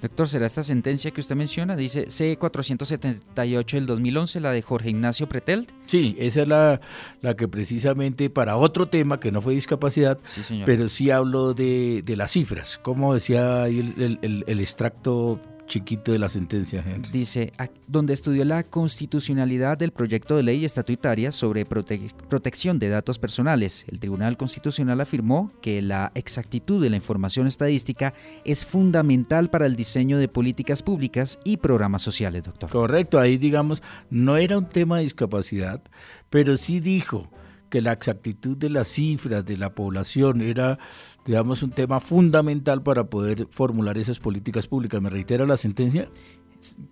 Doctor, 0.06 0.30
¿será 0.30 0.45
esta 0.45 0.62
sentencia 0.62 1.10
que 1.10 1.20
usted 1.20 1.36
menciona? 1.36 1.76
Dice 1.76 2.06
C478 2.06 3.72
del 3.72 3.88
2011, 3.88 4.39
la 4.39 4.51
de 4.51 4.62
Jorge 4.62 4.91
Ignacio 4.91 5.28
Pretelt. 5.28 5.72
Sí, 5.88 6.16
esa 6.20 6.43
es 6.43 6.47
la, 6.47 6.80
la 7.22 7.36
que 7.36 7.47
precisamente 7.47 8.30
para 8.30 8.56
otro 8.56 8.88
tema 8.88 9.20
que 9.20 9.32
no 9.32 9.41
fue 9.41 9.56
discapacidad, 9.56 10.20
pero 10.64 10.89
sí 10.89 11.10
habló 11.10 11.56
de, 11.56 12.03
de, 12.06 12.16
las 12.16 12.34
cifras, 12.34 12.78
como 12.78 13.16
decía 13.16 13.64
ahí 13.64 13.80
el, 13.97 14.20
el, 14.22 14.43
el 14.45 14.60
extracto 14.60 15.41
chiquito 15.66 16.11
de 16.11 16.20
la 16.20 16.30
sentencia, 16.30 16.84
Henry. 16.86 17.09
Dice, 17.11 17.51
donde 17.88 18.13
estudió 18.13 18.45
la 18.45 18.63
constitucionalidad 18.63 19.78
del 19.78 19.91
proyecto 19.91 20.36
de 20.38 20.43
ley 20.43 20.66
estatutaria 20.66 21.32
sobre 21.32 21.66
protección 21.66 22.80
de 22.80 22.89
datos 22.89 23.20
personales. 23.20 23.86
El 23.88 23.99
Tribunal 23.99 24.38
Constitucional 24.38 25.01
afirmó 25.01 25.51
que 25.61 25.82
la 25.82 26.11
exactitud 26.16 26.82
de 26.82 26.89
la 26.89 26.95
información 26.95 27.47
estadística 27.47 28.13
es 28.43 28.63
fundamental 28.66 29.49
para 29.49 29.66
el 29.66 29.76
diseño 29.76 30.18
de 30.18 30.28
políticas 30.28 30.84
públicas 30.84 31.39
y 31.43 31.57
programas 31.57 32.01
sociales, 32.01 32.43
doctor. 32.43 32.70
Correcto, 32.70 33.20
ahí 33.20 33.38
digamos, 33.38 33.82
no 34.09 34.38
era 34.38 34.57
un 34.57 34.68
tema 34.68 34.97
de 34.97 35.03
discapacidad, 35.03 35.82
pero 36.30 36.57
sí 36.57 36.80
dijo 36.80 37.30
que 37.76 37.82
la 37.82 37.91
exactitud 37.91 38.55
de 38.55 38.69
las 38.69 38.88
cifras 38.88 39.43
de 39.43 39.57
la 39.57 39.76
población 39.76 40.41
era 40.41 40.80
digamos, 41.26 41.61
un 41.61 41.71
tema 41.71 41.99
fundamental 41.99 42.82
para 42.84 43.09
poder 43.09 43.47
formular 43.49 43.97
esas 43.97 44.19
políticas 44.19 44.67
públicas. 44.67 45.01
¿Me 45.01 45.09
reitera 45.09 45.45
la 45.45 45.57
sentencia? 45.57 46.07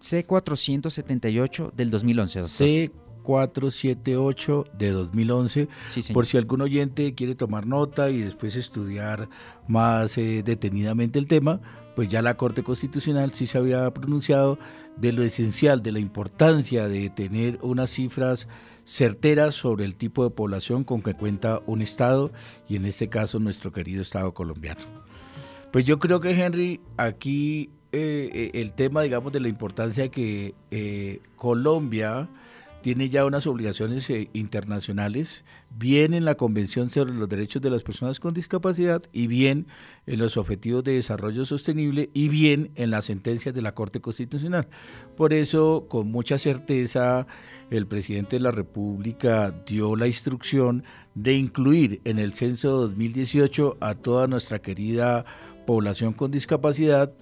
C478 0.01 1.71
del 1.71 1.89
2011, 1.89 2.39
doctor. 2.39 3.02
C478 3.24 4.71
de 4.74 4.91
2011. 4.91 5.67
por 6.13 6.26
si 6.26 6.38
algún 6.38 6.61
oyente 6.61 7.15
quiere 7.15 7.36
tomar 7.36 7.65
nota 7.65 8.09
y 8.09 8.19
después 8.21 8.55
estudiar 8.55 9.30
más 9.67 10.17
eh, 10.17 10.43
detenidamente 10.43 11.19
el 11.19 11.28
tema, 11.28 11.61
pues 11.95 12.09
ya 12.09 12.21
la 12.21 12.36
Corte 12.36 12.63
Constitucional 12.63 13.32
sí 13.32 13.45
se 13.45 13.57
había 13.57 13.91
pronunciado 13.93 14.57
de 14.97 15.11
lo 15.11 15.24
esencial, 15.24 15.82
de 15.82 15.91
la 15.91 15.99
importancia 15.99 16.88
de 16.88 17.09
tener 17.09 17.59
unas 17.61 17.89
cifras 17.89 18.47
certeras 18.86 19.55
sobre 19.55 19.86
el 19.86 19.95
tipo 19.95 20.24
de 20.24 20.30
población 20.30 20.84
con 20.84 21.01
que 21.01 21.13
cuenta 21.13 21.61
un 21.65 21.82
Estado 21.82 22.32
y 22.67 22.76
en 22.76 22.86
este 22.86 23.07
caso 23.07 23.39
nuestro 23.39 23.71
querido 23.71 24.01
Estado 24.01 24.34
colombiano. 24.34 24.82
Pues 25.71 25.86
yo 25.86 25.97
creo 25.97 26.19
que 26.19 26.32
Henry, 26.32 26.82
aquí 26.97 27.71
eh, 27.91 28.30
eh, 28.34 28.51
el 28.61 28.74
tema, 28.74 29.03
digamos, 29.03 29.32
de 29.32 29.39
la 29.39 29.47
importancia 29.47 30.09
que 30.09 30.55
eh, 30.71 31.19
Colombia 31.36 32.28
tiene 32.84 33.09
ya 33.09 33.25
unas 33.25 33.47
obligaciones 33.47 34.09
eh, 34.09 34.29
internacionales, 34.34 35.45
bien 35.71 36.13
en 36.13 36.25
la 36.25 36.36
Convención 36.36 36.89
sobre 36.89 37.13
los 37.13 37.29
Derechos 37.29 37.61
de 37.61 37.69
las 37.69 37.81
Personas 37.81 38.19
con 38.19 38.34
Discapacidad 38.34 39.01
y 39.13 39.27
bien 39.27 39.67
en 40.05 40.19
los 40.19 40.36
Objetivos 40.36 40.84
de 40.84 40.95
Desarrollo 40.95 41.45
Sostenible 41.45 42.09
y 42.13 42.27
bien 42.27 42.71
en 42.75 42.91
las 42.91 43.05
sentencias 43.05 43.55
de 43.55 43.61
la 43.61 43.73
Corte 43.73 44.01
Constitucional. 44.01 44.67
Por 45.15 45.31
eso, 45.31 45.88
con 45.89 46.11
mucha 46.11 46.38
certeza, 46.38 47.25
el 47.71 47.88
presidente 47.88 48.36
de 48.36 48.41
la 48.41 48.51
República 48.51 49.51
dio 49.65 49.95
la 49.95 50.07
instrucción 50.07 50.84
de 51.15 51.36
incluir 51.36 52.01
en 52.03 52.19
el 52.19 52.34
censo 52.34 52.71
2018 52.81 53.77
a 53.79 53.95
toda 53.95 54.27
nuestra 54.27 54.59
querida 54.59 55.23
población 55.65 56.11
con 56.11 56.31
discapacidad 56.31 57.13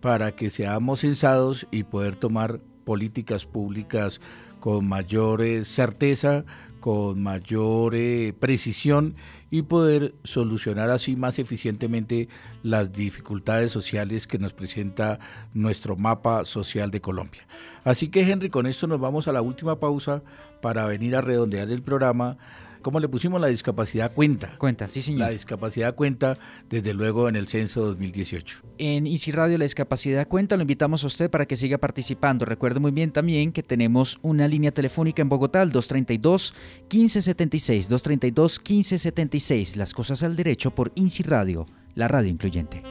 para 0.00 0.30
que 0.30 0.50
seamos 0.50 1.00
censados 1.00 1.66
y 1.72 1.82
poder 1.82 2.14
tomar 2.14 2.60
políticas 2.84 3.44
públicas 3.44 4.20
con 4.60 4.86
mayor 4.86 5.42
eh, 5.42 5.64
certeza, 5.64 6.44
con 6.80 7.22
mayor 7.22 7.94
eh, 7.94 8.32
precisión 8.38 9.16
y 9.50 9.62
poder 9.62 10.14
solucionar 10.22 10.90
así 10.90 11.16
más 11.16 11.38
eficientemente 11.38 12.28
las 12.62 12.92
dificultades 12.92 13.72
sociales 13.72 14.26
que 14.26 14.38
nos 14.38 14.52
presenta 14.52 15.18
nuestro 15.54 15.96
mapa 15.96 16.44
social 16.44 16.90
de 16.90 17.00
Colombia. 17.00 17.46
Así 17.84 18.08
que 18.08 18.20
Henry, 18.20 18.48
con 18.48 18.66
esto 18.66 18.86
nos 18.86 19.00
vamos 19.00 19.28
a 19.28 19.32
la 19.32 19.42
última 19.42 19.80
pausa 19.80 20.22
para 20.62 20.86
venir 20.86 21.16
a 21.16 21.20
redondear 21.20 21.70
el 21.70 21.82
programa 21.82 22.38
¿Cómo 22.82 23.00
le 23.00 23.08
pusimos 23.08 23.40
la 23.40 23.46
discapacidad 23.48 24.12
cuenta? 24.12 24.56
Cuenta, 24.58 24.88
sí, 24.88 25.00
señor. 25.02 25.20
La 25.20 25.30
discapacidad 25.30 25.94
cuenta, 25.94 26.38
desde 26.68 26.92
luego, 26.94 27.28
en 27.28 27.36
el 27.36 27.46
censo 27.46 27.84
2018. 27.84 28.62
En 28.78 29.06
Easy 29.06 29.30
Radio 29.30 29.56
La 29.58 29.64
Discapacidad 29.64 30.26
Cuenta 30.26 30.56
lo 30.56 30.62
invitamos 30.62 31.04
a 31.04 31.08
usted 31.08 31.30
para 31.30 31.46
que 31.46 31.56
siga 31.56 31.78
participando. 31.78 32.44
Recuerde 32.44 32.80
muy 32.80 32.90
bien 32.92 33.12
también 33.12 33.52
que 33.52 33.62
tenemos 33.62 34.18
una 34.22 34.48
línea 34.48 34.72
telefónica 34.72 35.22
en 35.22 35.28
Bogotá, 35.28 35.62
el 35.62 35.72
232-1576, 35.72 37.88
232-1576. 37.88 39.76
Las 39.76 39.92
cosas 39.92 40.22
al 40.22 40.36
derecho 40.36 40.74
por 40.74 40.92
Easy 40.96 41.22
Radio, 41.22 41.66
la 41.94 42.08
radio 42.08 42.30
incluyente. 42.30 42.82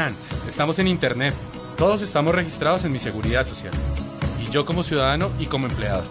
Vean, 0.00 0.16
estamos 0.48 0.78
en 0.78 0.88
Internet. 0.88 1.34
Todos 1.76 2.00
estamos 2.00 2.34
registrados 2.34 2.86
en 2.86 2.92
mi 2.92 2.98
seguridad 2.98 3.46
social. 3.46 3.74
Y 4.40 4.50
yo 4.50 4.64
como 4.64 4.82
ciudadano 4.82 5.28
y 5.38 5.44
como 5.44 5.66
empleado. 5.66 6.04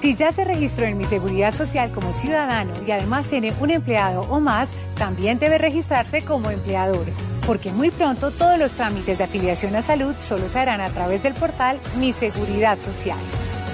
Si 0.00 0.16
ya 0.16 0.32
se 0.32 0.42
registró 0.42 0.86
en 0.86 0.96
mi 0.96 1.04
seguridad 1.04 1.54
social 1.54 1.92
como 1.92 2.14
ciudadano 2.14 2.72
y 2.86 2.90
además 2.92 3.26
tiene 3.26 3.52
un 3.60 3.68
empleado 3.68 4.22
o 4.22 4.40
más, 4.40 4.70
también 4.96 5.38
debe 5.38 5.58
registrarse 5.58 6.22
como 6.22 6.50
empleador, 6.50 7.04
porque 7.46 7.70
muy 7.72 7.90
pronto 7.90 8.30
todos 8.30 8.58
los 8.58 8.72
trámites 8.72 9.18
de 9.18 9.24
afiliación 9.24 9.76
a 9.76 9.82
salud 9.82 10.14
solo 10.18 10.48
se 10.48 10.58
harán 10.58 10.80
a 10.80 10.88
través 10.88 11.22
del 11.22 11.34
portal 11.34 11.78
Mi 11.98 12.14
Seguridad 12.14 12.80
Social. 12.80 13.18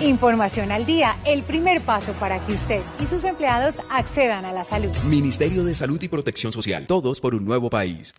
Información 0.00 0.72
al 0.72 0.86
día, 0.86 1.18
el 1.24 1.44
primer 1.44 1.82
paso 1.82 2.12
para 2.14 2.44
que 2.44 2.52
usted 2.52 2.82
y 3.00 3.06
sus 3.06 3.22
empleados 3.22 3.76
accedan 3.90 4.44
a 4.44 4.50
la 4.50 4.64
salud. 4.64 4.90
Ministerio 5.04 5.62
de 5.62 5.76
Salud 5.76 6.02
y 6.02 6.08
Protección 6.08 6.50
Social, 6.50 6.88
todos 6.88 7.20
por 7.20 7.36
un 7.36 7.44
nuevo 7.44 7.70
país. 7.70 8.12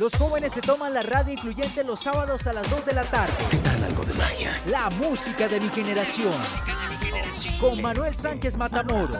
Los 0.00 0.16
jóvenes 0.16 0.54
se 0.54 0.62
toman 0.62 0.94
la 0.94 1.02
radio 1.02 1.34
incluyente 1.34 1.84
los 1.84 2.00
sábados 2.00 2.46
a 2.46 2.54
las 2.54 2.70
2 2.70 2.86
de 2.86 2.94
la 2.94 3.02
tarde. 3.02 3.34
¿Qué 3.50 3.58
tal 3.58 3.84
algo 3.84 4.02
de 4.02 4.14
magia? 4.14 4.50
La 4.64 4.88
música 4.88 5.46
de 5.46 5.60
mi 5.60 5.68
generación. 5.68 6.32
Con 7.60 7.82
Manuel 7.82 8.16
Sánchez 8.16 8.56
Matamoros. 8.56 9.18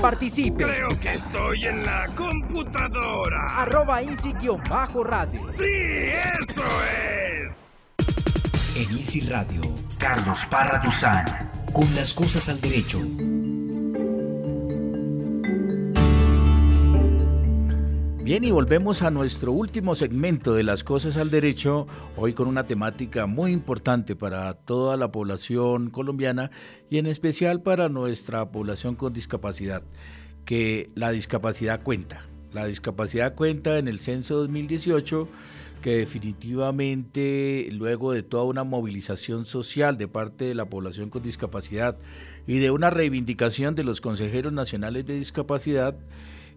Participe. 0.00 0.62
Creo 0.62 0.88
que 1.00 1.10
estoy 1.10 1.64
en 1.64 1.82
la 1.82 2.06
computadora. 2.16 3.44
Arroba 3.58 4.02
Easy-radio. 4.02 4.62
Sí, 5.58 5.64
eso 6.38 6.62
es. 8.06 8.86
En 8.88 8.96
Easy 8.96 9.20
Radio, 9.22 9.62
Carlos 9.98 10.46
Parra 10.48 10.78
Duzán. 10.78 11.24
Con 11.72 11.92
las 11.96 12.14
cosas 12.14 12.48
al 12.48 12.60
derecho. 12.60 13.00
Bien, 18.24 18.42
y 18.42 18.50
volvemos 18.50 19.02
a 19.02 19.10
nuestro 19.10 19.52
último 19.52 19.94
segmento 19.94 20.54
de 20.54 20.62
las 20.62 20.82
cosas 20.82 21.18
al 21.18 21.30
derecho, 21.30 21.86
hoy 22.16 22.32
con 22.32 22.48
una 22.48 22.64
temática 22.64 23.26
muy 23.26 23.52
importante 23.52 24.16
para 24.16 24.54
toda 24.54 24.96
la 24.96 25.12
población 25.12 25.90
colombiana 25.90 26.50
y 26.88 26.96
en 26.96 27.04
especial 27.04 27.60
para 27.60 27.90
nuestra 27.90 28.50
población 28.50 28.94
con 28.94 29.12
discapacidad, 29.12 29.82
que 30.46 30.88
la 30.94 31.10
discapacidad 31.10 31.82
cuenta. 31.82 32.24
La 32.54 32.64
discapacidad 32.64 33.34
cuenta 33.34 33.76
en 33.76 33.88
el 33.88 34.00
censo 34.00 34.38
2018 34.38 35.28
que 35.82 35.98
definitivamente 35.98 37.68
luego 37.72 38.12
de 38.12 38.22
toda 38.22 38.44
una 38.44 38.64
movilización 38.64 39.44
social 39.44 39.98
de 39.98 40.08
parte 40.08 40.46
de 40.46 40.54
la 40.54 40.64
población 40.64 41.10
con 41.10 41.22
discapacidad 41.22 41.98
y 42.46 42.58
de 42.58 42.70
una 42.70 42.88
reivindicación 42.88 43.74
de 43.74 43.84
los 43.84 44.00
consejeros 44.00 44.54
nacionales 44.54 45.04
de 45.04 45.18
discapacidad, 45.18 45.94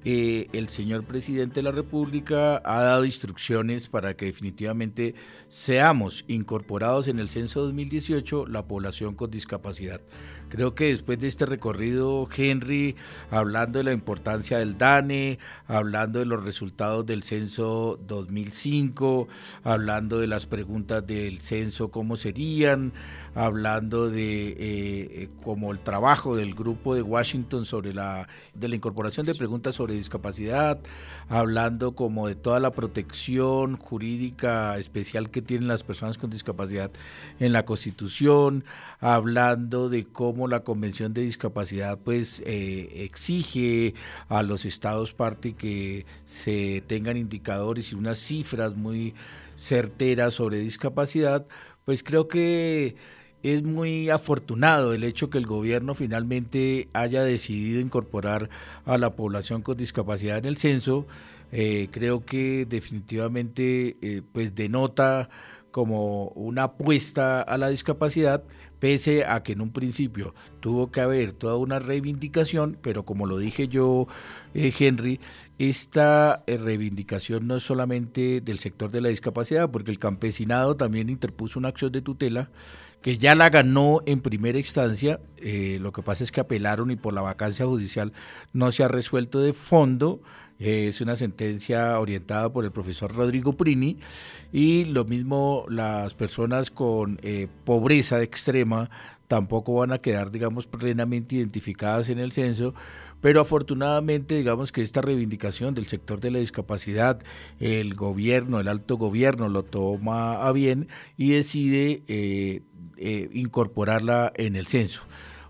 eh, 0.06 0.48
el 0.54 0.70
señor 0.70 1.04
presidente 1.04 1.56
de 1.56 1.64
la 1.64 1.72
República 1.72 2.62
ha 2.64 2.82
dado 2.82 3.04
instrucciones 3.06 3.88
para 3.88 4.16
que 4.16 4.26
definitivamente 4.26 5.16
seamos 5.50 6.24
incorporados 6.28 7.08
en 7.08 7.20
el 7.20 7.30
censo 7.30 7.62
2018 7.66 8.46
la 8.48 8.68
población 8.68 9.16
con 9.16 9.32
discapacidad. 9.32 10.02
Creo 10.50 10.76
que 10.76 10.86
después 10.86 11.20
de 11.20 11.28
este 11.28 11.46
recorrido, 11.46 12.28
Henry, 12.34 12.96
hablando 13.32 13.80
de 13.80 13.84
la 13.84 13.92
importancia 13.92 14.60
del 14.60 14.78
DANE, 14.78 15.40
hablando 15.68 16.20
de 16.20 16.26
los 16.26 16.46
resultados 16.46 17.06
del 17.06 17.24
censo 17.24 18.00
2005, 18.08 19.28
hablando 19.64 20.20
de 20.20 20.28
las 20.28 20.46
preguntas 20.46 21.06
del 21.06 21.40
censo, 21.40 21.92
cómo 21.92 22.16
serían, 22.16 22.94
hablando 23.38 24.10
de 24.10 24.56
eh, 24.58 25.30
como 25.44 25.72
el 25.72 25.80
trabajo 25.80 26.36
del 26.36 26.56
grupo 26.56 26.96
de 26.96 27.04
Washington 27.04 27.66
sobre 27.66 27.94
la 27.94 28.28
de 28.56 28.68
la 28.68 28.76
incorporación 28.76 29.28
de 29.28 29.36
preguntas 29.36 29.76
sobre 29.76 29.94
discapacidad, 29.94 30.80
hablando 31.30 31.94
como 31.94 32.28
de 32.28 32.34
toda 32.34 32.60
la 32.60 32.72
protección 32.72 33.78
jurídica 33.78 34.78
especial 34.80 35.30
que 35.30 35.44
tienen 35.44 35.68
las 35.68 35.84
personas 35.84 36.18
con 36.18 36.32
discapacidad 36.32 36.90
en 37.40 37.54
la 37.54 37.64
Constitución, 37.64 38.64
hablando 39.00 39.88
de 39.90 40.06
cómo 40.06 40.48
la 40.48 40.62
Convención 40.62 41.14
de 41.14 41.22
Discapacidad 41.22 42.00
pues 42.00 42.42
eh, 42.44 43.04
exige 43.04 43.94
a 44.30 44.42
los 44.42 44.66
estados 44.66 45.14
parte 45.14 45.54
que 45.54 46.08
se 46.26 46.84
tengan 46.88 47.18
indicadores 47.18 47.92
y 47.92 47.96
unas 47.96 48.18
cifras 48.18 48.76
muy 48.76 49.14
certeras 49.56 50.34
sobre 50.34 50.58
discapacidad, 50.58 51.46
pues 51.86 52.02
creo 52.02 52.28
que 52.28 52.96
es 53.54 53.64
muy 53.64 54.10
afortunado 54.10 54.94
el 54.94 55.04
hecho 55.04 55.30
que 55.30 55.38
el 55.38 55.46
gobierno 55.46 55.94
finalmente 55.94 56.90
haya 56.94 57.24
decidido 57.24 57.80
incorporar 57.80 58.50
a 58.86 58.98
la 58.98 59.16
población 59.16 59.62
con 59.62 59.78
discapacidad 59.78 60.38
en 60.38 60.46
el 60.46 60.58
censo. 60.58 61.08
Eh, 61.52 61.88
creo 61.92 62.26
que 62.26 62.66
definitivamente 62.66 63.98
eh, 64.02 64.22
pues 64.34 64.54
denota 64.54 65.30
como 65.72 66.30
una 66.30 66.64
apuesta 66.64 67.42
a 67.42 67.58
la 67.58 67.70
discapacidad, 67.70 68.44
pese 68.80 69.26
a 69.26 69.44
que 69.44 69.54
en 69.54 69.62
un 69.62 69.72
principio 69.72 70.34
tuvo 70.60 70.92
que 70.92 71.02
haber 71.02 71.34
toda 71.34 71.56
una 71.58 71.80
reivindicación, 71.80 72.78
pero 72.82 73.04
como 73.04 73.28
lo 73.28 73.38
dije 73.38 73.68
yo, 73.68 74.08
eh, 74.56 74.74
Henry, 74.78 75.20
esta 75.58 76.44
reivindicación 76.48 77.48
no 77.48 77.56
es 77.56 77.64
solamente 77.64 78.42
del 78.42 78.60
sector 78.60 78.92
de 78.92 79.02
la 79.02 79.10
discapacidad, 79.10 79.70
porque 79.70 79.92
el 79.92 80.00
campesinado 80.00 80.76
también 80.76 81.10
interpuso 81.10 81.60
una 81.60 81.70
acción 81.70 81.92
de 81.92 82.02
tutela 82.02 82.50
que 83.08 83.18
ya 83.18 83.36
la 83.36 83.50
ganó 83.50 84.02
en 84.06 84.20
primera 84.20 84.58
instancia, 84.58 85.22
eh, 85.38 85.78
lo 85.80 85.94
que 85.94 86.02
pasa 86.02 86.26
es 86.26 86.32
que 86.34 86.42
apelaron 86.42 86.92
y 86.92 86.98
por 86.98 87.14
la 87.14 87.22
vacancia 87.22 87.66
judicial 87.66 88.12
no 88.52 88.70
se 88.74 88.84
ha 88.84 88.90
resuelto 88.90 89.40
de 89.40 89.54
fondo, 89.54 90.22
eh, 90.60 90.90
es 90.90 91.00
una 91.00 91.16
sentencia 91.16 91.98
orientada 92.02 92.52
por 92.52 92.66
el 92.66 92.72
profesor 92.72 93.16
Rodrigo 93.16 93.54
Prini 93.54 93.98
y 94.52 94.84
lo 94.84 95.06
mismo 95.06 95.64
las 95.70 96.16
personas 96.16 96.70
con 96.70 97.18
eh, 97.24 97.48
pobreza 97.64 98.22
extrema 98.22 98.90
tampoco 99.30 99.76
van 99.76 99.94
a 99.94 100.00
quedar, 100.00 100.30
digamos, 100.30 100.68
plenamente 100.68 101.38
identificadas 101.38 102.10
en 102.10 102.20
el 102.20 102.34
censo, 102.34 102.74
pero 103.22 103.42
afortunadamente 103.42 104.36
digamos 104.36 104.72
que 104.72 104.82
esta 104.82 105.02
reivindicación 105.02 105.74
del 105.74 105.88
sector 105.88 106.20
de 106.20 106.32
la 106.32 106.40
discapacidad, 106.40 107.20
el 107.60 107.96
gobierno, 107.96 108.60
el 108.60 108.68
alto 108.68 108.98
gobierno 108.98 109.50
lo 109.50 109.64
toma 109.64 110.46
a 110.48 110.52
bien 110.52 110.88
y 111.18 111.32
decide 111.32 112.04
eh, 112.08 112.62
eh, 112.98 113.30
incorporarla 113.34 114.32
en 114.36 114.56
el 114.56 114.68
censo. 114.68 115.02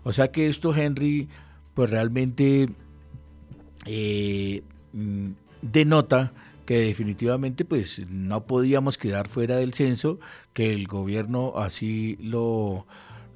O 0.02 0.12
sea 0.12 0.30
que 0.30 0.48
esto, 0.48 0.74
Henry, 0.74 1.28
pues 1.74 1.90
realmente 1.90 2.68
eh, 3.84 4.62
mm, 4.92 5.28
denota 5.62 6.32
que 6.66 6.80
definitivamente 6.80 7.64
pues 7.64 8.06
no 8.10 8.44
podíamos 8.46 8.98
quedar 8.98 9.28
fuera 9.28 9.56
del 9.56 9.72
censo, 9.72 10.20
que 10.52 10.74
el 10.74 10.86
gobierno 10.86 11.54
así 11.56 12.18
lo, 12.20 12.86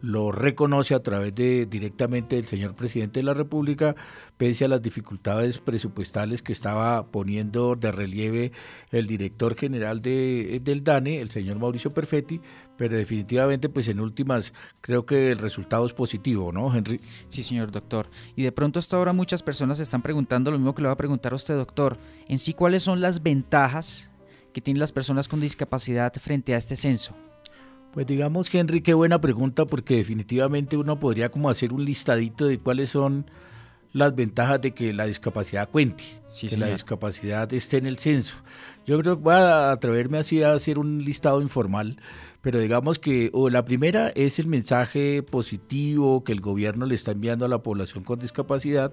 lo 0.03 0.33
reconoce 0.33 0.95
a 0.95 1.03
través 1.03 1.35
de 1.35 1.65
directamente 1.67 2.37
del 2.37 2.45
señor 2.45 2.75
presidente 2.75 3.21
de 3.21 3.25
la 3.25 3.35
República, 3.35 3.95
pese 4.37 4.65
a 4.65 4.69
las 4.69 4.83
dificultades 4.83 5.59
presupuestales 5.59 6.43
que 6.43 6.53
estaba 6.53 7.07
poniendo 7.07 7.77
de 7.77 7.93
relieve 7.93 8.53
el 8.91 9.07
director 9.07 9.57
general 9.57 10.03
de, 10.03 10.61
del 10.63 10.83
DANE, 10.83 11.21
el 11.21 11.31
señor 11.31 11.59
Mauricio 11.59 11.95
Perfetti, 11.95 12.41
pero 12.77 12.97
definitivamente 12.97 13.69
pues 13.69 13.87
en 13.87 14.01
últimas 14.01 14.53
creo 14.81 15.07
que 15.07 15.31
el 15.31 15.39
resultado 15.39 15.87
es 15.87 15.93
positivo, 15.93 16.53
¿no, 16.53 16.75
Henry? 16.75 17.01
Sí, 17.29 17.45
señor 17.45 17.71
doctor. 17.71 18.11
Y 18.35 18.43
de 18.43 18.51
pronto 18.51 18.81
hasta 18.81 18.97
ahora 18.97 19.13
muchas 19.13 19.43
personas 19.43 19.77
se 19.77 19.85
están 19.85 20.03
preguntando 20.03 20.51
lo 20.51 20.59
mismo 20.59 20.75
que 20.75 20.83
le 20.83 20.89
va 20.89 20.95
a 20.95 20.97
preguntar 20.97 21.33
a 21.33 21.37
usted, 21.37 21.55
doctor, 21.55 21.97
en 22.27 22.41
sí 22.41 22.55
cuáles 22.55 22.83
son 22.83 23.01
las 23.01 23.23
ventajas 23.23 24.11
que 24.53 24.61
tienen 24.61 24.81
las 24.81 24.93
personas 24.93 25.29
con 25.29 25.41
discapacidad 25.41 26.13
frente 26.15 26.55
a 26.55 26.59
este 26.59 26.75
censo. 26.75 27.15
Pues 27.93 28.07
digamos, 28.07 28.53
Henry, 28.53 28.81
qué 28.81 28.95
buena 28.95 29.21
pregunta, 29.21 29.67
porque 29.67 29.97
definitivamente 29.97 30.79
uno 30.79 30.99
podría 30.99 31.29
como 31.29 31.51
hacer 31.51 31.75
un 31.75 31.85
listadito 31.85 32.47
de 32.47 32.59
cuáles 32.59 32.89
son 32.89 33.27
las 33.93 34.15
ventajas 34.15 34.63
de 34.63 34.73
que 34.73 34.95
la 34.95 35.05
discapacidad 35.05 35.69
cuente, 35.69 36.05
que 36.41 36.57
la 36.57 36.69
discapacidad 36.69 37.53
esté 37.53 37.77
en 37.77 37.87
el 37.87 37.99
censo. 37.99 38.37
Yo 38.87 38.99
creo 38.99 39.17
que 39.17 39.23
voy 39.23 39.35
a 39.35 39.73
atreverme 39.73 40.17
así 40.17 40.43
a 40.43 40.55
hacer 40.55 40.79
un 40.79 41.05
listado 41.05 41.43
informal, 41.43 41.99
pero 42.43 42.59
digamos 42.59 42.99
que 42.99 43.31
o 43.33 43.49
la 43.49 43.65
primera 43.65 44.09
es 44.09 44.41
el 44.41 44.49
mensaje 44.49 45.23
positivo 45.23 46.25
que 46.25 46.33
el 46.33 46.41
gobierno 46.41 46.87
le 46.87 46.97
está 46.97 47.13
enviando 47.13 47.45
a 47.45 47.49
la 47.49 47.63
población 47.63 48.03
con 48.03 48.19
discapacidad 48.19 48.93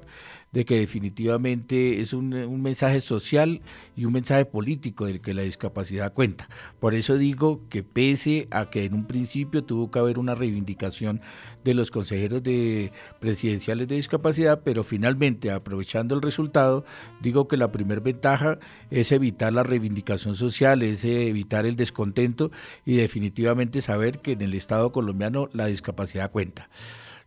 de 0.52 0.66
que 0.66 0.80
definitivamente 0.80 2.00
es 2.00 2.14
un, 2.14 2.30
mensaje 2.62 3.02
social 3.02 3.62
y 3.96 4.06
un 4.06 4.14
mensaje 4.14 4.46
político 4.46 5.06
de 5.06 5.20
que 5.20 5.34
la 5.34 5.42
discapacidad 5.42 6.14
cuenta. 6.14 6.48
Por 6.80 6.94
eso 6.94 7.18
digo 7.18 7.62
que 7.70 7.84
pese 7.84 8.48
a 8.52 8.70
que 8.70 8.86
en 8.86 8.94
un 8.94 9.06
principio 9.06 9.64
tuvo 9.64 9.90
que 9.90 10.00
haber 10.00 10.20
una 10.20 10.36
reivindicación 10.36 11.22
de 11.64 11.74
los 11.74 11.92
consejeros 11.92 12.44
de 12.44 12.92
presidenciales 13.20 13.88
de 13.88 13.96
discapacidad, 13.96 14.62
pero 14.64 14.84
finalmente 14.84 15.52
aprovechando 15.52 16.16
el 16.16 16.22
resultado, 16.22 16.86
digo 17.22 17.48
que 17.48 17.58
la 17.58 17.72
primera 17.72 18.02
ventaja 18.02 18.60
es 18.92 19.12
evitar 19.12 19.54
la 19.54 19.64
reivindicación 19.64 20.36
social, 20.36 20.84
es 20.84 21.04
evitar 21.04 21.66
el 21.66 21.76
descontento 21.76 22.52
y 22.86 22.96
definitivamente 22.96 23.39
saber 23.82 24.20
que 24.20 24.34
en 24.34 24.42
el 24.42 24.54
Estado 24.54 24.92
colombiano 24.92 25.50
la 25.54 25.66
discapacidad 25.66 26.32
cuenta. 26.32 26.70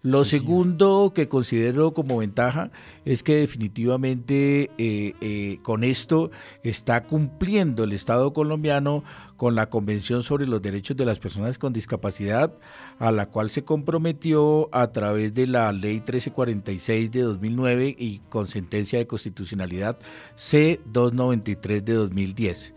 Lo 0.05 0.25
segundo 0.25 1.13
que 1.15 1.29
considero 1.29 1.95
como 1.95 2.17
ventaja 2.17 2.73
es 3.05 3.23
que 3.23 3.37
definitivamente 3.37 4.69
eh, 4.77 5.15
eh, 5.21 5.59
con 5.63 5.85
esto 5.85 6.33
está 6.65 7.05
cumpliendo 7.05 7.85
el 7.85 7.93
Estado 7.93 8.33
colombiano 8.33 9.05
con 9.37 9.55
la 9.55 9.71
Convención 9.71 10.25
sobre 10.25 10.49
los 10.49 10.61
Derechos 10.61 10.97
de 10.97 11.05
las 11.05 11.21
Personas 11.21 11.57
con 11.57 11.73
Discapacidad, 11.73 12.53
a 12.99 13.13
la 13.13 13.27
cual 13.27 13.49
se 13.51 13.63
comprometió 13.63 14.69
a 14.73 14.91
través 14.91 15.35
de 15.35 15.47
la 15.47 15.71
Ley 15.71 15.95
1346 15.95 17.13
de 17.13 17.23
2009 17.23 17.95
y 17.97 18.19
con 18.29 18.49
sentencia 18.49 18.99
de 18.99 19.07
constitucionalidad 19.07 19.99
C293 20.37 21.81
de 21.85 21.93
2010. 21.93 22.75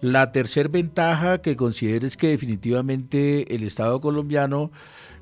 La 0.00 0.30
tercera 0.32 0.68
ventaja 0.68 1.38
que 1.38 1.56
considero 1.56 2.06
es 2.06 2.16
que 2.16 2.28
definitivamente 2.28 3.54
el 3.54 3.62
Estado 3.62 4.00
colombiano 4.00 4.70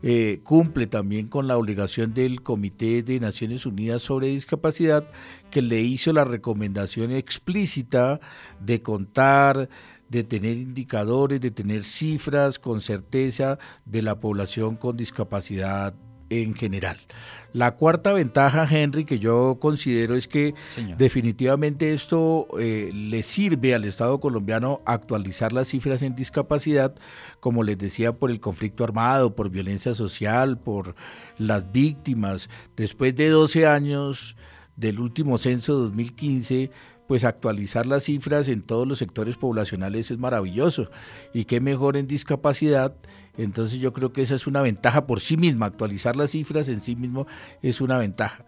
eh, 0.02 0.40
cumple 0.42 0.86
también 0.86 1.28
con 1.28 1.46
la 1.46 1.56
obligación 1.56 2.12
del 2.12 2.42
Comité 2.42 3.02
de 3.02 3.20
Naciones 3.20 3.66
Unidas 3.66 4.02
sobre 4.02 4.28
Discapacidad, 4.28 5.08
que 5.50 5.62
le 5.62 5.80
hizo 5.80 6.12
la 6.12 6.24
recomendación 6.24 7.12
explícita 7.12 8.20
de 8.60 8.82
contar, 8.82 9.68
de 10.08 10.24
tener 10.24 10.56
indicadores, 10.56 11.40
de 11.40 11.50
tener 11.50 11.84
cifras 11.84 12.58
con 12.58 12.80
certeza 12.80 13.58
de 13.84 14.02
la 14.02 14.20
población 14.20 14.76
con 14.76 14.96
discapacidad 14.96 15.94
en 16.30 16.54
general. 16.54 16.98
La 17.54 17.76
cuarta 17.76 18.12
ventaja, 18.12 18.66
Henry, 18.68 19.04
que 19.04 19.20
yo 19.20 19.58
considero 19.60 20.16
es 20.16 20.26
que 20.26 20.54
definitivamente 20.98 21.94
esto 21.94 22.48
eh, 22.58 22.90
le 22.92 23.22
sirve 23.22 23.76
al 23.76 23.84
Estado 23.84 24.18
colombiano 24.18 24.80
actualizar 24.84 25.52
las 25.52 25.68
cifras 25.68 26.02
en 26.02 26.16
discapacidad, 26.16 26.96
como 27.38 27.62
les 27.62 27.78
decía, 27.78 28.12
por 28.12 28.32
el 28.32 28.40
conflicto 28.40 28.82
armado, 28.82 29.36
por 29.36 29.50
violencia 29.50 29.94
social, 29.94 30.58
por 30.58 30.96
las 31.38 31.70
víctimas. 31.70 32.50
Después 32.76 33.14
de 33.14 33.28
12 33.28 33.68
años 33.68 34.34
del 34.74 34.98
último 34.98 35.38
censo 35.38 35.74
2015, 35.74 36.72
pues 37.06 37.24
actualizar 37.24 37.86
las 37.86 38.04
cifras 38.04 38.48
en 38.48 38.62
todos 38.62 38.86
los 38.86 38.98
sectores 38.98 39.36
poblacionales 39.36 40.10
es 40.10 40.18
maravilloso. 40.18 40.90
Y 41.32 41.44
qué 41.44 41.60
mejor 41.60 41.96
en 41.96 42.06
discapacidad 42.06 42.94
entonces 43.36 43.80
yo 43.80 43.92
creo 43.92 44.12
que 44.12 44.22
esa 44.22 44.34
es 44.34 44.46
una 44.46 44.62
ventaja 44.62 45.06
por 45.06 45.20
sí 45.20 45.36
misma, 45.36 45.66
actualizar 45.66 46.16
las 46.16 46.30
cifras 46.30 46.68
en 46.68 46.80
sí 46.80 46.96
mismo 46.96 47.26
es 47.62 47.80
una 47.80 47.98
ventaja. 47.98 48.44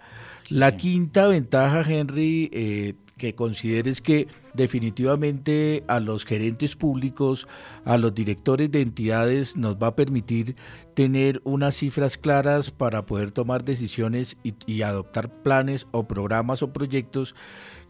La 0.48 0.76
quinta 0.76 1.26
ventaja, 1.26 1.82
Henry, 1.82 2.48
eh, 2.52 2.94
que 3.16 3.34
consideres 3.34 4.00
que 4.00 4.28
definitivamente 4.54 5.82
a 5.88 5.98
los 5.98 6.24
gerentes 6.24 6.76
públicos, 6.76 7.48
a 7.84 7.98
los 7.98 8.14
directores 8.14 8.70
de 8.70 8.82
entidades 8.82 9.56
nos 9.56 9.76
va 9.76 9.88
a 9.88 9.96
permitir 9.96 10.54
tener 10.94 11.40
unas 11.44 11.74
cifras 11.74 12.16
claras 12.16 12.70
para 12.70 13.06
poder 13.06 13.32
tomar 13.32 13.64
decisiones 13.64 14.36
y 14.44 14.82
adoptar 14.82 15.42
planes 15.42 15.86
o 15.90 16.06
programas 16.06 16.62
o 16.62 16.72
proyectos 16.72 17.34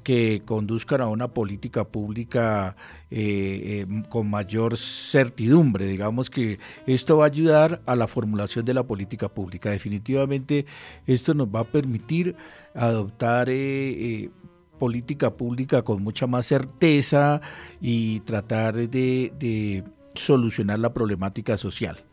que 0.07 0.43
conduzcan 0.45 1.01
a 1.01 1.09
una 1.09 1.27
política 1.27 1.83
pública 1.83 2.77
eh, 3.11 3.85
eh, 3.89 4.03
con 4.09 4.31
mayor 4.31 4.77
certidumbre. 4.77 5.85
Digamos 5.85 6.31
que 6.31 6.61
esto 6.87 7.17
va 7.17 7.25
a 7.25 7.27
ayudar 7.27 7.83
a 7.87 7.97
la 7.97 8.07
formulación 8.07 8.65
de 8.65 8.73
la 8.73 8.85
política 8.85 9.29
pública. 9.29 9.71
Definitivamente 9.71 10.65
esto 11.09 11.35
nos 11.35 11.49
va 11.49 11.59
a 11.59 11.65
permitir 11.65 12.37
adoptar 12.73 13.49
eh, 13.51 14.31
política 14.79 15.37
pública 15.37 15.83
con 15.83 16.05
mucha 16.05 16.29
más 16.29 16.47
certeza 16.47 17.41
y 17.81 18.21
tratar 18.21 18.89
de 18.89 19.83
solucionar 20.15 20.79
la 20.79 20.95
problemática 20.95 21.57
social. 21.57 22.05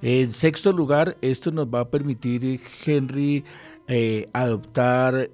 En 0.00 0.32
sexto 0.32 0.72
lugar, 0.72 1.18
esto 1.20 1.50
nos 1.50 1.66
va 1.66 1.80
a 1.80 1.90
permitir, 1.90 2.62
Henry, 2.86 3.44
adoptar 4.32 5.28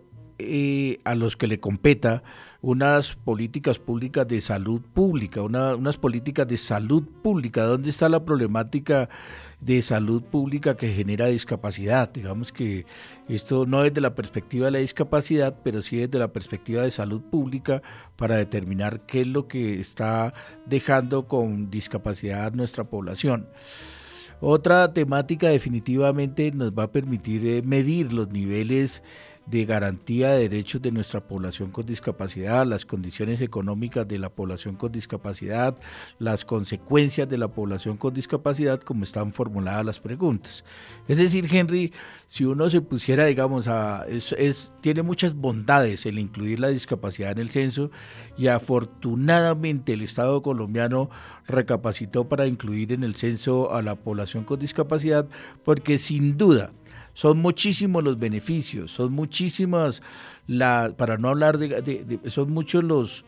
eh, 0.45 1.01
a 1.05 1.15
los 1.15 1.37
que 1.37 1.47
le 1.47 1.61
competa 1.61 2.23
unas 2.61 3.17
políticas 3.17 3.79
públicas 3.81 4.27
de 4.29 4.41
salud 4.41 4.81
pública, 4.81 5.43
unas 5.43 5.97
políticas 5.99 6.47
de 6.47 6.57
salud 6.57 7.03
pública. 7.23 7.65
¿Dónde 7.65 7.91
está 7.91 8.09
la 8.09 8.25
problemática 8.25 9.09
de 9.61 9.83
salud 9.83 10.23
pública 10.23 10.77
que 10.77 10.93
genera 10.93 11.27
discapacidad? 11.27 12.13
Digamos 12.13 12.53
que 12.53 12.87
esto 13.29 13.67
no 13.67 13.85
es 13.85 13.93
de 13.93 14.01
la 14.01 14.15
perspectiva 14.15 14.67
de 14.67 14.73
la 14.73 14.79
discapacidad, 14.79 15.59
pero 15.65 15.83
sí 15.83 15.97
desde 15.97 16.19
la 16.21 16.33
perspectiva 16.33 16.83
de 16.83 16.91
salud 16.91 17.21
pública 17.21 17.83
para 18.17 18.37
determinar 18.37 19.07
qué 19.07 19.23
es 19.23 19.27
lo 19.27 19.49
que 19.49 19.81
está 19.81 20.33
dejando 20.65 21.27
con 21.27 21.69
discapacidad 21.69 22.53
nuestra 22.53 22.85
población. 22.85 23.49
Otra 24.45 24.93
temática 24.93 25.49
definitivamente 25.51 26.51
nos 26.51 26.73
va 26.73 26.85
a 26.85 26.91
permitir 26.91 27.47
eh, 27.47 27.63
medir 27.63 28.13
los 28.13 28.31
niveles 28.31 29.05
de 29.47 29.65
garantía 29.65 30.31
de 30.31 30.49
derechos 30.49 30.81
de 30.81 30.93
nuestra 30.93 31.21
población 31.27 31.71
con 31.71 31.85
discapacidad, 31.85 32.67
las 32.67 32.87
condiciones 32.87 33.41
económicas 33.41 34.07
de 34.07 34.19
la 34.19 34.29
población 34.31 34.77
con 34.77 34.93
discapacidad, 34.93 35.77
las 36.19 36.45
consecuencias 36.45 37.29
de 37.29 37.39
la 37.39 37.49
población 37.49 37.97
con 37.97 38.15
discapacidad, 38.15 38.81
como 38.81 39.03
están 39.03 39.33
formuladas 39.33 39.85
las 39.85 40.01
preguntas. 40.01 40.65
Es 41.09 41.17
decir, 41.17 41.47
Henry, 41.51 41.93
si 42.27 42.45
uno 42.45 42.71
se 42.71 42.81
pusiera, 42.81 43.27
digamos, 43.27 43.69
a, 43.69 44.07
es, 44.07 44.75
tiene 44.81 45.03
muchas 45.03 45.35
bondades 45.35 46.07
el 46.07 46.19
incluir 46.19 46.61
la 46.61 46.69
discapacidad 46.69 47.33
en 47.33 47.39
el 47.39 47.51
censo 47.51 47.91
y 48.39 48.47
afortunadamente 48.47 49.93
el 49.93 50.03
Estado 50.03 50.43
colombiano 50.43 51.11
recapacitó 51.47 52.29
para 52.29 52.47
incluir 52.47 52.93
en 52.93 53.05
el 53.05 53.17
censo 53.17 53.75
a 53.75 53.83
la 53.83 53.97
población 53.97 54.45
con 54.45 54.59
discapacidad, 54.59 55.27
porque 55.65 55.99
sin 55.99 56.37
duda, 56.39 56.73
son 57.15 57.39
muchísimos 57.39 58.03
los 58.03 58.19
beneficios, 58.19 58.91
son 58.91 59.13
muchísimas, 59.13 60.03
la, 60.47 60.95
para 60.97 61.17
no 61.19 61.29
hablar 61.29 61.59
de, 61.59 62.21
son 62.27 62.53
muchos 62.53 62.85
los 62.85 63.25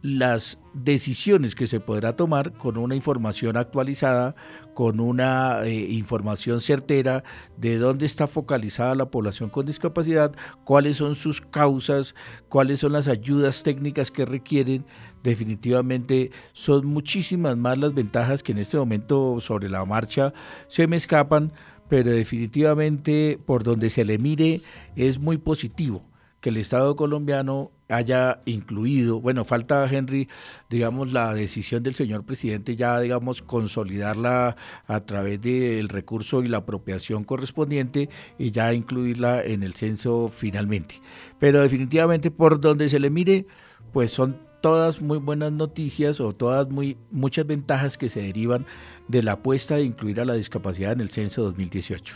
las 0.00 0.58
decisiones 0.74 1.56
que 1.56 1.66
se 1.66 1.80
podrá 1.80 2.14
tomar 2.14 2.52
con 2.52 2.76
una 2.76 2.94
información 2.94 3.56
actualizada, 3.56 4.36
con 4.74 5.00
una 5.00 5.64
eh, 5.64 5.74
información 5.74 6.60
certera 6.60 7.24
de 7.56 7.78
dónde 7.78 8.06
está 8.06 8.28
focalizada 8.28 8.94
la 8.94 9.10
población 9.10 9.50
con 9.50 9.66
discapacidad, 9.66 10.32
cuáles 10.62 10.98
son 10.98 11.16
sus 11.16 11.40
causas, 11.40 12.14
cuáles 12.48 12.78
son 12.78 12.92
las 12.92 13.08
ayudas 13.08 13.64
técnicas 13.64 14.12
que 14.12 14.24
requieren. 14.24 14.86
Definitivamente 15.24 16.30
son 16.52 16.86
muchísimas 16.86 17.56
más 17.56 17.76
las 17.76 17.92
ventajas 17.92 18.44
que 18.44 18.52
en 18.52 18.58
este 18.58 18.76
momento 18.76 19.40
sobre 19.40 19.68
la 19.68 19.84
marcha 19.84 20.32
se 20.68 20.86
me 20.86 20.96
escapan, 20.96 21.52
pero 21.88 22.10
definitivamente 22.10 23.38
por 23.44 23.64
donde 23.64 23.90
se 23.90 24.04
le 24.04 24.18
mire 24.18 24.60
es 24.96 25.18
muy 25.18 25.38
positivo 25.38 26.04
que 26.40 26.50
el 26.50 26.56
Estado 26.56 26.94
colombiano 26.94 27.72
haya 27.88 28.42
incluido, 28.44 29.20
bueno, 29.20 29.44
falta 29.44 29.88
Henry, 29.90 30.28
digamos, 30.68 31.10
la 31.10 31.34
decisión 31.34 31.82
del 31.82 31.94
señor 31.94 32.24
presidente 32.24 32.76
ya, 32.76 33.00
digamos, 33.00 33.42
consolidarla 33.42 34.56
a 34.86 35.00
través 35.00 35.40
del 35.40 35.88
recurso 35.88 36.42
y 36.42 36.48
la 36.48 36.58
apropiación 36.58 37.24
correspondiente 37.24 38.08
y 38.38 38.50
ya 38.50 38.72
incluirla 38.74 39.42
en 39.42 39.62
el 39.62 39.74
censo 39.74 40.28
finalmente. 40.28 41.00
Pero 41.38 41.60
definitivamente 41.60 42.30
por 42.30 42.60
donde 42.60 42.88
se 42.88 43.00
le 43.00 43.10
mire, 43.10 43.46
pues 43.92 44.10
son 44.10 44.47
todas 44.60 45.00
muy 45.00 45.18
buenas 45.18 45.52
noticias 45.52 46.20
o 46.20 46.34
todas 46.34 46.68
muy 46.68 46.96
muchas 47.10 47.46
ventajas 47.46 47.96
que 47.96 48.08
se 48.08 48.22
derivan 48.22 48.66
de 49.08 49.22
la 49.22 49.32
apuesta 49.32 49.76
de 49.76 49.84
incluir 49.84 50.20
a 50.20 50.24
la 50.24 50.34
discapacidad 50.34 50.92
en 50.92 51.00
el 51.00 51.10
censo 51.10 51.42
2018. 51.42 52.14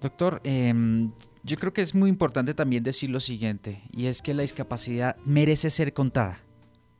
Doctor, 0.00 0.40
em, 0.44 1.12
yo 1.42 1.56
creo 1.56 1.72
que 1.72 1.80
es 1.80 1.94
muy 1.94 2.10
importante 2.10 2.54
también 2.54 2.82
decir 2.82 3.10
lo 3.10 3.20
siguiente, 3.20 3.82
y 3.90 4.06
es 4.06 4.20
que 4.20 4.34
la 4.34 4.42
discapacidad 4.42 5.16
merece 5.24 5.70
ser 5.70 5.94
contada. 5.94 6.45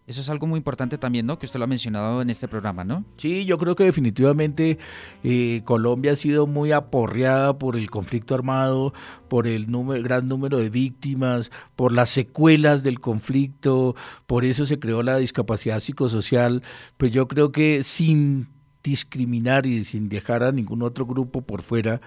Eso 0.07 0.21
es 0.21 0.29
algo 0.29 0.47
muy 0.47 0.59
importante 0.59 0.99
también, 0.99 1.27
¿no? 1.27 1.37
Que 1.39 1.47
usted 1.47 1.59
lo 1.59 1.65
ha 1.65 1.69
mencionado 1.69 2.23
en 2.23 2.31
este 2.31 2.47
programa, 2.47 2.85
¿no? 2.85 3.05
Sí, 3.19 3.45
yo 3.45 3.59
creo 3.59 3.75
que 3.75 3.83
definitivamente 3.83 4.79
eh, 5.25 5.63
Colombia 5.65 6.13
ha 6.13 6.17
sido 6.17 6.47
muy 6.47 6.71
aporreada 6.71 7.59
por 7.59 7.77
el 7.77 7.91
conflicto 7.91 8.37
armado, 8.37 8.95
por 9.29 9.49
el 9.49 9.67
gran 10.03 10.29
número 10.29 10.59
de 10.59 10.71
víctimas, 10.71 11.51
por 11.75 11.93
las 11.93 12.09
secuelas 12.11 12.85
del 12.85 13.01
conflicto, 13.01 13.97
por 14.27 14.45
eso 14.45 14.65
se 14.65 14.79
creó 14.79 15.03
la 15.03 15.17
discapacidad 15.17 15.81
psicosocial. 15.81 16.63
Pues 16.97 17.11
yo 17.11 17.27
creo 17.27 17.51
que 17.51 17.83
sin 17.83 18.47
discriminar 18.85 19.67
y 19.67 19.85
sin 19.85 20.09
dejar 20.09 20.45
a 20.45 20.53
ningún 20.53 20.85
otro 20.85 21.05
grupo 21.05 21.43
por 21.43 21.63
fuera, 21.63 22.01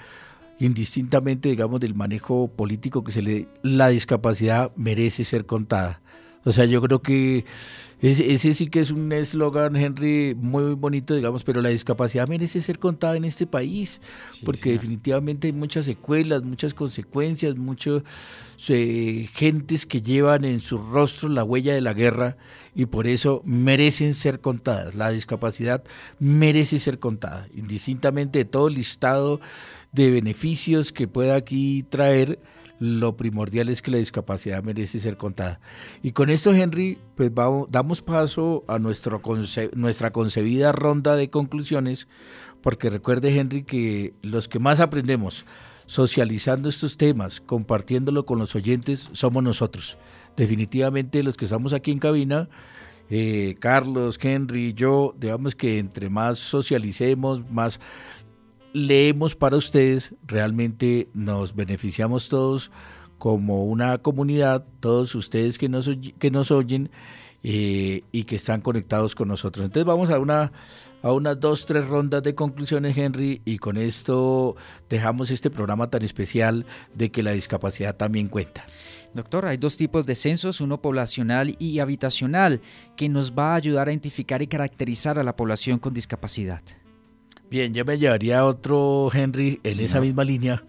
indistintamente, 0.57 1.49
digamos, 1.49 1.81
del 1.81 1.95
manejo 1.95 2.47
político 2.47 3.03
que 3.03 3.11
se 3.11 3.21
le... 3.21 3.49
La 3.61 3.89
discapacidad 3.89 4.71
merece 4.77 5.25
ser 5.25 5.45
contada. 5.45 6.01
O 6.45 6.51
sea, 6.51 6.65
yo 6.65 6.81
creo 6.81 7.01
que 7.01 7.45
ese, 8.01 8.53
sí 8.53 8.67
que 8.67 8.79
es 8.79 8.91
un 8.91 9.11
eslogan, 9.11 9.75
Henry, 9.75 10.33
muy 10.33 10.73
bonito, 10.73 11.13
digamos, 11.15 11.43
pero 11.43 11.61
la 11.61 11.67
discapacidad 11.67 12.29
merece 12.29 12.61
ser 12.61 12.79
contada 12.79 13.17
en 13.17 13.25
este 13.25 13.45
país, 13.45 13.99
porque 14.45 14.71
definitivamente 14.71 15.47
hay 15.47 15.53
muchas 15.53 15.85
secuelas, 15.85 16.43
muchas 16.43 16.73
consecuencias, 16.73 17.57
muchas 17.57 18.03
eh, 18.69 19.27
gentes 19.33 19.85
que 19.85 20.01
llevan 20.01 20.45
en 20.45 20.61
su 20.61 20.77
rostro 20.77 21.27
la 21.27 21.43
huella 21.43 21.73
de 21.73 21.81
la 21.81 21.93
guerra 21.93 22.37
y 22.73 22.85
por 22.85 23.05
eso 23.05 23.41
merecen 23.43 24.13
ser 24.13 24.39
contadas. 24.39 24.95
La 24.95 25.11
discapacidad 25.11 25.83
merece 26.19 26.79
ser 26.79 26.99
contada, 26.99 27.49
indistintamente 27.53 28.39
de 28.39 28.45
todo 28.45 28.69
el 28.69 28.75
listado 28.75 29.41
de 29.91 30.09
beneficios 30.09 30.93
que 30.93 31.09
pueda 31.09 31.35
aquí 31.35 31.83
traer, 31.83 32.39
lo 32.79 33.17
primordial 33.17 33.69
es 33.69 33.81
que 33.81 33.91
la 33.91 33.97
discapacidad 33.97 34.63
merece 34.63 34.99
ser 34.99 35.17
contada. 35.17 35.59
Y 36.01 36.13
con 36.13 36.29
esto, 36.29 36.53
Henry, 36.53 36.97
pues 37.15 37.33
vamos, 37.33 37.67
damos 37.69 38.01
paso 38.01 38.63
a 38.67 38.79
nuestro 38.79 39.21
nuestra 39.73 40.11
concebida 40.11 40.71
ronda 40.71 41.15
de 41.15 41.29
conclusiones, 41.29 42.07
porque 42.61 42.89
recuerde, 42.89 43.37
Henry, 43.37 43.63
que 43.63 44.13
los 44.21 44.47
que 44.47 44.59
más 44.59 44.79
aprendemos 44.79 45.45
socializando 45.85 46.69
estos 46.69 46.97
temas, 46.97 47.41
compartiéndolo 47.41 48.25
con 48.25 48.39
los 48.39 48.55
oyentes, 48.55 49.09
somos 49.11 49.43
nosotros. 49.43 49.97
Definitivamente 50.37 51.23
los 51.23 51.35
que 51.35 51.45
estamos 51.45 51.73
aquí 51.73 51.91
en 51.91 51.99
cabina, 51.99 52.47
eh, 53.09 53.55
Carlos, 53.59 54.19
Henry, 54.21 54.73
yo, 54.73 55.15
digamos 55.19 55.55
que 55.55 55.79
entre 55.79 56.09
más 56.09 56.37
socialicemos, 56.37 57.49
más 57.49 57.79
leemos 58.73 59.35
para 59.35 59.57
ustedes, 59.57 60.13
realmente 60.25 61.09
nos 61.13 61.55
beneficiamos 61.55 62.29
todos 62.29 62.71
como 63.17 63.65
una 63.65 63.97
comunidad, 63.97 64.65
todos 64.79 65.13
ustedes 65.15 65.57
que 65.57 65.69
nos, 65.69 65.89
que 66.17 66.31
nos 66.31 66.51
oyen 66.51 66.89
eh, 67.43 68.03
y 68.11 68.23
que 68.23 68.35
están 68.35 68.61
conectados 68.61 69.15
con 69.15 69.27
nosotros. 69.27 69.65
Entonces 69.65 69.85
vamos 69.85 70.09
a 70.09 70.19
una 70.19 70.51
a 71.01 71.13
unas 71.13 71.39
dos, 71.39 71.65
tres 71.65 71.87
rondas 71.87 72.23
de 72.23 72.35
conclusiones, 72.35 72.97
Henry, 72.97 73.41
y 73.45 73.57
con 73.57 73.77
esto 73.77 74.55
dejamos 74.89 75.31
este 75.31 75.49
programa 75.49 75.89
tan 75.89 76.03
especial 76.03 76.65
de 76.93 77.09
que 77.09 77.23
la 77.23 77.31
discapacidad 77.31 77.95
también 77.95 78.27
cuenta. 78.27 78.65
Doctor, 79.13 79.45
hay 79.45 79.57
dos 79.57 79.77
tipos 79.77 80.05
de 80.05 80.15
censos, 80.15 80.61
uno 80.61 80.81
poblacional 80.81 81.55
y 81.57 81.79
habitacional, 81.79 82.61
que 82.95 83.09
nos 83.09 83.31
va 83.31 83.53
a 83.53 83.55
ayudar 83.55 83.87
a 83.87 83.91
identificar 83.91 84.41
y 84.41 84.47
caracterizar 84.47 85.17
a 85.17 85.23
la 85.23 85.35
población 85.35 85.79
con 85.79 85.93
discapacidad. 85.93 86.61
Bien, 87.49 87.73
yo 87.73 87.83
me 87.83 87.97
llevaría 87.97 88.39
a 88.39 88.45
otro, 88.45 89.09
Henry, 89.11 89.59
en 89.63 89.79
esa 89.79 89.99
misma 89.99 90.23
línea, 90.23 90.63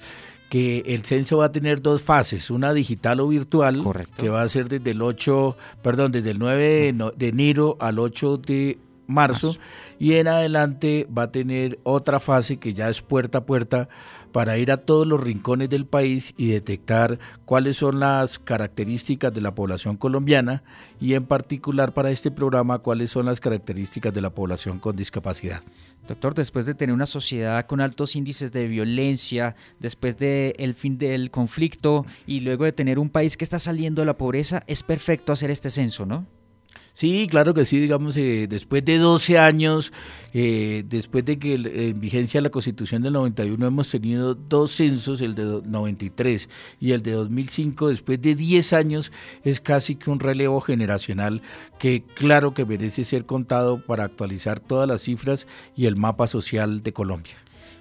que 0.49 0.83
el 0.87 1.05
censo 1.05 1.39
va 1.39 1.47
a 1.47 1.53
tener 1.53 1.83
dos 1.83 2.03
fases, 2.03 2.51
una 2.51 2.73
digital 2.73 3.21
o 3.21 3.29
virtual, 3.29 3.85
que 4.17 4.31
va 4.31 4.43
a 4.43 4.49
ser 4.49 4.69
desde 4.69 4.93
el 4.93 5.03
8, 5.03 5.57
perdón, 5.83 6.11
desde 6.13 6.31
el 6.31 6.39
9 6.39 6.95
de, 7.17 7.29
enero 7.29 7.77
al 7.81 7.99
8 7.99 8.39
de 8.39 8.79
marzo, 9.07 9.57
y 9.99 10.15
en 10.15 10.29
adelante 10.29 11.07
va 11.17 11.25
a 11.25 11.33
tener 11.33 11.79
otra 11.83 12.19
fase 12.19 12.57
que 12.57 12.73
ya 12.73 12.89
es 12.89 13.03
puerta 13.03 13.39
a 13.39 13.47
puerta 13.47 13.89
para 14.33 14.59
ir 14.59 14.71
a 14.71 14.79
todos 14.79 15.07
los 15.07 15.21
rincones 15.21 15.69
del 15.69 15.87
país 15.87 16.35
y 16.37 16.49
detectar 16.49 17.19
cuáles 17.45 17.77
son 17.77 18.01
las 18.01 18.39
características 18.39 19.33
de 19.33 19.41
la 19.41 19.55
población 19.55 19.97
colombiana 19.97 20.63
y 21.01 21.15
en 21.15 21.27
particular 21.27 21.93
para 21.93 22.11
este 22.11 22.31
programa 22.31 22.79
cuáles 22.79 23.11
son 23.11 23.27
las 23.27 23.41
características 23.41 24.13
de 24.13 24.21
la 24.21 24.31
población 24.31 24.79
con 24.79 24.97
discapacidad. 24.97 25.63
Doctor, 26.09 26.35
después 26.35 26.67
de 26.67 26.75
tener 26.75 26.95
una 26.95 27.07
sociedad 27.07 27.67
con 27.67 27.81
altos 27.81 28.17
índices 28.17 28.53
de 28.53 28.67
violencia, 28.67 29.55
después 29.79 30.17
del 30.19 30.55
el 30.59 30.75
fin 30.75 30.99
del 30.99 31.31
conflicto 31.31 32.05
y 32.27 32.41
luego 32.41 32.65
de 32.65 32.73
tener 32.73 32.99
un 32.99 33.11
país 33.11 33.37
que 33.37 33.45
está 33.45 33.59
saliendo 33.59 34.03
de 34.03 34.07
la 34.07 34.17
pobreza, 34.17 34.63
es 34.67 34.83
perfecto 34.83 35.33
hacer 35.33 35.51
este 35.51 35.71
censo, 35.71 36.07
¿no? 36.07 36.27
Sí, 36.93 37.29
claro 37.31 37.55
que 37.55 37.65
sí, 37.65 37.79
digamos, 37.79 38.17
eh, 38.17 38.47
después 38.49 38.85
de 38.85 38.99
12 38.99 39.39
años, 39.39 39.93
eh, 40.35 40.85
después 40.87 41.25
de 41.25 41.39
que 41.39 41.55
en 41.55 42.01
vigencia 42.01 42.41
la 42.41 42.51
Constitución 42.51 43.03
del 43.03 43.13
91 43.13 43.67
hemos 43.67 43.91
tenido 43.91 44.35
dos 44.35 44.73
censos, 44.73 45.21
el 45.21 45.35
de 45.35 45.63
93 45.65 46.49
y 46.81 46.93
el 46.93 47.03
de 47.03 47.13
2005, 47.13 47.89
después 47.89 48.21
de 48.21 48.35
10 48.35 48.73
años 48.73 49.13
es 49.45 49.61
casi 49.61 49.97
que 49.97 50.11
un 50.11 50.21
relevo 50.21 50.61
generacional 50.61 51.43
que 51.79 52.03
claro 52.15 52.55
que 52.55 52.67
merece 52.67 53.05
ser 53.05 53.25
contado 53.25 53.85
para 53.85 54.05
actualizar 54.05 54.61
todas 54.61 54.89
las 54.89 55.03
cifras 55.03 55.47
y 55.77 55.87
el 55.87 55.97
mapa 55.97 56.27
social 56.27 56.83
de 56.83 56.93
Colombia. 56.93 57.37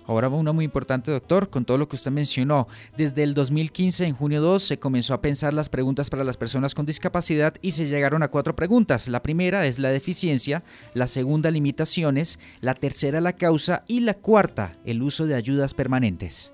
Ahora 0.10 0.28
una 0.28 0.53
muy 0.53 0.66
importante, 0.66 1.12
doctor, 1.12 1.51
con 1.51 1.66
todo 1.66 1.78
lo 1.78 1.88
que 1.88 1.95
usted 1.95 2.10
mencionó. 2.10 2.68
Desde 2.97 3.22
el 3.22 3.36
2015, 3.36 4.07
en 4.07 4.16
junio 4.16 4.41
2, 4.41 4.64
se 4.64 4.80
comenzó 4.80 5.14
a 5.14 5.22
pensar 5.22 5.53
las 5.53 5.70
preguntas 5.70 6.10
para 6.10 6.24
las 6.24 6.36
personas 6.36 6.74
con 6.74 6.88
discapacidad 6.88 7.53
y 7.62 7.70
se 7.70 7.86
llegaron 7.86 8.24
a 8.24 8.30
cuatro 8.30 8.55
preguntas. 8.55 9.07
La 9.07 9.22
primera 9.22 9.68
es 9.68 9.78
la 9.78 9.91
deficiencia, 9.91 10.64
la 10.95 11.05
segunda 11.05 11.51
limitaciones, 11.51 12.39
la 12.60 12.74
tercera 12.74 13.22
la 13.22 13.34
causa 13.34 13.84
y 13.86 13.99
la 13.99 14.16
cuarta 14.16 14.80
el 14.84 15.03
uso 15.03 15.28
de 15.28 15.36
ayudas 15.36 15.76
permanentes. 15.76 16.53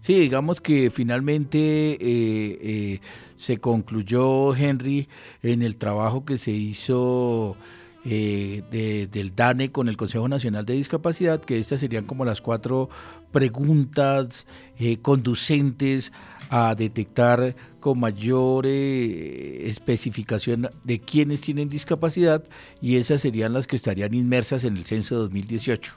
Sí, 0.00 0.14
digamos 0.14 0.60
que 0.60 0.88
finalmente 0.90 1.58
eh, 1.58 1.98
eh, 2.00 3.00
se 3.34 3.58
concluyó, 3.58 4.54
Henry, 4.54 5.08
en 5.42 5.62
el 5.62 5.74
trabajo 5.76 6.24
que 6.24 6.38
se 6.38 6.52
hizo 6.52 7.56
eh, 8.04 9.08
del 9.10 9.34
DANE 9.34 9.70
con 9.70 9.88
el 9.88 9.96
Consejo 9.96 10.28
Nacional 10.28 10.66
de 10.66 10.74
Discapacidad, 10.74 11.40
que 11.40 11.58
estas 11.58 11.80
serían 11.80 12.04
como 12.04 12.24
las 12.24 12.40
cuatro 12.40 12.88
preguntas 13.30 14.46
eh, 14.78 14.98
conducentes 14.98 16.12
a 16.50 16.74
detectar 16.74 17.54
con 17.80 17.98
mayor 17.98 18.66
eh, 18.66 19.68
especificación 19.68 20.68
de 20.84 21.00
quienes 21.00 21.40
tienen 21.40 21.68
discapacidad 21.68 22.44
y 22.80 22.96
esas 22.96 23.20
serían 23.20 23.52
las 23.52 23.66
que 23.66 23.76
estarían 23.76 24.14
inmersas 24.14 24.64
en 24.64 24.76
el 24.76 24.84
censo 24.84 25.16
2018. 25.16 25.94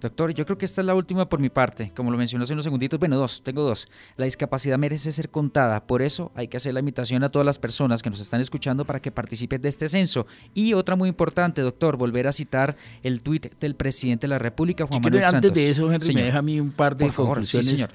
Doctor, 0.00 0.34
yo 0.34 0.44
creo 0.44 0.58
que 0.58 0.64
esta 0.64 0.82
es 0.82 0.86
la 0.86 0.94
última 0.94 1.28
por 1.28 1.40
mi 1.40 1.48
parte. 1.48 1.92
Como 1.96 2.10
lo 2.10 2.18
mencionó 2.18 2.44
hace 2.44 2.52
unos 2.52 2.64
segunditos, 2.64 2.98
bueno, 3.00 3.16
dos, 3.16 3.42
tengo 3.42 3.62
dos. 3.62 3.88
La 4.16 4.24
discapacidad 4.26 4.78
merece 4.78 5.10
ser 5.12 5.30
contada, 5.30 5.86
por 5.86 6.02
eso 6.02 6.32
hay 6.34 6.48
que 6.48 6.58
hacer 6.58 6.74
la 6.74 6.80
invitación 6.80 7.24
a 7.24 7.30
todas 7.30 7.46
las 7.46 7.58
personas 7.58 8.02
que 8.02 8.10
nos 8.10 8.20
están 8.20 8.40
escuchando 8.40 8.84
para 8.84 9.00
que 9.00 9.10
participen 9.10 9.62
de 9.62 9.68
este 9.68 9.88
censo. 9.88 10.26
Y 10.54 10.74
otra 10.74 10.96
muy 10.96 11.08
importante, 11.08 11.62
doctor, 11.62 11.96
volver 11.96 12.26
a 12.26 12.32
citar 12.32 12.76
el 13.02 13.22
tuit 13.22 13.58
del 13.58 13.74
presidente 13.74 14.26
de 14.26 14.28
la 14.28 14.38
República, 14.38 14.86
Juan 14.86 15.00
Manuel 15.02 15.22
Santos. 15.22 15.50
Antes 15.50 15.54
de 15.54 15.70
eso, 15.70 15.92
Henry, 15.92 16.14
me 16.14 16.22
deja 16.24 16.38
a 16.38 16.42
mí 16.42 16.60
un 16.60 16.72
par 16.72 16.96
de 16.96 17.08
conclusiones. 17.08 17.66
señor. 17.66 17.90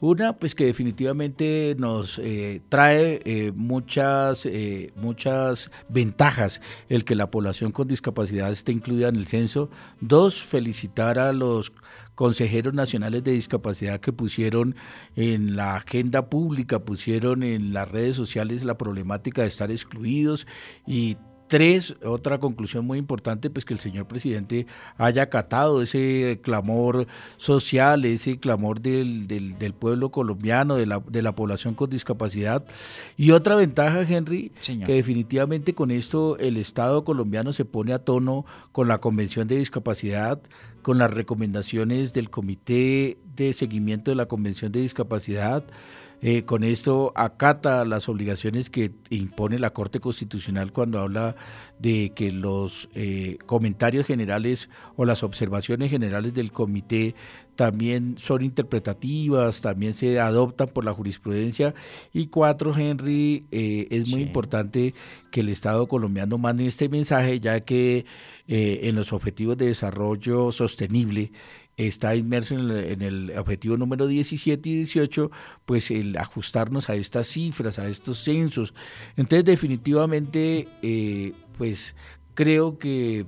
Una, 0.00 0.34
pues 0.34 0.54
que 0.54 0.66
definitivamente 0.66 1.74
nos 1.76 2.20
eh, 2.20 2.62
trae 2.68 3.20
eh, 3.24 3.52
muchas, 3.54 4.46
eh, 4.46 4.92
muchas 4.94 5.72
ventajas 5.88 6.60
el 6.88 7.04
que 7.04 7.16
la 7.16 7.30
población 7.30 7.72
con 7.72 7.88
discapacidad 7.88 8.50
esté 8.50 8.70
incluida 8.70 9.08
en 9.08 9.16
el 9.16 9.26
censo. 9.26 9.70
Dos, 10.00 10.44
felicitar 10.44 11.18
a 11.18 11.32
los 11.32 11.72
consejeros 12.14 12.74
nacionales 12.74 13.24
de 13.24 13.32
discapacidad 13.32 14.00
que 14.00 14.12
pusieron 14.12 14.76
en 15.16 15.56
la 15.56 15.76
agenda 15.76 16.28
pública, 16.28 16.80
pusieron 16.80 17.42
en 17.42 17.72
las 17.72 17.88
redes 17.88 18.16
sociales 18.16 18.64
la 18.64 18.78
problemática 18.78 19.42
de 19.42 19.48
estar 19.48 19.70
excluidos 19.70 20.46
y 20.86 21.16
Tres, 21.48 21.96
otra 22.04 22.38
conclusión 22.38 22.84
muy 22.86 22.98
importante, 22.98 23.48
pues 23.48 23.64
que 23.64 23.72
el 23.72 23.80
señor 23.80 24.06
presidente 24.06 24.66
haya 24.98 25.22
acatado 25.22 25.80
ese 25.80 26.40
clamor 26.42 27.06
social, 27.38 28.04
ese 28.04 28.38
clamor 28.38 28.82
del, 28.82 29.26
del, 29.26 29.72
pueblo 29.72 30.10
colombiano, 30.10 30.76
de 30.76 30.84
la, 30.84 31.00
de 31.08 31.22
la, 31.22 31.34
población 31.34 31.74
con 31.74 31.88
discapacidad. 31.88 32.64
Y 33.16 33.30
otra 33.30 33.56
ventaja, 33.56 34.02
Henry, 34.02 34.52
que 34.62 34.92
definitivamente 34.92 35.74
con 35.74 35.90
esto 35.90 36.36
el 36.38 36.58
Estado 36.58 37.02
colombiano 37.04 37.54
se 37.54 37.64
pone 37.64 37.94
a 37.94 37.98
tono 37.98 38.44
con 38.72 38.86
la 38.86 38.98
Convención 38.98 39.48
de 39.48 39.56
Discapacidad, 39.56 40.42
con 40.82 40.98
las 40.98 41.10
recomendaciones 41.10 42.12
del 42.12 42.28
Comité 42.28 43.18
de 43.36 43.54
Seguimiento 43.54 44.10
de 44.10 44.16
la 44.16 44.26
Convención 44.26 44.70
de 44.70 44.80
Discapacidad, 44.80 45.64
eh, 46.20 46.44
con 46.44 46.64
esto 46.64 47.12
acata 47.14 47.84
las 47.84 48.08
obligaciones 48.08 48.70
que 48.70 48.90
impone 49.10 49.58
la 49.58 49.70
Corte 49.70 50.00
Constitucional 50.00 50.72
cuando 50.72 50.98
habla 50.98 51.36
de 51.78 52.10
que 52.10 52.32
los 52.32 52.88
eh, 52.94 53.38
comentarios 53.46 54.04
generales 54.04 54.68
o 54.96 55.04
las 55.04 55.22
observaciones 55.22 55.90
generales 55.90 56.34
del 56.34 56.50
comité 56.50 57.14
también 57.54 58.16
son 58.18 58.42
interpretativas, 58.42 59.60
también 59.60 59.94
se 59.94 60.18
adoptan 60.18 60.68
por 60.68 60.84
la 60.84 60.92
jurisprudencia. 60.92 61.74
Y 62.12 62.28
cuatro, 62.28 62.76
Henry, 62.76 63.46
eh, 63.50 63.86
es 63.90 64.08
muy 64.08 64.22
importante 64.22 64.94
que 65.30 65.40
el 65.40 65.48
Estado 65.48 65.86
colombiano 65.86 66.38
mande 66.38 66.66
este 66.66 66.88
mensaje, 66.88 67.40
ya 67.40 67.60
que 67.60 68.06
en 68.50 68.96
los 68.96 69.12
objetivos 69.12 69.58
de 69.58 69.66
desarrollo 69.66 70.52
sostenible 70.52 71.32
está 71.78 72.14
inmerso 72.16 72.56
en 72.56 73.02
el, 73.02 73.32
objetivo 73.38 73.76
número 73.76 74.06
17 74.06 74.68
y 74.68 74.74
18, 74.74 75.30
pues 75.64 75.90
el 75.90 76.16
ajustarnos 76.18 76.90
a 76.90 76.96
estas 76.96 77.28
cifras, 77.28 77.78
a 77.78 77.88
estos 77.88 78.18
censos. 78.18 78.74
Entonces 79.16 79.44
definitivamente, 79.44 80.68
eh, 80.82 81.32
pues 81.56 81.94
creo 82.34 82.78
que 82.78 83.24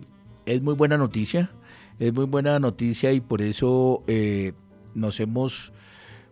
es 0.46 0.62
muy 0.62 0.74
buena 0.74 0.98
noticia, 0.98 1.53
es 2.01 2.12
muy 2.12 2.26
buena 2.26 2.59
noticia 2.59 3.12
y 3.12 3.20
por 3.20 3.40
eso 3.40 4.03
eh, 4.09 4.53
nos 4.94 5.20
hemos 5.20 5.72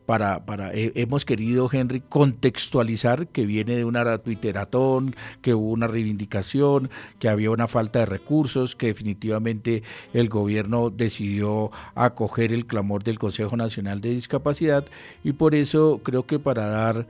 para, 0.08 0.46
para 0.46 0.70
hemos 0.72 1.26
querido, 1.26 1.68
Henry, 1.70 2.00
contextualizar 2.00 3.26
que 3.28 3.44
viene 3.44 3.76
de 3.76 3.84
una 3.84 4.16
twitteratón, 4.16 5.14
que 5.42 5.52
hubo 5.52 5.70
una 5.70 5.86
reivindicación, 5.86 6.88
que 7.18 7.28
había 7.28 7.50
una 7.50 7.66
falta 7.66 7.98
de 7.98 8.06
recursos, 8.06 8.74
que 8.74 8.86
definitivamente 8.86 9.82
el 10.14 10.30
gobierno 10.30 10.88
decidió 10.88 11.70
acoger 11.94 12.54
el 12.54 12.64
clamor 12.64 13.04
del 13.04 13.18
Consejo 13.18 13.58
Nacional 13.58 14.00
de 14.00 14.08
Discapacidad. 14.08 14.86
Y 15.24 15.32
por 15.32 15.54
eso 15.54 16.00
creo 16.02 16.24
que 16.24 16.38
para 16.38 16.64
dar 16.64 17.06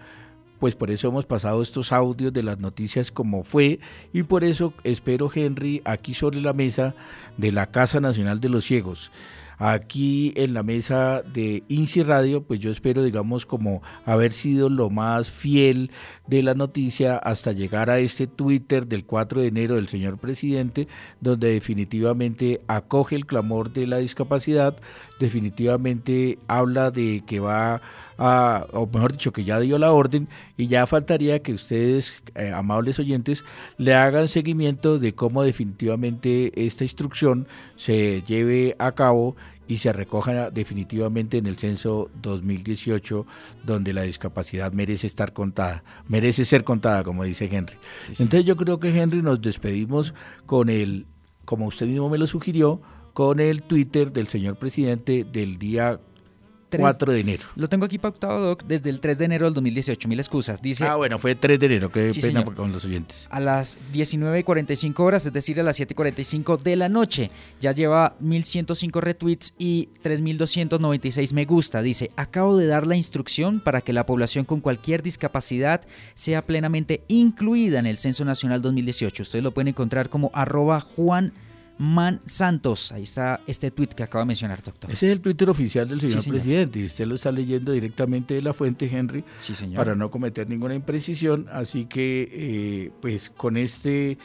pues 0.59 0.75
por 0.75 0.91
eso 0.91 1.07
hemos 1.07 1.25
pasado 1.25 1.63
estos 1.63 1.93
audios 1.93 2.33
de 2.33 2.43
las 2.43 2.59
noticias 2.59 3.13
como 3.13 3.45
fue. 3.45 3.79
Y 4.13 4.25
por 4.25 4.43
eso 4.43 4.75
espero 4.83 5.31
Henry 5.33 5.83
aquí 5.85 6.15
sobre 6.15 6.41
la 6.41 6.53
mesa 6.53 6.97
de 7.37 7.53
la 7.53 7.71
Casa 7.71 8.01
Nacional 8.01 8.41
de 8.41 8.49
los 8.49 8.65
Ciegos 8.65 9.13
aquí 9.59 10.33
en 10.37 10.55
la 10.55 10.63
mesa 10.63 11.23
de 11.23 11.63
INSI 11.69 12.03
Radio, 12.03 12.43
pues 12.43 12.61
yo 12.61 12.71
espero, 12.71 13.03
digamos, 13.03 13.45
como 13.45 13.83
haber 14.05 14.33
sido 14.33 14.69
lo 14.69 14.89
más 14.91 15.31
fiel 15.31 15.91
de 16.27 16.43
la 16.43 16.55
noticia 16.55 17.17
hasta 17.17 17.53
llegar 17.53 17.91
a 17.91 17.99
este 17.99 18.27
Twitter 18.27 18.87
del 18.87 19.05
4 19.05 19.41
de 19.41 19.49
enero 19.49 19.75
del 19.75 19.89
señor 19.89 20.19
presidente, 20.19 20.89
donde 21.21 21.53
definitivamente 21.53 22.61
acoge 22.69 23.17
el 23.17 23.27
clamor 23.27 23.73
de 23.73 23.87
la 23.87 23.99
discapacidad, 23.99 24.77
definitivamente 25.19 26.39
habla 26.47 26.91
de 26.91 27.25
que 27.27 27.41
va 27.41 27.75
a, 27.75 27.83
o 28.19 28.89
mejor 28.93 29.13
dicho, 29.13 29.33
que 29.33 29.45
ya 29.45 29.61
dio 29.61 29.79
la 29.79 29.93
orden 29.93 30.29
y 30.57 30.67
ya 30.67 30.87
faltaría 30.87 31.41
que 31.41 31.53
ustedes, 31.53 32.13
eh, 32.35 32.51
amables 32.55 32.99
oyentes, 32.99 33.45
le 33.77 33.95
hagan 33.95 34.29
seguimiento 34.29 34.99
de 34.99 35.15
cómo 35.15 35.43
definitivamente 35.43 36.67
esta 36.67 36.85
instrucción 36.85 37.47
se 37.77 38.23
lleve 38.23 38.75
a 38.79 38.93
cabo 38.93 39.37
y 39.69 39.77
se 39.77 39.93
recoja 39.93 40.51
definitivamente 40.51 41.37
en 41.37 41.47
el 41.47 41.59
censo 41.59 42.11
2018, 42.23 43.27
donde 43.65 43.93
la 43.93 44.03
discapacidad 44.03 44.73
merece 44.73 45.07
estar 45.07 45.35
contada, 45.35 45.85
merece 46.09 46.47
ser 46.47 46.65
contada, 46.65 47.05
como 47.05 47.23
dice 47.23 47.49
Henry. 47.53 47.77
Entonces 48.09 48.47
yo 48.47 48.57
creo 48.57 48.81
que 48.81 48.99
Henry 48.99 49.23
nos 49.23 49.43
despedimos 49.43 50.15
con 50.47 50.71
el, 50.71 51.07
como 51.45 51.67
usted 51.67 51.87
mismo 51.87 52.09
me 52.09 52.17
lo 52.19 52.27
sugirió, 52.27 52.81
con 53.13 53.41
el 53.41 53.63
Twitter 53.63 54.13
del 54.13 54.29
señor 54.29 54.57
presidente 54.57 55.25
del 55.25 55.59
día 55.59 56.01
4 56.77 57.13
de 57.13 57.21
enero. 57.21 57.45
Lo 57.57 57.69
tengo 57.69 57.85
aquí 57.85 57.99
pautado, 57.99 58.41
Doc, 58.41 58.65
desde 58.65 58.91
el 58.91 59.01
3 59.01 59.19
de 59.19 59.25
enero 59.25 59.47
del 59.47 59.55
2018. 59.55 60.09
Mil 60.09 60.19
excusas. 60.19 60.61
Dice, 60.61 60.85
ah, 60.85 60.97
bueno, 60.97 61.19
fue 61.19 61.35
3 61.35 61.59
de 61.59 61.67
enero. 61.67 61.91
Qué 61.91 62.11
pena 62.21 62.45
con 62.45 62.73
los 62.73 62.85
oyentes. 62.85 63.27
A 63.31 63.41
las 63.41 63.79
19.45 63.93 65.01
horas, 65.01 65.27
es 65.27 65.33
decir, 65.33 65.59
a 65.61 65.63
las 65.63 65.81
7.45 65.81 66.61
de 66.61 66.77
la 66.77 66.89
noche. 66.89 67.31
Ya 67.61 67.73
lleva 67.73 68.17
1.105 68.21 69.01
retweets 69.01 69.55
y 69.59 69.89
3.296 70.03 71.33
me 71.33 71.45
gusta. 71.45 71.83
Dice, 71.83 72.11
acabo 72.17 72.57
de 72.57 72.67
dar 72.67 72.87
la 72.87 72.97
instrucción 72.97 73.61
para 73.61 73.81
que 73.81 73.93
la 73.93 74.07
población 74.07 74.45
con 74.45 74.61
cualquier 74.61 75.03
discapacidad 75.03 75.83
sea 76.15 76.45
plenamente 76.45 77.03
incluida 77.09 77.79
en 77.79 77.87
el 77.87 77.99
Censo 77.99 78.25
Nacional 78.25 78.63
2018. 78.63 79.23
Ustedes 79.23 79.43
lo 79.45 79.53
pueden 79.53 79.69
encontrar 79.69 80.09
como 80.09 80.31
arroba 80.35 80.81
Juan 80.81 81.33
Man 81.79 82.21
Santos. 82.27 82.93
Ahí 82.93 83.05
está 83.05 83.41
este 83.47 83.71
tuit 83.71 83.93
que 83.95 84.03
acaba 84.03 84.25
de 84.25 84.27
mencionar, 84.27 84.63
doctor. 84.63 84.91
Ese 84.91 85.07
es 85.07 85.13
el 85.13 85.21
Twitter 85.21 85.49
oficial 85.49 85.89
del 85.89 86.01
señor, 86.01 86.25
presidente 86.29 86.81
y 86.81 86.87
usted 86.87 87.07
lo 87.07 87.15
está 87.15 87.31
leyendo 87.33 87.73
directamente 87.73 88.35
de 88.35 88.43
la 88.43 88.53
fuente, 88.53 88.87
Henry, 88.87 89.25
sí, 89.39 89.55
señor. 89.55 89.77
para 89.77 89.95
no 89.95 90.11
cometer 90.11 90.49
ninguna 90.49 90.75
imprecisión. 90.75 91.47
Así 91.53 91.87
que, 91.87 92.29
eh, 92.33 92.91
pues 93.01 93.31
con 93.31 93.57
este 93.57 94.19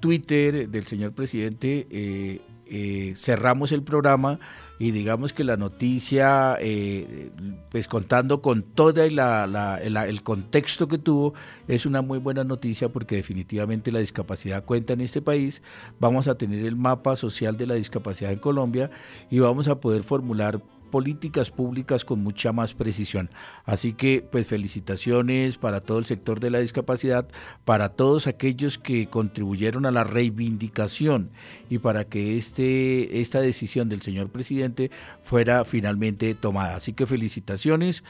Twitter 0.00 0.68
del 0.68 0.86
señor 0.86 1.12
presidente 1.12 1.86
eh, 1.90 2.40
eh, 2.66 3.14
cerramos 3.16 3.72
el 3.72 3.82
programa 3.82 4.38
y 4.78 4.90
digamos 4.90 5.32
que 5.32 5.44
la 5.44 5.56
noticia, 5.56 6.56
eh, 6.60 7.30
pues 7.70 7.86
contando 7.86 8.42
con 8.42 8.62
todo 8.62 9.02
el 9.02 10.22
contexto 10.22 10.88
que 10.88 10.98
tuvo, 10.98 11.34
es 11.68 11.86
una 11.86 12.02
muy 12.02 12.18
buena 12.18 12.42
noticia 12.42 12.88
porque 12.88 13.16
definitivamente 13.16 13.92
la 13.92 14.00
discapacidad 14.00 14.64
cuenta 14.64 14.92
en 14.92 15.00
este 15.00 15.22
país. 15.22 15.62
Vamos 16.00 16.26
a 16.26 16.36
tener 16.36 16.64
el 16.64 16.76
mapa 16.76 17.14
social 17.14 17.56
de 17.56 17.66
la 17.66 17.74
discapacidad 17.74 18.32
en 18.32 18.40
Colombia 18.40 18.90
y 19.30 19.38
vamos 19.38 19.68
a 19.68 19.80
poder 19.80 20.02
formular 20.02 20.60
políticas 20.94 21.50
públicas 21.50 22.04
con 22.04 22.22
mucha 22.22 22.52
más 22.52 22.72
precisión. 22.72 23.28
Así 23.64 23.94
que, 23.94 24.24
pues 24.30 24.46
felicitaciones 24.46 25.58
para 25.58 25.80
todo 25.80 25.98
el 25.98 26.06
sector 26.06 26.38
de 26.38 26.50
la 26.50 26.60
discapacidad, 26.60 27.26
para 27.64 27.88
todos 27.88 28.28
aquellos 28.28 28.78
que 28.78 29.08
contribuyeron 29.08 29.86
a 29.86 29.90
la 29.90 30.04
reivindicación 30.04 31.30
y 31.68 31.78
para 31.78 32.04
que 32.04 32.38
este, 32.38 33.20
esta 33.20 33.40
decisión 33.40 33.88
del 33.88 34.02
señor 34.02 34.30
presidente 34.30 34.92
fuera 35.24 35.64
finalmente 35.64 36.32
tomada. 36.34 36.76
Así 36.76 36.92
que 36.92 37.08
felicitaciones 37.08 38.04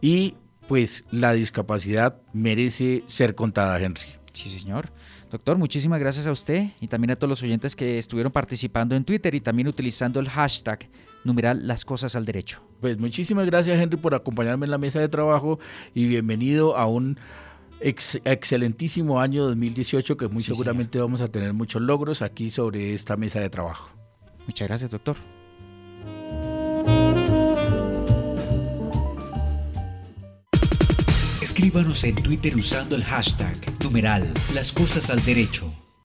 y 0.00 0.36
pues 0.66 1.04
la 1.10 1.34
discapacidad 1.34 2.22
merece 2.32 3.04
ser 3.06 3.34
contada, 3.34 3.78
Henry. 3.78 4.06
Sí, 4.32 4.48
señor. 4.48 4.90
Doctor, 5.30 5.58
muchísimas 5.58 6.00
gracias 6.00 6.26
a 6.26 6.32
usted 6.32 6.70
y 6.80 6.88
también 6.88 7.10
a 7.10 7.16
todos 7.16 7.28
los 7.28 7.42
oyentes 7.42 7.76
que 7.76 7.98
estuvieron 7.98 8.32
participando 8.32 8.96
en 8.96 9.04
Twitter 9.04 9.34
y 9.34 9.42
también 9.42 9.68
utilizando 9.68 10.20
el 10.20 10.30
hashtag 10.30 10.88
numeral 11.24 11.66
las 11.66 11.84
cosas 11.84 12.16
al 12.16 12.24
derecho. 12.24 12.62
Pues 12.80 12.98
muchísimas 12.98 13.46
gracias 13.46 13.80
Henry 13.80 13.96
por 13.96 14.14
acompañarme 14.14 14.66
en 14.66 14.70
la 14.70 14.78
mesa 14.78 15.00
de 15.00 15.08
trabajo 15.08 15.58
y 15.94 16.06
bienvenido 16.06 16.76
a 16.76 16.86
un 16.86 17.18
excelentísimo 17.80 19.20
año 19.20 19.44
2018 19.44 20.16
que 20.16 20.28
muy 20.28 20.42
seguramente 20.42 20.98
vamos 20.98 21.20
a 21.20 21.28
tener 21.28 21.54
muchos 21.54 21.80
logros 21.80 22.22
aquí 22.22 22.50
sobre 22.50 22.94
esta 22.94 23.16
mesa 23.16 23.40
de 23.40 23.50
trabajo. 23.50 23.90
Muchas 24.46 24.68
gracias 24.68 24.90
doctor. 24.90 25.16
Escríbanos 31.42 32.04
en 32.04 32.14
Twitter 32.14 32.56
usando 32.56 32.96
el 32.96 33.04
hashtag 33.04 33.56
numeral 33.82 34.32
las 34.54 34.72
cosas 34.72 35.10
al 35.10 35.22
derecho. 35.24 35.72